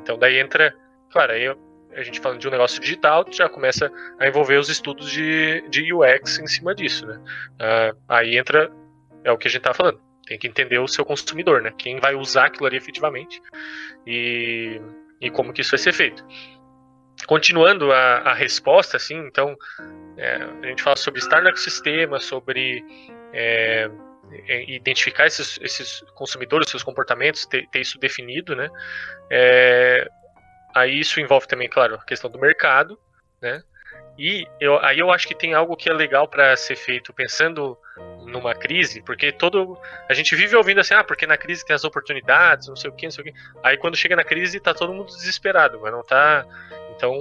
Então 0.02 0.18
daí 0.18 0.40
entra, 0.40 0.74
claro, 1.12 1.34
aí 1.34 1.48
a 1.96 2.02
gente 2.04 2.20
falando 2.20 2.40
de 2.40 2.48
um 2.48 2.52
negócio 2.52 2.82
digital, 2.82 3.26
já 3.30 3.48
começa 3.48 3.92
a 4.18 4.28
envolver 4.28 4.58
os 4.58 4.70
estudos 4.70 5.12
de, 5.12 5.64
de 5.70 5.94
UX 5.94 6.40
em 6.40 6.48
cima 6.48 6.74
disso, 6.74 7.06
né? 7.06 7.20
Uh, 7.54 7.98
aí 8.10 8.38
entra, 8.38 8.72
é 9.24 9.32
o 9.32 9.38
que 9.38 9.48
a 9.48 9.52
gente 9.52 9.62
tá 9.62 9.74
falando, 9.74 10.02
tem 10.26 10.40
que 10.40 10.48
entender 10.48 10.80
o 10.80 10.88
seu 10.88 11.06
consumidor, 11.06 11.62
né? 11.62 11.72
Quem 11.78 12.00
vai 12.00 12.16
usar 12.16 12.46
aquilo 12.46 12.66
ali 12.66 12.78
efetivamente 12.78 13.42
e, 14.08 14.82
e 15.22 15.30
como 15.30 15.54
que 15.54 15.62
isso 15.62 15.72
vai 15.72 15.80
ser 15.80 15.94
feito 15.94 16.26
continuando 17.26 17.92
a, 17.92 18.18
a 18.20 18.34
resposta, 18.34 18.98
assim, 18.98 19.18
então 19.18 19.56
é, 20.18 20.36
a 20.64 20.68
gente 20.68 20.84
fala 20.84 20.96
sobre 20.96 21.20
estar 21.20 21.42
no 21.42 21.50
ecossistema, 21.50 22.20
sobre 22.20 22.84
é, 23.34 23.90
é, 24.48 24.72
identificar 24.72 25.28
esses, 25.28 25.60
esses 25.62 26.02
consumidores, 26.16 26.70
seus 26.70 26.84
comportamentos, 26.84 27.46
ter, 27.46 27.68
ter 27.70 27.82
isso 27.82 28.00
definido, 28.00 28.56
né? 28.56 28.70
É, 29.30 30.08
aí 30.74 31.00
isso 31.00 31.20
envolve 31.20 31.48
também, 31.48 31.70
claro, 31.70 31.96
a 31.96 32.06
questão 32.06 32.30
do 32.30 32.40
mercado, 32.40 32.98
né? 33.42 33.64
E 34.18 34.48
eu, 34.60 34.78
aí 34.80 35.00
eu 35.00 35.12
acho 35.12 35.28
que 35.28 35.34
tem 35.34 35.54
algo 35.54 35.76
que 35.76 35.90
é 35.90 35.94
legal 35.94 36.28
para 36.28 36.56
ser 36.56 36.76
feito 36.76 37.12
pensando 37.12 37.78
numa 38.26 38.54
crise, 38.54 39.02
porque 39.02 39.32
todo 39.32 39.78
a 40.08 40.14
gente 40.14 40.36
vive 40.36 40.56
ouvindo 40.56 40.80
assim, 40.80 40.94
ah, 40.94 41.04
porque 41.04 41.26
na 41.26 41.38
crise 41.38 41.66
tem 41.66 41.76
as 41.76 41.84
oportunidades, 41.84 42.68
não 42.68 42.76
sei 42.76 42.90
o 42.90 42.94
que, 42.94 43.06
não 43.06 43.12
sei 43.12 43.24
o 43.24 43.26
que. 43.26 43.34
Aí 43.64 43.78
quando 43.78 43.98
chega 43.98 44.16
na 44.16 44.24
crise 44.24 44.60
tá 44.60 44.74
todo 44.74 44.94
mundo 44.94 45.08
desesperado, 45.08 45.80
mas 45.82 45.92
não 45.92 46.04
tá 46.04 46.46
então, 46.96 47.16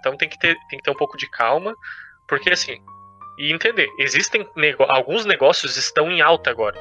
então 0.00 0.16
tem, 0.16 0.28
que 0.28 0.38
ter, 0.38 0.56
tem 0.68 0.78
que 0.78 0.82
ter 0.82 0.90
um 0.90 0.94
pouco 0.94 1.16
de 1.16 1.28
calma, 1.30 1.74
porque 2.26 2.50
assim, 2.50 2.80
e 3.38 3.52
entender, 3.52 3.88
existem 3.98 4.48
nego 4.56 4.82
alguns 4.88 5.24
negócios 5.24 5.76
estão 5.76 6.10
em 6.10 6.20
alta 6.20 6.50
agora, 6.50 6.78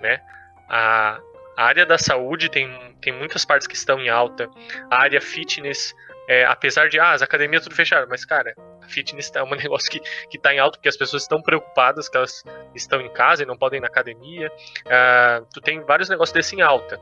né? 0.00 0.20
A, 0.68 1.20
área 1.56 1.86
da 1.86 1.96
saúde 1.96 2.48
tem, 2.48 2.68
tem 3.00 3.12
muitas 3.12 3.44
partes 3.44 3.66
que 3.66 3.76
estão 3.76 4.00
em 4.00 4.08
alta, 4.08 4.50
a 4.90 5.02
área 5.02 5.20
fitness, 5.20 5.94
é, 6.26 6.44
apesar 6.46 6.88
de, 6.88 6.98
ah, 6.98 7.12
as 7.12 7.22
academias 7.22 7.62
tudo 7.62 7.76
fecharam, 7.76 8.08
mas 8.08 8.24
cara, 8.24 8.54
a 8.82 8.88
fitness 8.88 9.30
é 9.34 9.42
um 9.42 9.50
negócio 9.54 9.88
que, 9.90 10.00
que 10.28 10.38
tá 10.38 10.52
em 10.52 10.58
alta 10.58 10.78
porque 10.78 10.88
as 10.88 10.96
pessoas 10.96 11.22
estão 11.22 11.40
preocupadas 11.40 12.08
que 12.08 12.16
elas 12.16 12.42
estão 12.74 13.00
em 13.00 13.10
casa 13.10 13.42
e 13.42 13.46
não 13.46 13.56
podem 13.56 13.78
ir 13.78 13.82
na 13.82 13.86
academia, 13.86 14.50
uh, 14.50 15.46
tu 15.52 15.60
tem 15.60 15.80
vários 15.82 16.08
negócios 16.08 16.32
desse 16.32 16.56
em 16.56 16.62
alta, 16.62 16.98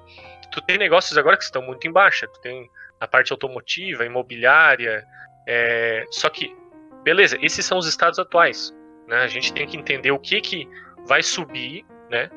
tu 0.51 0.61
tem 0.61 0.77
negócios 0.77 1.17
agora 1.17 1.37
que 1.37 1.45
estão 1.45 1.63
muito 1.63 1.87
em 1.87 1.93
baixa, 1.93 2.27
tu 2.27 2.41
tem 2.41 2.69
a 3.03 3.09
parte 3.09 3.33
automotiva, 3.33 4.05
imobiliária. 4.05 5.05
É... 5.47 6.05
Só 6.11 6.29
que, 6.29 6.55
beleza, 7.03 7.37
esses 7.43 7.67
são 7.67 7.79
os 7.79 7.87
estados 7.87 8.19
atuais. 8.19 8.73
Né? 9.09 9.17
A 9.17 9.27
gente 9.27 9.53
tem 9.53 9.67
que 9.67 9.77
entender 9.77 10.13
o 10.13 10.19
que, 10.19 10.41
que 10.41 10.69
vai 11.07 11.23
subir, 11.23 11.85
né? 12.09 12.31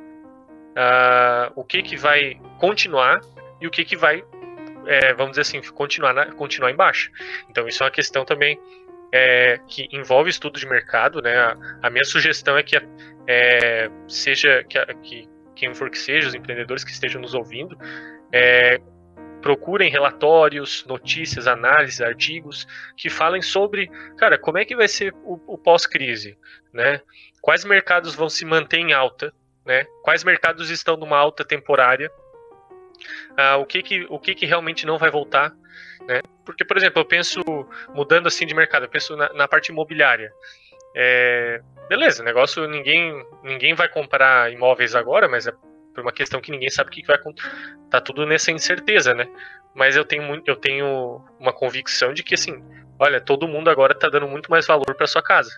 uh, 0.75 1.51
o 1.55 1.63
que 1.63 1.81
que 1.81 1.95
vai 1.95 2.39
continuar 2.59 3.21
e 3.61 3.67
o 3.67 3.71
que 3.71 3.85
que 3.85 3.95
vai, 3.95 4.23
é, 4.85 5.13
vamos 5.13 5.37
dizer 5.37 5.41
assim, 5.41 5.61
continuar, 5.71 6.13
na, 6.13 6.25
continuar 6.33 6.71
embaixo. 6.71 7.11
Então 7.49 7.67
isso 7.67 7.83
é 7.83 7.85
uma 7.85 7.91
questão 7.91 8.25
também 8.25 8.59
é, 9.11 9.59
que 9.67 9.87
envolve 9.91 10.29
estudo 10.29 10.59
de 10.59 10.67
mercado, 10.67 11.21
né? 11.21 11.37
A, 11.37 11.57
a 11.83 11.89
minha 11.89 12.03
sugestão 12.03 12.57
é 12.57 12.63
que 12.63 12.75
é, 13.27 13.89
seja 14.07 14.63
que, 14.65 14.83
que, 14.95 15.29
quem 15.55 15.73
for 15.73 15.89
que 15.89 15.97
seja, 15.97 16.27
os 16.27 16.35
empreendedores 16.35 16.83
que 16.83 16.91
estejam 16.91 17.21
nos 17.21 17.33
ouvindo, 17.33 17.77
é, 18.31 18.79
procurem 19.45 19.91
relatórios, 19.91 20.83
notícias, 20.87 21.45
análises, 21.45 22.01
artigos 22.01 22.67
que 22.97 23.11
falem 23.11 23.43
sobre, 23.43 23.91
cara, 24.17 24.39
como 24.39 24.57
é 24.57 24.65
que 24.65 24.75
vai 24.75 24.87
ser 24.87 25.13
o, 25.23 25.39
o 25.45 25.55
pós-crise, 25.55 26.35
né? 26.73 26.99
Quais 27.43 27.63
mercados 27.63 28.15
vão 28.15 28.27
se 28.27 28.43
manter 28.43 28.79
em 28.79 28.91
alta, 28.91 29.31
né? 29.63 29.85
Quais 30.01 30.23
mercados 30.23 30.71
estão 30.71 30.97
numa 30.97 31.19
alta 31.19 31.45
temporária? 31.45 32.09
Ah, 33.37 33.57
o 33.57 33.67
que 33.67 33.83
que 33.83 34.07
o 34.09 34.17
que 34.17 34.33
que 34.33 34.47
realmente 34.47 34.83
não 34.83 34.97
vai 34.97 35.11
voltar, 35.11 35.53
né? 36.07 36.23
Porque, 36.43 36.65
por 36.65 36.75
exemplo, 36.75 36.99
eu 37.01 37.05
penso 37.05 37.39
mudando 37.93 38.25
assim 38.25 38.47
de 38.47 38.55
mercado, 38.55 38.85
eu 38.85 38.89
penso 38.89 39.15
na, 39.15 39.31
na 39.31 39.47
parte 39.47 39.71
imobiliária. 39.71 40.33
É, 40.95 41.61
beleza, 41.87 42.23
negócio 42.23 42.67
ninguém 42.67 43.23
ninguém 43.43 43.75
vai 43.75 43.89
comprar 43.89 44.51
imóveis 44.51 44.95
agora, 44.95 45.29
mas 45.29 45.45
é 45.45 45.53
por 45.95 46.01
uma 46.01 46.11
questão 46.11 46.41
que 46.41 46.51
ninguém 46.51 46.69
sabe 46.69 46.89
o 46.89 46.93
que 46.93 47.07
vai 47.07 47.15
acontecer. 47.15 47.49
Tá 47.89 48.01
tudo 48.01 48.25
nessa 48.25 48.51
incerteza, 48.51 49.13
né? 49.13 49.27
Mas 49.73 49.95
eu 49.95 50.03
tenho, 50.05 50.43
eu 50.45 50.55
tenho 50.55 51.23
uma 51.39 51.53
convicção 51.53 52.13
de 52.13 52.21
que, 52.21 52.35
assim, 52.35 52.63
olha, 52.99 53.19
todo 53.19 53.47
mundo 53.47 53.69
agora 53.69 53.95
tá 53.95 54.09
dando 54.09 54.27
muito 54.27 54.51
mais 54.51 54.67
valor 54.67 54.93
para 54.95 55.07
sua 55.07 55.23
casa. 55.23 55.49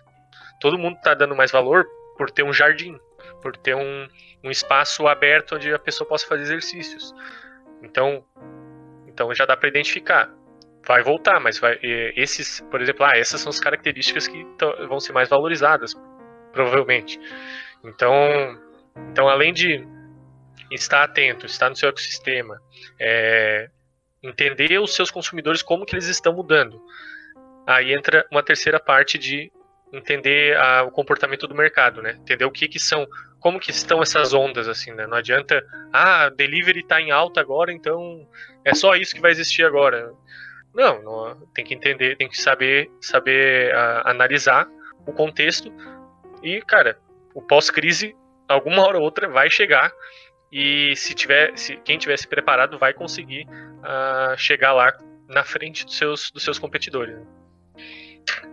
Todo 0.60 0.78
mundo 0.78 0.96
tá 1.02 1.12
dando 1.12 1.36
mais 1.36 1.50
valor 1.50 1.86
por 2.16 2.30
ter 2.30 2.44
um 2.44 2.52
jardim, 2.52 2.98
por 3.42 3.56
ter 3.56 3.74
um, 3.74 4.08
um 4.42 4.50
espaço 4.50 5.06
aberto 5.06 5.56
onde 5.56 5.72
a 5.72 5.78
pessoa 5.78 6.08
possa 6.08 6.26
fazer 6.26 6.42
exercícios. 6.42 7.14
Então, 7.82 8.24
então 9.06 9.34
já 9.34 9.44
dá 9.44 9.56
para 9.56 9.68
identificar. 9.68 10.30
Vai 10.86 11.02
voltar, 11.02 11.38
mas 11.38 11.58
vai, 11.58 11.78
esses, 11.82 12.60
por 12.70 12.80
exemplo, 12.80 13.04
ah, 13.04 13.16
essas 13.16 13.40
são 13.40 13.50
as 13.50 13.60
características 13.60 14.26
que 14.26 14.46
vão 14.88 14.98
ser 14.98 15.12
mais 15.12 15.28
valorizadas, 15.28 15.94
provavelmente. 16.52 17.20
Então, 17.84 18.14
então 19.10 19.28
além 19.28 19.52
de 19.52 19.86
estar 20.70 21.02
atento, 21.04 21.46
estar 21.46 21.68
no 21.68 21.76
seu 21.76 21.88
ecossistema, 21.88 22.60
é, 22.98 23.70
entender 24.22 24.78
os 24.78 24.94
seus 24.94 25.10
consumidores 25.10 25.62
como 25.62 25.86
que 25.86 25.94
eles 25.94 26.06
estão 26.06 26.32
mudando. 26.32 26.82
Aí 27.66 27.92
entra 27.92 28.26
uma 28.30 28.42
terceira 28.42 28.80
parte 28.80 29.18
de 29.18 29.52
entender 29.92 30.56
a, 30.56 30.82
o 30.82 30.90
comportamento 30.90 31.46
do 31.46 31.54
mercado, 31.54 32.02
né? 32.02 32.18
Entender 32.20 32.44
o 32.44 32.50
que 32.50 32.68
que 32.68 32.78
são, 32.78 33.06
como 33.40 33.60
que 33.60 33.70
estão 33.70 34.02
essas 34.02 34.34
ondas 34.34 34.68
assim, 34.68 34.92
né? 34.92 35.06
Não 35.06 35.16
adianta, 35.16 35.64
ah, 35.92 36.28
delivery 36.30 36.80
está 36.80 37.00
em 37.00 37.10
alta 37.10 37.40
agora, 37.40 37.72
então 37.72 38.26
é 38.64 38.74
só 38.74 38.94
isso 38.94 39.14
que 39.14 39.20
vai 39.20 39.30
existir 39.30 39.64
agora. 39.64 40.12
Não, 40.74 41.02
não 41.02 41.46
tem 41.54 41.64
que 41.64 41.74
entender, 41.74 42.16
tem 42.16 42.28
que 42.28 42.40
saber, 42.40 42.90
saber 43.00 43.74
uh, 43.74 44.08
analisar 44.08 44.68
o 45.06 45.12
contexto 45.12 45.72
e, 46.42 46.60
cara, 46.62 46.98
o 47.34 47.42
pós-crise 47.42 48.14
alguma 48.46 48.86
hora 48.86 48.98
ou 48.98 49.04
outra 49.04 49.28
vai 49.28 49.50
chegar 49.50 49.92
e 50.50 50.94
se 50.96 51.14
tiver, 51.14 51.56
se 51.58 51.76
quem 51.78 51.98
tivesse 51.98 52.26
preparado 52.26 52.78
vai 52.78 52.94
conseguir 52.94 53.46
uh, 53.48 54.36
chegar 54.36 54.72
lá 54.72 54.92
na 55.28 55.44
frente 55.44 55.84
dos 55.84 55.96
seus, 55.96 56.30
dos 56.30 56.42
seus 56.42 56.58
competidores. 56.58 57.16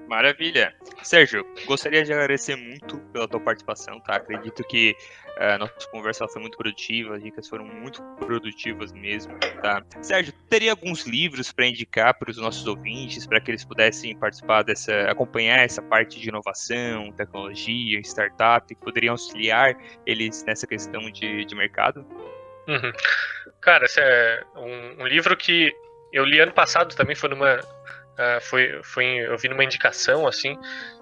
Maravilha. 0.08 0.74
Sérgio, 1.02 1.46
gostaria 1.66 2.04
de 2.04 2.14
agradecer 2.14 2.56
muito 2.56 3.00
pela 3.12 3.28
tua 3.28 3.40
participação, 3.40 4.00
tá? 4.02 4.16
Acredito 4.16 4.64
que 4.64 4.96
a 5.38 5.56
uh, 5.56 5.60
nossa 5.60 5.90
conversa 5.92 6.28
foi 6.28 6.42
muito 6.42 6.58
produtiva, 6.58 7.16
as 7.16 7.24
dicas 7.24 7.48
foram 7.50 7.66
muito 7.66 8.02
produtivas 8.20 8.94
mesmo, 8.94 9.38
tá? 9.62 9.84
Sérgio, 10.02 10.34
teria 10.50 10.72
alguns 10.72 11.06
livros 11.06 11.52
para 11.52 11.68
indicar 11.68 12.18
para 12.18 12.30
os 12.30 12.38
nossos 12.38 12.66
ouvintes, 12.68 13.28
para 13.28 13.42
que 13.42 13.52
eles 13.52 13.66
pudessem 13.66 14.18
participar 14.18 14.64
dessa, 14.64 14.94
acompanhar 15.10 15.60
essa 15.60 15.82
parte 15.82 16.20
de 16.20 16.30
inovação, 16.30 17.12
tecnologia, 17.12 18.00
startup, 18.02 18.68
que 18.68 18.80
poderiam 18.80 19.14
auxiliar 19.14 19.76
eles 20.06 20.44
nessa 20.46 20.66
questão 20.66 21.10
de, 21.12 21.46
de 21.46 21.56
mercado? 21.56 22.06
Uhum. 22.68 22.92
Cara, 23.62 23.86
esse 23.86 24.00
é 24.00 24.44
um, 24.56 25.04
um 25.04 25.08
livro 25.08 25.36
que 25.36 25.74
eu 26.14 26.24
li 26.24 26.40
ano 26.40 26.54
passado 26.54 26.96
também, 26.96 27.16
foi 27.16 27.30
numa 27.30 27.60
Uh, 28.16 28.40
foi, 28.42 28.82
foi, 28.82 29.06
eu 29.06 29.38
vi 29.38 29.50
numa 29.50 29.64
indicação, 29.64 30.26
assim, 30.26 30.58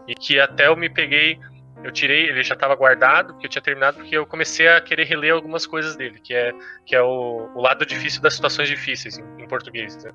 e 0.07 0.15
que 0.15 0.39
até 0.39 0.67
eu 0.67 0.75
me 0.75 0.89
peguei, 0.89 1.39
eu 1.83 1.91
tirei, 1.91 2.27
ele 2.27 2.41
já 2.43 2.55
estava 2.55 2.75
guardado, 2.75 3.33
porque 3.33 3.45
eu 3.45 3.49
tinha 3.49 3.61
terminado, 3.61 3.97
porque 3.97 4.17
eu 4.17 4.25
comecei 4.25 4.67
a 4.67 4.81
querer 4.81 5.03
reler 5.03 5.33
algumas 5.33 5.67
coisas 5.67 5.95
dele, 5.95 6.19
que 6.19 6.33
é, 6.33 6.51
que 6.85 6.95
é 6.95 7.01
o, 7.01 7.51
o 7.53 7.61
lado 7.61 7.85
difícil 7.85 8.21
das 8.21 8.33
situações 8.33 8.67
difíceis, 8.67 9.17
em, 9.17 9.43
em 9.43 9.47
português. 9.47 10.03
Né? 10.03 10.11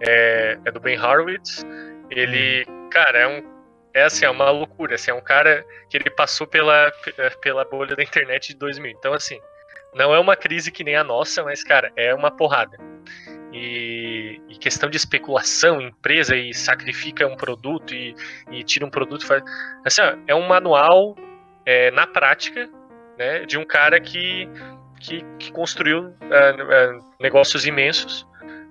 É, 0.00 0.58
é, 0.64 0.70
do 0.70 0.80
Ben 0.80 0.98
Horowitz, 0.98 1.62
ele, 2.10 2.64
cara, 2.90 3.18
é 3.18 3.26
um, 3.26 3.42
é 3.92 4.04
assim, 4.04 4.24
é 4.24 4.30
uma 4.30 4.50
loucura, 4.50 4.94
assim, 4.94 5.10
é 5.10 5.14
um 5.14 5.20
cara 5.20 5.62
que 5.90 5.96
ele 5.96 6.08
passou 6.08 6.46
pela, 6.46 6.90
pela 7.42 7.66
bolha 7.66 7.94
da 7.94 8.02
internet 8.02 8.48
de 8.48 8.58
2000, 8.58 8.92
então 8.92 9.12
assim, 9.12 9.40
não 9.94 10.14
é 10.14 10.18
uma 10.18 10.36
crise 10.36 10.72
que 10.72 10.82
nem 10.82 10.96
a 10.96 11.04
nossa, 11.04 11.44
mas, 11.44 11.62
cara, 11.62 11.92
é 11.96 12.14
uma 12.14 12.30
porrada 12.30 12.78
e, 13.54 14.40
e, 14.48 14.56
questão 14.56 14.90
de 14.90 14.96
especulação, 14.96 15.80
empresa 15.80 16.36
e 16.36 16.52
sacrifica 16.52 17.24
um 17.24 17.36
produto 17.36 17.94
e, 17.94 18.14
e 18.50 18.64
tira 18.64 18.84
um 18.84 18.90
produto. 18.90 19.24
Faz... 19.24 19.44
Assim, 19.84 20.02
ó, 20.02 20.16
é 20.26 20.34
um 20.34 20.46
manual 20.48 21.16
é, 21.64 21.92
na 21.92 22.04
prática 22.04 22.68
né, 23.16 23.46
de 23.46 23.56
um 23.56 23.64
cara 23.64 24.00
que, 24.00 24.48
que, 24.98 25.24
que 25.38 25.52
construiu 25.52 26.12
é, 26.30 26.98
negócios 27.20 27.64
imensos. 27.64 28.26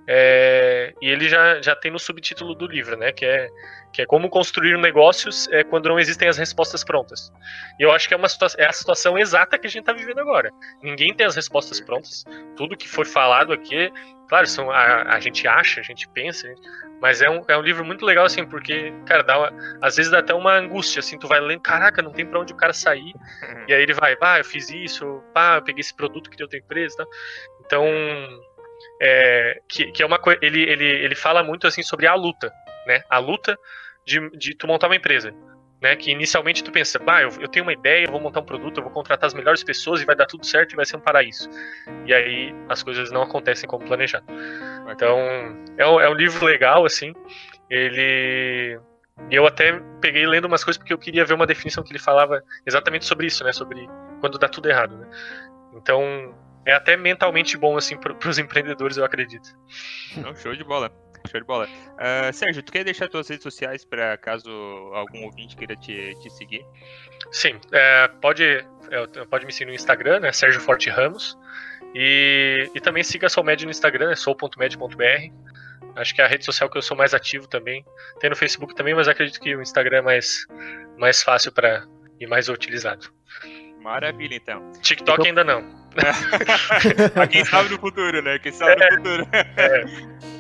É, 0.08 0.94
e 1.02 1.10
ele 1.10 1.30
já, 1.30 1.62
já 1.62 1.76
tem 1.76 1.92
no 1.92 2.00
subtítulo 2.00 2.54
do 2.54 2.68
livro, 2.68 2.98
né, 2.98 3.12
que 3.12 3.26
é 3.26 3.50
que 3.94 4.02
é 4.02 4.06
como 4.08 4.28
construir 4.28 4.76
negócios 4.80 5.48
é, 5.52 5.64
quando 5.64 5.88
não 5.88 6.00
existem 6.00 6.28
as 6.28 6.36
respostas 6.36 6.84
prontas. 6.84 7.32
E 7.80 7.84
eu 7.84 7.92
acho 7.92 8.08
que 8.08 8.16
é, 8.16 8.18
uma 8.18 8.28
é 8.58 8.66
a 8.66 8.74
situação 8.74 9.18
exata 9.20 9.58
que 9.58 9.68
a 9.68 9.70
gente 9.70 9.82
está 9.82 9.94
vivendo 9.94 10.20
agora. 10.20 10.52
Ninguém 10.82 11.14
tem 11.14 11.28
as 11.28 11.36
respostas 11.36 11.80
prontas. 11.80 12.26
Tudo 12.58 12.76
que 12.76 12.90
foi 12.90 13.06
falado 13.06 13.54
aqui, 13.54 13.94
claro, 14.28 14.48
são, 14.48 14.72
a, 14.72 15.04
a 15.14 15.20
gente 15.20 15.48
acha, 15.48 15.80
a 15.80 15.84
gente 15.84 16.10
pensa, 16.10 16.52
mas 17.00 17.22
é 17.22 17.30
um, 17.30 17.44
é 17.48 17.56
um 17.56 17.62
livro 17.62 17.86
muito 17.86 18.04
legal, 18.04 18.26
assim, 18.26 18.44
porque, 18.46 18.92
cara, 19.06 19.22
dá 19.24 19.38
uma, 19.38 19.78
às 19.80 19.96
vezes 19.96 20.12
dá 20.12 20.20
até 20.20 20.34
uma 20.34 20.54
angústia, 20.54 21.00
assim, 21.00 21.20
tu 21.20 21.28
vai 21.28 21.40
lendo, 21.40 21.62
caraca, 21.62 22.02
não 22.02 22.12
tem 22.12 22.26
para 22.26 22.40
onde 22.40 22.52
o 22.52 22.56
cara 22.56 22.74
sair, 22.74 23.14
e 23.68 23.74
aí 23.74 23.84
ele 23.84 23.94
vai, 23.94 24.16
pá, 24.16 24.40
eu 24.40 24.46
fiz 24.46 24.70
isso, 24.70 25.22
pá, 25.34 25.58
eu 25.58 25.62
peguei 25.62 25.82
esse 25.82 25.94
produto 25.94 26.30
que 26.30 26.38
deu 26.38 26.48
tua 26.48 26.58
empresa, 26.58 26.98
tá? 26.98 27.06
então, 27.66 27.86
é, 29.02 29.62
que, 29.68 29.92
que 29.92 30.04
é 30.04 30.06
uma 30.06 30.20
coisa, 30.20 30.40
ele, 30.42 30.62
ele, 30.62 30.86
ele 30.86 31.16
fala 31.16 31.44
muito, 31.44 31.68
assim, 31.68 31.84
sobre 31.84 32.08
a 32.08 32.16
luta, 32.16 32.52
né, 32.88 33.04
a 33.10 33.18
luta 33.18 33.58
de, 34.06 34.30
de 34.38 34.56
tu 34.56 34.68
montar 34.68 34.88
uma 34.88 34.96
empresa. 34.96 35.34
Né, 35.82 35.98
que 35.98 36.12
inicialmente 36.12 36.64
tu 36.64 36.72
pensa, 36.72 36.98
bah, 36.98 37.24
eu, 37.24 37.30
eu, 37.42 37.48
tenho 37.50 37.66
uma 37.66 37.74
ideia, 37.74 38.06
eu 38.06 38.12
vou 38.12 38.22
montar 38.22 38.40
um 38.40 38.46
produto, 38.46 38.78
eu 38.78 38.84
vou 38.84 38.92
contratar 38.94 39.28
as 39.28 39.34
melhores 39.34 39.62
pessoas 39.66 40.02
e 40.02 40.06
vai 40.06 40.16
dar 40.16 40.26
tudo 40.26 40.46
certo 40.46 40.72
e 40.72 40.76
vai 40.78 40.86
ser 40.86 40.96
um 40.96 41.02
paraíso. 41.02 41.50
E 42.06 42.14
aí 42.14 42.56
as 42.70 42.82
coisas 42.82 43.12
não 43.12 43.22
acontecem 43.22 43.68
como 43.68 43.86
planejado. 43.86 44.26
Então 44.90 45.20
é 45.78 45.86
um, 45.86 46.00
é 46.00 46.10
um 46.10 46.14
livro 46.14 46.46
legal, 46.46 46.86
assim. 46.86 47.14
Ele. 47.70 48.80
E 49.30 49.36
eu 49.36 49.46
até 49.46 49.78
peguei 50.00 50.26
lendo 50.26 50.46
umas 50.46 50.64
coisas 50.64 50.78
porque 50.78 50.94
eu 50.94 50.98
queria 50.98 51.26
ver 51.26 51.34
uma 51.34 51.46
definição 51.46 51.84
que 51.84 51.92
ele 51.92 52.00
falava 52.00 52.42
exatamente 52.66 53.04
sobre 53.04 53.28
isso, 53.28 53.44
né? 53.44 53.52
Sobre 53.52 53.86
quando 54.22 54.40
dá 54.40 54.48
tudo 54.48 54.70
errado, 54.70 54.96
né? 54.96 55.08
Então 55.76 56.34
é 56.66 56.74
até 56.74 56.96
mentalmente 56.96 57.58
bom, 57.58 57.78
assim, 57.78 57.98
para 57.98 58.30
os 58.30 58.38
empreendedores, 58.38 58.98
eu 58.98 59.06
acredito. 59.06 59.50
Não, 60.18 60.36
show 60.36 60.56
de 60.56 60.64
bola. 60.64 60.92
Show 61.30 61.40
de 61.40 61.46
bola. 61.46 61.68
Uh, 61.68 62.34
Sérgio, 62.34 62.62
tu 62.64 62.72
quer 62.72 62.84
deixar 62.84 63.08
tuas 63.08 63.30
redes 63.30 63.44
sociais 63.44 63.86
para 63.86 64.18
caso 64.18 64.50
algum 64.94 65.24
ouvinte 65.26 65.56
queira 65.56 65.76
te, 65.76 66.14
te 66.22 66.30
seguir? 66.30 66.66
Sim, 67.32 67.60
é, 67.72 68.08
pode, 68.22 68.44
é, 68.44 69.26
pode 69.30 69.46
me 69.46 69.52
seguir 69.52 69.70
no 69.70 69.74
Instagram, 69.74 70.20
né, 70.20 70.32
Sérgio 70.32 70.60
Forte 70.60 70.90
Ramos. 70.90 71.38
E, 71.96 72.70
e 72.74 72.80
também 72.82 73.04
siga 73.04 73.28
a 73.28 73.30
Solmed 73.30 73.66
no 73.66 73.72
Instagram, 73.72 74.12
é 74.12 74.16
sou.med.br. 74.16 75.34
Acho 75.96 76.16
que 76.16 76.22
é 76.22 76.26
a 76.26 76.28
rede 76.28 76.44
social 76.44 76.70
que 76.70 76.78
eu 76.78 76.82
sou 76.82 76.98
mais 76.98 77.14
ativo 77.14 77.48
também. 77.48 77.86
Tem 78.20 78.30
no 78.30 78.36
Facebook 78.36 78.74
também, 78.74 78.96
mas 78.96 79.08
acredito 79.08 79.40
que 79.40 79.56
o 79.56 79.62
Instagram 79.62 79.98
é 79.98 80.02
mais, 80.02 80.48
mais 80.98 81.22
fácil 81.22 81.52
para 81.52 81.86
e 82.20 82.28
mais 82.28 82.50
utilizado. 82.50 83.14
Maravilha, 83.84 84.36
então. 84.36 84.72
TikTok 84.82 85.20
então... 85.20 85.26
ainda 85.26 85.44
não. 85.44 85.84
quem 87.30 87.46
sabe 87.46 87.70
no 87.70 87.80
futuro, 87.80 88.22
né? 88.22 88.40
Quem 88.40 88.52
sabe 88.52 88.76
no 88.76 88.98
futuro. 88.98 89.28
É. 89.32 89.86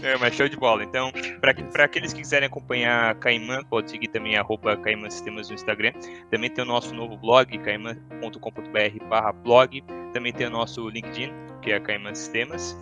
é, 0.14 0.18
mas 0.18 0.34
show 0.34 0.48
de 0.48 0.58
bola. 0.58 0.84
Então, 0.84 1.12
para 1.40 1.84
aqueles 1.84 2.14
que 2.14 2.22
quiserem 2.22 2.48
acompanhar 2.48 3.12
a 3.12 3.16
Caimã, 3.16 3.62
pode 3.70 3.92
seguir 3.92 4.08
também 4.08 4.38
a 4.38 4.46
Caimã 4.82 5.10
Sistemas 5.10 5.50
no 5.50 5.56
Instagram. 5.56 5.92
Também 6.32 6.50
tem 6.50 6.64
o 6.64 6.68
nosso 6.68 6.94
novo 6.96 7.18
blog, 7.18 7.56
caimã.com.br 7.60 9.06
barra 9.10 9.32
blog. 9.32 9.84
Também 10.14 10.34
tem 10.34 10.48
o 10.48 10.50
nosso 10.50 10.88
LinkedIn, 10.90 11.32
que 11.62 11.72
é 11.72 11.76
a 11.76 11.80
Caimã 11.80 12.16
Sistemas. 12.16 12.78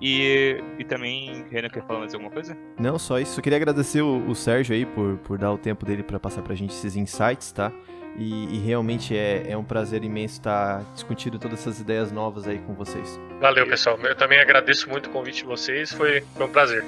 E, 0.00 0.62
e 0.78 0.84
também, 0.84 1.46
Renan, 1.50 1.68
quer 1.68 1.86
falar 1.86 2.00
mais 2.00 2.14
alguma 2.14 2.30
coisa? 2.30 2.56
Não, 2.78 2.98
só 2.98 3.18
isso. 3.18 3.38
Eu 3.38 3.42
queria 3.42 3.56
agradecer 3.56 4.02
o, 4.02 4.28
o 4.28 4.34
Sérgio 4.34 4.74
aí 4.74 4.84
por, 4.84 5.16
por 5.18 5.38
dar 5.38 5.52
o 5.52 5.58
tempo 5.58 5.86
dele 5.86 6.02
para 6.02 6.18
passar 6.18 6.42
pra 6.42 6.54
gente 6.54 6.70
esses 6.70 6.96
insights, 6.96 7.52
tá? 7.52 7.72
E, 8.18 8.56
e 8.56 8.58
realmente 8.58 9.16
é, 9.16 9.50
é 9.50 9.56
um 9.56 9.64
prazer 9.64 10.02
imenso 10.02 10.34
estar 10.34 10.82
discutindo 10.94 11.38
todas 11.38 11.60
essas 11.60 11.80
ideias 11.80 12.10
novas 12.10 12.46
aí 12.48 12.58
com 12.60 12.74
vocês. 12.74 13.20
Valeu, 13.40 13.66
pessoal. 13.66 13.98
Eu 13.98 14.16
também 14.16 14.40
agradeço 14.40 14.88
muito 14.88 15.10
o 15.10 15.12
convite 15.12 15.38
de 15.38 15.44
vocês. 15.44 15.92
Foi, 15.92 16.20
foi 16.20 16.46
um 16.46 16.50
prazer. 16.50 16.84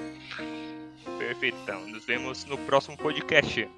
Perfeito, 1.19 1.57
então. 1.63 1.87
Nos 1.89 2.05
vemos 2.07 2.45
no 2.47 2.57
próximo 2.59 2.97
podcast. 2.97 3.69